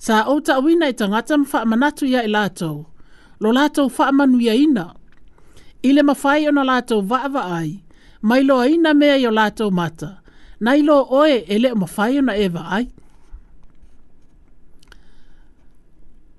sa 0.05 0.21
o 0.31 0.35
ta 0.47 0.55
wina 0.65 0.87
i 0.93 0.95
tangata 0.99 1.37
mwha 1.41 1.59
manatu 1.71 2.03
ia 2.11 2.21
i 2.27 2.31
lātou, 2.31 2.77
lo 3.41 3.49
lātou 3.57 3.89
wha 3.97 4.07
manu 4.17 4.39
ia 4.45 4.55
ina. 4.65 4.85
Ile 5.89 6.01
mawhai 6.07 6.47
o 6.49 6.53
na 6.55 6.63
lātou 6.71 7.03
vaava 7.11 7.43
ai, 7.59 7.73
mai 8.21 8.41
loa 8.47 8.69
ina 8.71 8.93
mea 8.93 9.17
i 9.21 9.27
o 9.29 9.33
lātou 9.39 9.73
mata, 9.79 10.13
na 10.63 10.77
ilo 10.79 11.01
oe 11.19 11.41
ele 11.57 11.71
o 11.75 11.81
mawhai 11.83 12.19
o 12.21 12.23
na 12.29 12.37
eva 12.47 12.63
ai. 12.79 12.87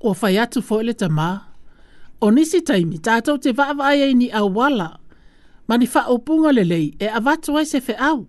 o 0.07 0.14
fai 0.18 0.38
atu 0.38 0.62
fo 0.62 0.80
ele 0.80 0.92
tamā 1.03 1.28
o 2.20 2.30
nisi 2.30 2.61
taimi 2.68 2.99
tatou 3.07 3.38
te 3.44 3.53
vaavaai 3.59 4.03
ai 4.07 4.14
ni 4.14 4.28
wala, 4.55 4.88
ma 5.68 5.74
ni 5.78 5.86
faaupuga 5.86 6.51
lelei 6.57 6.94
e 7.01 7.07
avatu 7.18 7.57
ai 7.59 7.66
se 7.66 7.78
feʻau 7.80 8.26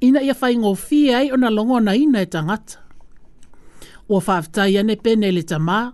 ina 0.00 0.22
ia 0.22 0.34
faigofie 0.34 1.14
ai 1.16 1.32
ona 1.32 1.50
logonaina 1.50 2.18
e 2.22 2.26
tagata 2.34 2.78
ua 4.08 4.20
faafetai 4.20 4.78
ane 4.80 4.94
pene 5.04 5.26
i 5.28 5.32
le 5.36 5.42
tamā 5.42 5.92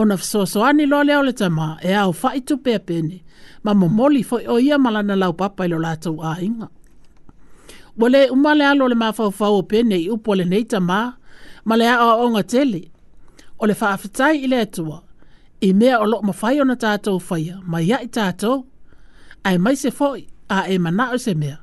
ona 0.00 0.16
fesoasoani 0.16 0.84
loa 0.90 1.04
lea 1.08 1.18
o 1.20 1.22
le 1.28 1.32
tamā 1.32 1.68
e 1.88 1.94
ao 1.94 2.12
faʻitupea 2.22 2.80
pene 2.88 3.16
ma 3.64 3.72
momoli 3.74 4.22
foʻi 4.28 4.44
o 4.52 4.56
ia 4.58 4.78
malana 4.78 5.12
lana 5.14 5.20
laupapa 5.20 5.62
i 5.64 5.68
lo 5.72 5.78
latou 5.84 6.16
aiga 6.32 6.66
ua 8.00 8.08
lē 8.12 8.20
uma 8.34 8.52
le 8.58 8.64
alo 8.64 8.84
o 8.86 8.94
mafaufau 9.02 9.54
o 9.60 9.62
pene 9.70 9.96
i 9.96 10.08
upu 10.10 10.30
o 10.30 10.34
lenei 10.38 10.64
tamā 10.72 10.98
ma 11.68 11.74
le 11.78 11.84
aʻoaʻoga 11.86 12.42
tele 12.52 12.80
o 13.58 13.66
le 13.66 13.74
whaafetai 13.80 14.34
i 14.44 14.48
le 14.52 14.60
atua, 14.60 15.02
i 15.60 15.72
mea 15.72 16.00
o 16.00 16.06
loko 16.06 16.26
mawhai 16.26 16.60
ona 16.60 16.76
tātou 16.84 17.18
whaia, 17.30 17.58
mai 17.66 17.84
ia 17.88 17.98
i 18.04 18.10
tātou, 18.18 18.60
ai 19.44 19.58
mai 19.58 19.74
se 19.76 19.90
fōi, 19.98 20.24
a 20.48 20.64
e 20.70 20.78
mana 20.78 21.08
o 21.14 21.18
se 21.18 21.34
mea, 21.34 21.58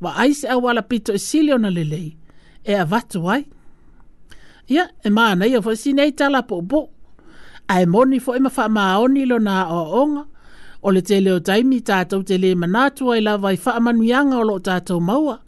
wa 0.00 0.12
ai 0.22 0.34
se 0.40 0.48
awala 0.52 0.82
pito 0.90 1.12
i 1.12 1.16
e 1.16 1.24
sili 1.28 1.52
ona 1.52 1.70
lelei, 1.70 2.16
e 2.64 2.74
a 2.76 2.84
watu 2.90 3.24
ai. 3.32 3.44
Ia, 4.68 4.84
e 5.04 5.10
maana 5.10 5.46
nei 5.46 5.56
fōi 5.64 5.76
si 5.82 5.92
nei 5.92 6.12
tala 6.12 6.42
po 6.48 6.60
bo, 6.62 6.82
ai 7.72 7.86
moni 7.86 8.20
fōi 8.20 8.40
ma 8.44 8.52
wha 8.56 8.68
maaoni 8.76 9.24
lo 9.26 9.38
na 9.38 9.56
o 9.72 9.80
onga, 10.02 10.24
o 10.82 10.90
le 10.94 11.00
tele 11.02 11.32
o 11.32 11.40
taimi 11.48 11.80
tātou 11.88 12.22
te 12.28 12.36
le 12.38 12.52
manatu 12.54 13.10
ai 13.12 13.24
lawa 13.26 13.52
i 13.52 13.58
wha 13.64 13.80
manuianga 13.86 14.36
o 14.38 14.44
lo 14.52 14.58
tātou 14.68 15.00
maua, 15.00 15.38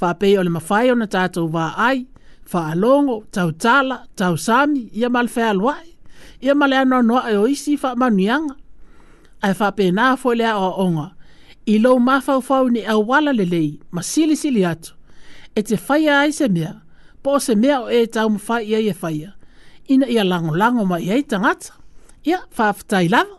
wha 0.00 0.12
pei 0.20 0.38
o 0.40 0.42
le 0.42 0.50
mawhai 0.56 0.90
ona 0.96 1.06
tātou 1.12 1.52
wā 1.52 1.70
ai, 1.88 2.06
fa 2.46 2.60
faalogo 2.62 3.24
tautala 3.30 3.96
tausami 4.16 4.82
ia 4.98 5.08
ma 5.10 5.20
le 5.22 5.28
fealoaʻi 5.34 5.88
ia 6.44 6.54
ma 6.58 6.66
le 6.70 6.76
anoanoaʻi 6.84 7.32
o 7.42 7.46
isi 7.46 7.74
faamanuiaga 7.82 8.54
ae 9.46 9.54
faapenā 9.60 10.06
foi 10.20 10.34
le 10.38 10.46
aʻoaʻoga 10.46 11.06
i 11.74 11.78
lou 11.82 11.98
mafaufau 11.98 12.64
ni 12.70 12.80
auala 12.86 13.32
lelei 13.32 13.80
ma 13.94 14.02
silisili 14.02 14.62
atu 14.72 14.92
e 15.58 15.62
te 15.68 15.76
faia 15.86 16.14
ai 16.22 16.32
se 16.38 16.46
mea 16.54 16.72
po 17.22 17.28
o 17.36 17.40
se 17.46 17.54
mea 17.62 17.76
o 17.84 17.88
e 17.98 18.06
taumafai 18.14 18.64
ai 18.76 18.84
ia 18.88 18.94
faia 19.02 19.30
ina 19.92 20.06
ia 20.14 20.24
lagolago 20.30 20.82
mai 20.90 21.06
ai 21.14 21.22
tagata 21.30 21.70
ia 22.30 22.38
faafetai 22.56 23.06
lava 23.14 23.34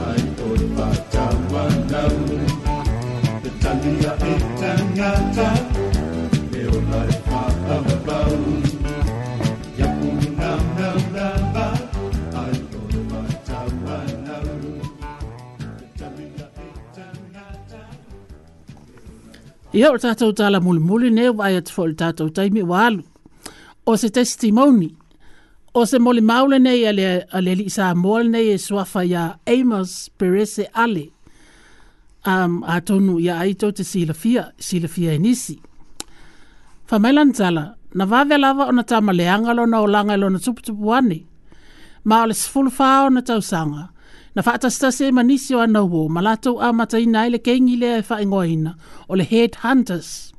ai 0.10 0.22
toipata 0.38 1.24
wanau. 1.52 2.18
Te 3.44 3.50
tangia 3.62 4.14
e 4.32 4.34
tangata, 4.60 5.50
e 6.60 6.64
o 6.74 6.80
lai 6.92 7.12
whaamabau. 7.28 8.42
Ia 9.78 9.86
punau 9.86 10.62
nau 10.80 10.98
lava, 11.16 11.66
ai 12.44 12.58
toipata 12.74 13.60
wanau. 13.84 14.58
Ia 19.78 19.92
o 19.94 20.02
tātou 20.06 20.34
tāla 20.40 20.58
mulimuli 20.62 21.14
neo 21.20 21.36
ai 21.46 21.60
atu 21.62 21.78
fo 21.78 21.86
i 21.92 21.94
tātou 22.02 22.34
taimi 22.34 22.66
wa 22.74 22.82
alu. 22.88 23.06
O 23.86 23.94
se 23.98 24.10
testimoni, 24.10 24.90
O 25.74 25.86
se 25.86 26.00
mole 26.00 26.22
maule 26.22 26.60
nei 26.60 26.82
ale 26.88 27.24
ale 27.32 27.54
li 27.56 27.70
sa 27.70 27.94
mole 27.96 28.30
nei 28.30 28.50
e 28.54 28.58
swafa 28.58 29.04
ya 29.04 29.36
Amos 29.48 30.10
Perese 30.18 30.66
Ale 30.74 31.12
Um 32.28 32.64
atonu 32.68 33.20
ya 33.22 33.38
aito 33.40 33.72
te 33.72 33.84
silafia 33.84 34.44
silafia 34.60 35.14
inisi. 35.14 35.54
E 35.54 35.62
fa 36.90 37.00
melan 37.00 37.32
tala 37.38 37.66
na 37.98 38.06
va 38.12 38.20
vela 38.30 38.50
va 38.58 38.68
ona 38.72 38.84
tama 38.84 39.14
le 39.14 39.24
lona 39.58 39.78
o 39.80 39.84
olanga 39.84 40.18
lo 40.18 40.28
na 40.30 40.40
tupu 40.40 40.76
Ma 42.04 42.24
ole 42.24 42.34
sful 42.34 42.70
fa 42.70 43.06
ona 43.06 43.22
tau 43.22 43.42
sanga. 43.42 43.84
Na 44.36 44.42
fa 44.42 44.52
atasta 44.54 44.92
se 44.92 45.06
manisi 45.12 45.54
o 45.56 45.66
na 45.66 45.82
wo 45.84 46.10
malato 46.10 46.52
a 46.60 46.74
mata 46.74 47.00
ina 47.00 47.26
ile 47.28 47.38
kengile 47.40 48.02
fa 48.04 48.16
ingoina 48.22 48.72
e 48.72 49.14
ole 49.14 49.24
head 49.24 49.56
hunters 49.64 50.31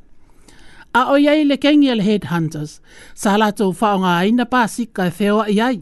a 0.95 1.05
o 1.13 1.17
iai 1.21 1.43
le 1.49 1.57
kengi 1.65 1.89
al 1.93 2.03
headhunters, 2.05 2.73
sa 3.15 3.33
lātou 3.41 3.73
whaonga 3.73 4.13
aina 4.21 4.45
pāsika 4.45 5.07
e 5.09 5.13
whewa 5.19 5.47
iai, 5.49 5.79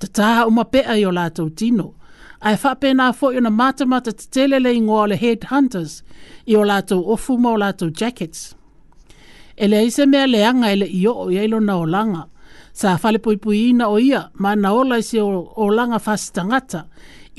ta 0.00 0.06
taha 0.18 0.42
uma 0.50 0.64
pea 0.68 0.96
i 1.00 1.04
o 1.08 1.12
lātou 1.16 1.48
tino, 1.56 1.94
ai 2.42 2.54
whapena 2.60 3.10
fo 3.16 3.30
i 3.32 3.40
na 3.40 3.48
matamata 3.50 4.12
te 4.12 4.28
telele 4.36 4.74
ngoa 4.84 5.06
le 5.10 5.16
headhunters 5.16 5.94
i 6.46 6.56
o 6.60 6.64
lātou 6.68 7.06
ofu 7.14 7.38
ma 7.40 7.54
o 7.56 7.60
lātou 7.62 7.90
jackets. 7.90 8.54
E 9.56 9.68
le 9.68 9.80
aise 9.86 10.06
mea 10.08 10.26
le 10.28 10.42
anga 10.46 10.70
ele 10.72 10.88
i 10.98 11.02
o 11.08 11.28
iai 11.32 11.48
lo 11.52 11.60
na 11.60 11.78
o 11.80 11.86
langa, 11.88 12.26
sa 12.72 12.98
whale 13.02 13.18
pui 13.20 13.62
ina 13.70 13.88
o 13.88 13.96
ia, 14.00 14.26
ma 14.34 14.52
na 14.56 14.74
ola 14.76 14.98
isi 15.00 15.20
o, 15.20 15.30
o 15.56 15.70
langa 15.72 16.00
whasitangata, 16.04 16.84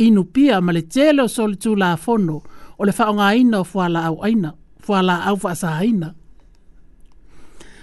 inu 0.01 0.25
pia 0.33 0.57
ma 0.61 0.73
le 0.73 0.81
tele 0.83 1.21
o 1.23 1.27
solitu 1.29 1.75
la 1.77 1.93
fono, 1.97 2.41
o 2.79 2.89
le 2.89 2.97
whaonga 2.97 3.27
aina 3.29 3.61
o 3.61 3.63
fuala 3.63 4.07
au 4.09 4.23
aina, 4.25 4.53
fuala 4.81 5.19
au 5.29 5.37
fuasa 5.37 5.77
aina. 5.81 6.15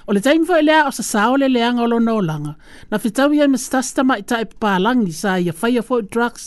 O 0.08 0.12
le 0.16 0.20
taimi 0.24 0.46
fwoi 0.48 0.62
lea 0.64 0.86
o 0.88 0.90
sa 0.96 1.02
sao 1.04 1.34
le 1.36 1.48
leanga 1.52 1.82
o 1.82 1.86
lona 1.86 2.12
o 2.16 2.20
langa. 2.24 2.54
Na 2.90 2.96
fitau 2.98 3.28
ia 3.36 3.48
mistasta 3.52 4.00
mai 4.08 4.22
tae 4.30 4.44
pālangi 4.62 5.12
sa 5.20 5.36
ia 5.36 5.52
fai 5.52 5.76
fo 5.88 6.00
drugs. 6.00 6.44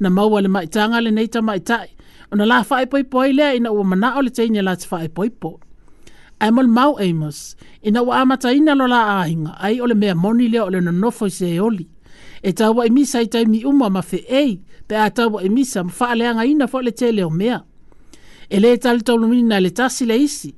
Na 0.00 0.08
maua 0.16 0.40
le 0.44 0.48
mai 0.54 0.66
tanga 0.74 0.98
le 1.04 1.10
neita 1.12 1.40
mai 1.48 1.58
tae. 1.68 1.88
O 2.32 2.36
na 2.38 2.44
la 2.50 2.58
fai 2.68 2.84
poi 2.90 3.04
poi 3.12 3.28
lea 3.38 3.52
ina 3.58 3.70
ua 3.76 3.84
mana 3.90 4.08
o 4.18 4.22
le 4.24 4.30
taini 4.36 4.60
la 4.64 4.72
te 4.80 4.86
fai 4.90 5.06
poi 5.16 5.30
po. 5.40 5.50
Amol 6.44 6.66
mau 6.76 6.92
Amos, 7.06 7.38
ina 7.88 8.00
ua 8.06 8.14
amata 8.22 8.48
ina 8.58 8.72
lo 8.80 8.86
lola 8.86 9.00
ahinga, 9.20 9.50
ai 9.64 9.76
ole 9.84 9.94
mea 10.02 10.14
moni 10.22 10.46
lea 10.52 10.60
ole 10.66 10.80
na 10.82 10.90
nofo 11.02 11.24
i 11.26 11.30
se 11.38 11.50
oli. 11.66 11.86
E 12.42 12.50
tawa 12.58 12.82
emisa 12.88 13.18
i 13.24 13.42
mi 13.52 13.60
umwa 13.70 13.88
ma 13.96 14.00
fe 14.10 14.16
ei, 14.40 14.52
pe 14.88 14.94
a 15.04 15.08
tawa 15.16 15.38
emisa 15.46 15.80
mfa 15.88 16.08
leanga 16.18 16.44
ina 16.52 16.66
fo 16.72 16.78
le 16.86 16.90
te 16.98 17.06
leo 17.16 17.30
mea. 17.40 17.58
E 18.52 18.56
le 18.62 18.70
tali 18.82 19.02
tolumina 19.08 19.56
le 19.64 19.70
tasi 19.78 20.04
le 20.10 20.16
isi, 20.26 20.50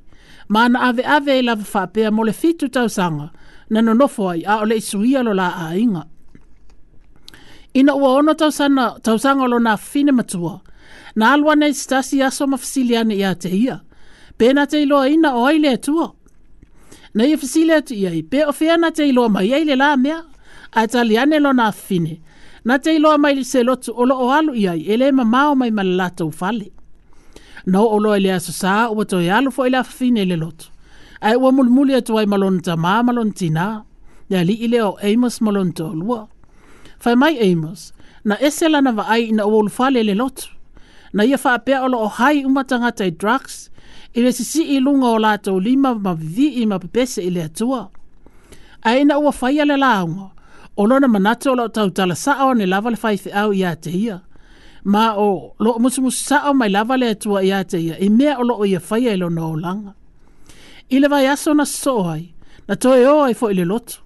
ma 0.48 0.64
ana 0.64 0.78
ave 0.82 1.02
ave 1.06 1.38
e 1.38 1.42
lava 1.42 1.64
whapea 1.74 2.10
mo 2.12 2.22
le 2.24 2.32
fitu 2.32 2.66
tau 2.74 2.88
sanga, 2.96 3.28
na 3.70 3.78
nonofo 3.86 4.24
ai 4.30 4.42
a 4.52 4.60
ole 4.62 4.76
isuia 4.80 5.20
lo 5.26 5.32
la 5.40 5.48
a 5.66 5.76
inga. 5.82 6.04
Ina 7.78 7.92
ua 8.00 8.08
ono 8.18 8.32
tau, 8.40 8.50
sana, 8.58 8.84
tau 9.04 9.16
sanga 9.24 9.46
lo 9.52 9.58
na 9.66 9.72
fine 9.90 10.12
matua, 10.12 10.54
na 11.16 11.24
alwa 11.32 11.52
nei 11.56 11.74
stasi 11.82 12.22
aso 12.26 12.44
mafisiliane 12.52 13.14
ia 13.22 13.32
te 13.42 13.48
ia, 13.64 13.76
pena 14.38 14.62
te 14.70 14.78
a 14.84 15.08
ina 15.14 15.30
o 15.38 15.46
aile 15.46 15.68
atua. 15.76 16.08
Na 17.16 17.22
ia 17.26 17.38
fisile 17.42 17.74
ia 18.00 18.10
i 18.10 18.22
pe 18.30 18.38
o 18.48 18.52
na 18.82 18.88
te 18.96 19.02
iloa 19.08 19.28
mai 19.34 19.50
aile 19.56 19.74
la 19.76 19.96
mea, 19.96 20.18
a 20.72 20.86
taliane 20.92 21.38
lo 21.44 21.50
na 21.52 21.70
fine, 21.72 22.14
na 22.68 22.74
te 22.82 22.90
iloa 22.96 23.16
mai 23.22 23.34
li 23.34 23.44
selotu 23.52 23.90
olo 24.00 24.14
o 24.16 24.26
alu 24.38 24.52
iai, 24.62 24.80
ele 24.92 25.06
ma 25.16 25.24
mao 25.32 25.52
mai 25.60 25.70
malata 25.78 26.16
tau 26.18 26.30
fale 26.40 26.68
na 27.66 27.80
o 27.80 27.96
e 27.98 28.02
loa 28.02 28.16
ilia 28.18 28.40
sasa 28.40 28.90
o 28.90 28.94
wato 28.94 29.20
i 29.20 29.30
alufo 29.30 29.66
ilia 29.66 29.80
e 29.80 29.84
fafine 29.84 30.22
ile 30.22 30.36
lotu. 30.36 30.70
Ai 31.20 31.36
ua 31.36 31.52
mulmuli 31.52 31.94
atu 31.94 32.18
ai 32.18 32.26
malon 32.26 32.56
tama 32.66 33.02
malon 33.02 33.30
tina, 33.38 33.66
ya 34.32 34.40
li 34.48 34.52
ile 34.66 34.78
o 34.88 34.96
Amos 35.08 35.36
malon 35.44 35.70
to 35.78 35.86
lua. 36.00 36.20
Fai 37.02 37.14
mai 37.22 37.34
Amos, 37.46 37.80
na 38.28 38.34
ese 38.46 38.66
lana 38.72 38.92
va 38.98 39.04
ai 39.14 39.22
ina 39.30 39.44
uol 39.52 39.68
fale 39.76 39.98
ile 40.04 40.14
lotu, 40.20 40.46
na 41.16 41.22
ia 41.30 41.38
faa 41.44 41.58
pea 41.64 41.78
olo 41.86 41.98
o 41.98 42.08
hai 42.18 42.36
umatangata 42.48 43.04
i 43.06 43.10
drugs, 43.20 43.54
ile 44.18 44.30
sisi 44.38 44.62
ilunga 44.74 45.06
o 45.06 45.18
lato 45.24 45.50
lima 45.66 45.90
mavidi 46.06 46.46
i 46.48 46.62
mapepese 46.70 47.20
ile 47.28 47.40
atua. 47.48 47.80
Ai 48.86 48.96
ina 49.02 49.14
ua 49.24 49.32
faya 49.40 49.64
le 49.70 49.76
launga, 49.84 50.26
olona 50.82 51.08
manato 51.14 51.46
olo 51.54 51.64
tautala 51.76 52.14
saa 52.24 52.44
o 52.48 52.54
ne 52.58 52.64
lava 52.72 52.88
le 52.92 52.96
faithi 53.04 53.30
au 53.40 53.50
ia 53.60 53.72
te 53.84 53.90
ia. 53.90 54.04
Ia 54.04 54.20
ma 54.92 55.06
o 55.26 55.30
lo 55.64 55.70
musumusu 55.82 56.20
sa 56.28 56.36
o 56.50 56.52
mai 56.60 56.68
lava 56.74 56.94
le 57.00 57.06
atua 57.14 57.38
ia 57.48 57.58
te 57.70 57.78
ia 57.86 57.94
i 58.00 58.08
mea 58.18 58.32
o 58.40 58.44
lo 58.48 58.54
o 58.62 58.66
ia 58.72 58.80
whaia 58.88 59.12
i 59.12 59.16
lo 59.22 59.28
na 59.36 59.42
o 59.46 59.54
langa. 59.64 59.92
I 60.90 60.96
le 61.02 61.08
vai 61.12 61.24
aso 61.32 61.50
na 61.58 61.64
so 61.82 61.94
ai, 62.12 62.24
na 62.68 62.74
toi 62.82 63.02
o 63.12 63.24
ai 63.26 63.34
fo 63.38 63.46
i 63.48 63.54
le 63.58 63.64
lotu, 63.70 63.96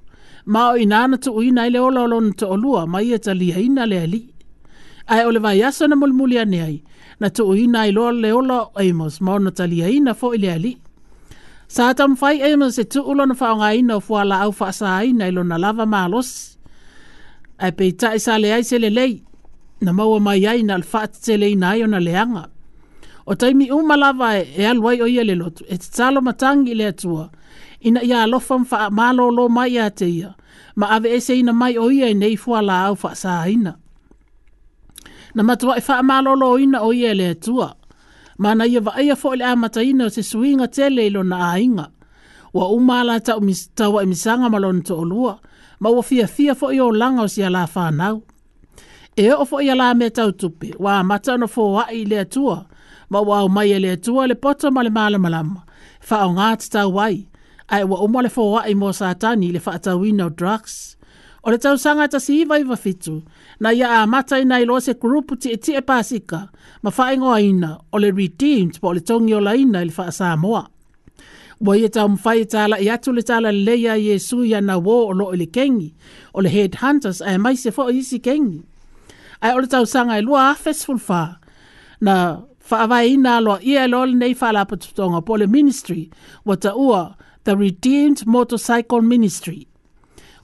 ma 0.52 0.60
o 0.72 0.76
inana 0.84 1.16
tu 1.24 1.30
uina 1.40 1.62
i 1.66 1.70
le 1.74 1.80
ola 1.86 2.00
olon 2.06 2.26
te 2.38 2.44
olua 2.54 2.82
ma 2.92 2.98
ia 3.08 3.18
ta 3.24 3.32
liheina 3.40 3.82
le 3.90 3.98
ali. 4.06 4.22
Ai 5.12 5.22
o 5.26 5.30
le 5.34 5.40
vai 5.44 5.58
aso 5.68 5.84
na 5.88 5.96
mulmuli 6.00 6.36
ane 6.42 6.60
ai, 6.68 6.78
na 7.20 7.28
tu 7.36 7.42
uina 7.52 7.80
i 7.88 7.92
loa 7.96 8.12
le 8.22 8.30
ola 8.38 8.58
o 8.62 8.66
Amos 8.80 9.14
ma 9.24 9.30
o 9.34 9.38
na 9.44 9.50
ta 9.58 9.64
liheina 9.72 10.12
fo 10.20 10.26
i 10.32 10.38
le 10.44 10.50
ali. 10.56 10.72
Sa 11.74 11.82
atam 11.90 12.12
fai 12.20 12.36
Amos 12.52 12.78
e 12.78 12.84
tu 12.92 13.00
ulo 13.10 13.24
na 13.28 13.34
whaonga 13.40 13.68
ina 13.80 13.94
o 13.96 14.00
fuala 14.06 14.36
au 14.46 14.52
faasa 14.58 14.86
aina 15.00 15.24
i 15.26 15.32
lo 15.36 15.42
na 15.50 15.56
lava 15.62 15.84
ma 15.92 15.98
alos. 16.06 16.30
Ai 17.62 17.72
peita 17.78 18.08
isa 18.18 18.34
le 18.42 18.48
ai 18.54 18.64
se 18.70 18.76
le 18.84 18.90
lei, 18.98 19.12
na 19.80 19.92
maua 19.96 20.20
mai 20.24 20.46
ai 20.52 20.60
na 20.66 20.74
alfaatetele 20.78 21.48
na 21.60 21.68
ai 21.74 21.82
ona 21.82 22.00
leaga 22.00 22.44
o 23.26 23.32
taimi 23.34 23.70
uma 23.70 23.94
e, 24.38 24.48
e 24.62 24.66
alu 24.66 24.86
o 24.86 25.06
ia 25.08 25.24
le 25.24 25.34
lotu 25.34 25.64
e 25.72 25.76
tatalo 25.78 26.18
matagi 26.20 26.74
le 26.74 26.86
atua 26.86 27.30
ina 27.80 28.02
ia 28.02 28.22
alofa 28.22 28.56
ma 28.58 28.64
faamālōlō 28.70 29.44
mai 29.56 29.70
iā 29.76 29.86
te 29.98 30.06
ia 30.08 30.30
ma 30.78 30.86
ave 30.94 31.14
ese 31.16 31.38
ina 31.38 31.52
mai 31.52 31.76
o 31.78 31.90
ia 31.90 32.06
i 32.06 32.10
e 32.10 32.14
nei 32.14 32.36
fualāau 32.36 32.96
faasāina 32.98 33.72
na 35.34 35.42
matuaʻi 35.42 36.56
e 36.58 36.62
ina 36.64 36.78
o 36.82 36.90
ia 36.92 37.14
le 37.14 37.26
atua 37.36 37.68
ma 38.38 38.50
na 38.58 38.64
ia 38.66 38.80
vaaia 38.80 39.14
foʻi 39.14 39.36
le 39.38 39.44
amataina 39.44 40.04
o 40.04 40.08
se 40.08 40.22
suiga 40.22 40.66
tele 40.74 41.06
i 41.06 41.10
lona 41.10 41.38
āiga 41.54 41.86
ua 42.54 42.66
uma 42.74 43.00
a 43.00 43.04
lataumitauaʻimisaga 43.06 44.46
e 44.46 44.50
ma 44.50 44.58
lona 44.58 44.82
toʻolua 44.88 45.32
ma 45.80 45.88
ua 45.94 46.02
fiafia 46.02 46.54
foʻi 46.58 46.80
olaga 46.82 47.22
o 47.22 47.26
si 47.30 47.42
a 47.42 47.48
lā 47.50 47.62
fanau 47.70 48.22
e 49.20 49.28
o 49.34 49.44
fo 49.50 49.56
ia 49.66 49.74
la 49.80 49.88
me 49.98 50.08
tau 50.16 50.30
tupi 50.40 50.68
wa 50.84 50.94
mata 51.10 51.32
no 51.40 51.46
fo 51.54 51.62
wa 51.76 51.84
i 51.90 52.00
le 52.10 52.20
tua 52.34 52.56
ma 53.12 53.18
wa 53.28 53.36
o 53.42 53.48
mai 53.54 53.70
e 53.74 53.78
le 53.84 53.92
tua 54.04 54.22
le 54.30 54.34
pota 54.42 54.66
ma 54.74 54.80
le 54.86 54.90
mala 54.98 55.18
malam 55.24 55.48
fa 56.08 56.16
o 56.26 56.30
ngat 56.36 56.60
ta 56.72 56.82
wai 56.96 57.16
ai 57.74 57.84
wa 57.90 57.96
o 57.98 58.06
mo 58.12 58.18
le 58.24 58.30
fo 58.36 58.44
wa 58.54 58.60
i 58.70 58.74
mo 58.80 58.88
satani 59.00 59.48
le 59.54 59.60
fa 59.66 59.72
ta 59.84 59.92
wi 60.00 60.08
no 60.18 60.26
drugs 60.38 60.72
o 61.44 61.50
le 61.52 61.58
tau 61.64 61.74
sanga 61.84 62.06
ta 62.12 62.18
si 62.26 62.34
vai 62.50 62.62
va 62.70 62.76
fitu 62.84 63.14
na 63.62 63.68
ia 63.78 63.86
a 63.98 64.06
mata 64.12 64.36
i 64.38 64.44
nai 64.50 64.62
lo 64.70 64.74
se 64.86 64.92
grupu 65.02 65.32
ti 65.42 65.48
e 65.56 65.58
ti 65.64 65.72
e 65.74 65.82
pasika 65.90 66.40
ma 66.82 66.90
fa 66.96 67.04
ingo 67.14 67.30
aina 67.38 67.70
o 67.92 67.96
le 68.02 68.08
redeemed 68.20 68.74
po 68.82 68.88
le 68.96 69.00
tongi 69.08 69.32
o 69.34 69.40
la 69.46 69.52
ina 69.62 69.80
le 69.86 69.92
fa 69.98 70.04
sa 70.20 70.28
moa 70.44 70.64
Wa 71.66 71.72
ye 71.80 71.88
ta 71.94 72.02
mfai 72.12 72.40
ta 72.52 72.60
la 72.70 72.76
yatu 72.86 73.08
le 73.16 73.22
ta 73.28 73.36
la 73.44 73.50
leya 73.66 73.94
Yesu 74.06 74.38
ya 74.52 74.60
na 74.68 74.74
wo 74.86 74.96
lo 75.18 75.24
ile 75.34 75.46
kengi 75.56 75.88
o 76.32 76.38
le 76.44 76.50
headhunters 76.56 77.18
ai 77.28 77.34
mai 77.44 77.56
se 77.62 77.68
fo 77.76 77.82
isi 77.98 78.18
kengi 78.26 78.60
ai 79.40 79.52
ole 79.56 79.66
tau 79.66 79.86
sanga 79.86 80.18
e 80.18 80.22
lua 80.22 80.54
festival 80.64 80.98
fa 81.08 81.22
na 82.06 82.14
fa 82.66 82.76
avai 82.84 83.06
ina 83.14 83.34
lo 83.46 83.54
ia 83.70 83.82
e 83.84 83.88
lo 83.92 84.00
nei 84.20 84.34
fa 84.40 84.48
la 84.56 84.62
patutonga 84.70 85.20
pole 85.26 85.46
ministry 85.56 86.02
wata 86.48 86.70
ua 86.86 87.00
the 87.44 87.52
redeemed 87.64 88.18
motorcycle 88.34 89.02
ministry 89.12 89.60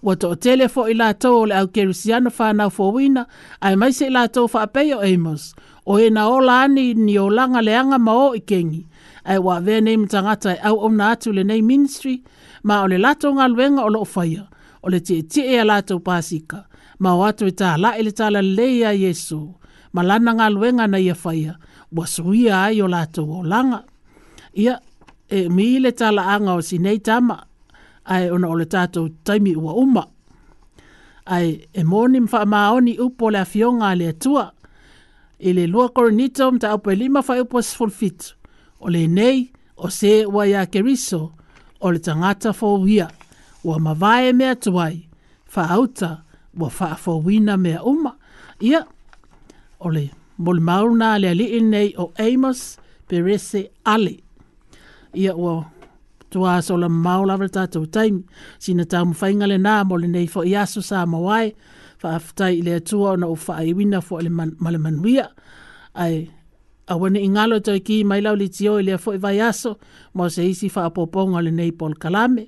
wata 0.07 0.27
o 0.29 0.35
tele 0.43 0.67
fo 0.75 0.83
ila 0.93 1.09
to 1.23 1.33
le 1.49 1.55
au 1.61 1.67
kerisiano 1.75 2.31
fa 2.39 2.47
na 2.59 2.69
fo 2.77 2.85
wina 2.97 3.23
ai 3.65 3.75
mai 3.81 3.93
se 3.97 4.05
ila 4.07 4.23
to 4.35 4.43
fa 4.53 4.63
peyo 4.75 4.97
amos 5.03 5.43
o 5.91 5.99
e 5.99 6.07
na 6.15 6.29
ola 6.29 6.69
ni 6.75 6.95
ni 6.95 7.15
o 7.19 7.27
langa 7.37 7.61
le 7.67 7.75
anga 7.77 7.99
ma 8.07 8.13
o 8.13 8.29
ikengi 8.39 8.83
ai 9.27 9.39
wa 9.47 9.59
ve 9.65 9.75
nei 9.85 9.97
mtangata 9.97 10.51
e 10.55 10.59
au 10.69 10.77
ona 10.87 11.11
atu 11.11 11.29
le 11.37 11.43
nei 11.45 11.63
ministry 11.63 12.23
ma 12.67 12.83
o 12.85 12.89
latonga 12.89 13.03
lato 13.03 13.29
ngalwenga 13.35 13.83
o 13.85 13.89
lo 13.95 14.01
ofaya 14.07 14.43
o 14.85 14.89
le 14.93 14.99
tie 15.01 15.23
tie 15.23 15.45
e 15.61 15.65
lato 15.65 15.99
pasika 15.99 16.65
ma 17.05 17.13
o 17.21 17.25
atu 17.29 17.47
i 17.53 17.53
tā 17.53 17.75
la 17.77 17.93
ele 18.01 18.13
tā 18.17 18.31
la 18.33 18.41
leia 18.41 18.95
Yesu, 18.97 19.39
ma 19.95 20.03
lana 20.03 20.33
ngā 20.39 20.47
luenga 20.57 20.87
na 20.89 20.99
ia 20.99 21.13
whaia, 21.21 21.59
wa 21.93 22.07
suia 22.09 22.63
ai 22.71 22.81
o 22.81 22.89
lato 22.89 23.25
o 23.29 23.43
langa. 23.45 23.83
Ia, 24.57 24.79
e 25.29 25.45
mi 25.53 25.77
le 25.85 25.93
tā 25.93 26.09
anga 26.17 26.57
o 26.59 26.63
si 26.65 26.79
nei 26.81 26.99
tama, 27.01 27.37
ai 28.09 28.31
ona 28.33 28.49
o 28.49 28.57
le 28.57 28.65
tātou 28.67 29.13
taimi 29.25 29.53
ua 29.57 29.77
uma. 29.85 30.07
Ai, 31.27 31.69
e 31.73 31.83
mōni 31.89 32.21
mwha 32.27 32.43
maoni 32.45 32.97
upo 33.01 33.31
le 33.33 33.41
afionga 33.45 33.95
le 33.97 34.11
atua, 34.15 34.49
i 35.41 35.53
le 35.57 35.67
lua 35.69 35.91
koronito 35.93 36.51
mta 36.53 36.75
upo 36.77 36.93
e 36.93 36.97
lima 37.01 37.23
whai 37.29 37.41
upo 37.45 37.63
sfulfitu, 37.63 38.35
o 38.81 38.89
le 38.93 39.07
nei 39.09 39.51
o 39.77 39.89
se 39.91 40.25
ua 40.27 40.47
ia 40.49 40.67
keriso, 40.67 41.23
o 41.81 41.91
le 41.93 42.01
tangata 42.01 42.53
fo 42.57 42.79
wia, 42.85 43.09
ua 43.65 43.79
mawae 43.81 44.33
mea 44.37 44.55
tuai, 44.57 44.99
fa 45.49 45.69
auta, 45.75 46.24
wa 46.59 46.71
faa 46.71 46.95
fo 46.95 47.19
wina 47.19 47.57
mea 47.57 47.83
uma. 47.85 48.15
Ia, 48.61 48.87
ole, 49.81 50.11
mol 50.39 50.61
mauna 50.61 51.19
le 51.19 51.29
ali 51.29 51.45
inei 51.59 51.95
o 51.99 52.13
Amos 52.19 52.79
Perese 53.09 53.71
Ali. 53.85 54.23
Ia, 55.15 55.35
wa 55.37 55.65
tua 56.31 56.63
so 56.63 56.77
la 56.77 56.89
mau 56.89 57.25
lava 57.27 57.49
tatou 57.49 57.87
taimi. 57.95 58.25
Sina 58.59 58.85
tau 58.87 59.07
mwhainga 59.07 59.47
le 59.47 59.59
nā 59.59 59.83
mole 59.85 60.09
nei 60.09 60.27
fo 60.33 60.45
iasu 60.45 60.83
sa 60.83 61.05
mawai. 61.07 61.49
Fa 62.01 62.17
aftai 62.19 62.63
le 62.67 62.75
atua 62.81 63.17
na 63.17 63.27
ufa 63.35 63.55
ai 63.63 63.73
wina 63.79 64.01
fo 64.07 64.19
ele 64.21 64.31
male 64.65 64.79
manuia. 64.85 65.27
Ai, 66.03 66.29
awane 66.93 67.19
ingalo 67.27 67.57
tau 67.67 67.79
ki 67.87 68.05
mai 68.05 68.21
lau 68.25 68.35
li 68.39 68.49
tio 68.55 68.79
ele 68.81 68.93
a 68.95 68.99
fo 69.03 69.11
i 69.15 69.19
vai 69.25 69.39
Mo 70.17 70.25
se 70.35 70.43
isi 70.51 70.69
fa 70.75 70.83
apoponga 70.91 71.41
le 71.47 71.51
nei 71.59 71.73
pol 71.79 71.95
kalame. 72.03 72.45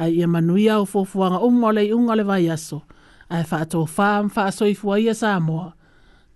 Ai, 0.00 0.10
ia 0.18 0.26
manuia 0.28 0.80
ufofuanga 0.80 1.38
umo 1.48 1.68
le 1.76 1.82
unga 1.96 2.14
le 2.18 2.22
vai 2.30 2.48
aso. 2.54 2.76
Ia, 2.76 2.97
ae 3.30 3.44
faatofā 3.50 4.08
ma 4.24 4.30
faasoifua 4.34 4.98
ia 5.04 5.14
sa 5.20 5.36
moa 5.44 5.68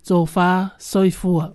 tofā 0.07 0.49
soifua 0.91 1.51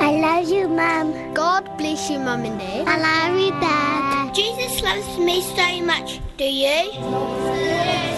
I 0.00 0.14
love 0.20 0.48
you, 0.48 0.68
Mum. 0.68 1.34
God 1.34 1.68
bless 1.76 2.08
you, 2.08 2.18
Mum 2.18 2.44
and 2.44 2.58
Dad. 2.58 2.86
I 2.88 2.96
love 2.98 3.38
you, 3.38 3.50
Dad. 3.60 4.34
Jesus 4.34 4.82
loves 4.82 5.18
me 5.18 5.42
so 5.42 5.84
much. 5.84 6.20
Do 6.38 6.44
you? 6.44 6.92
Yes. 6.94 8.17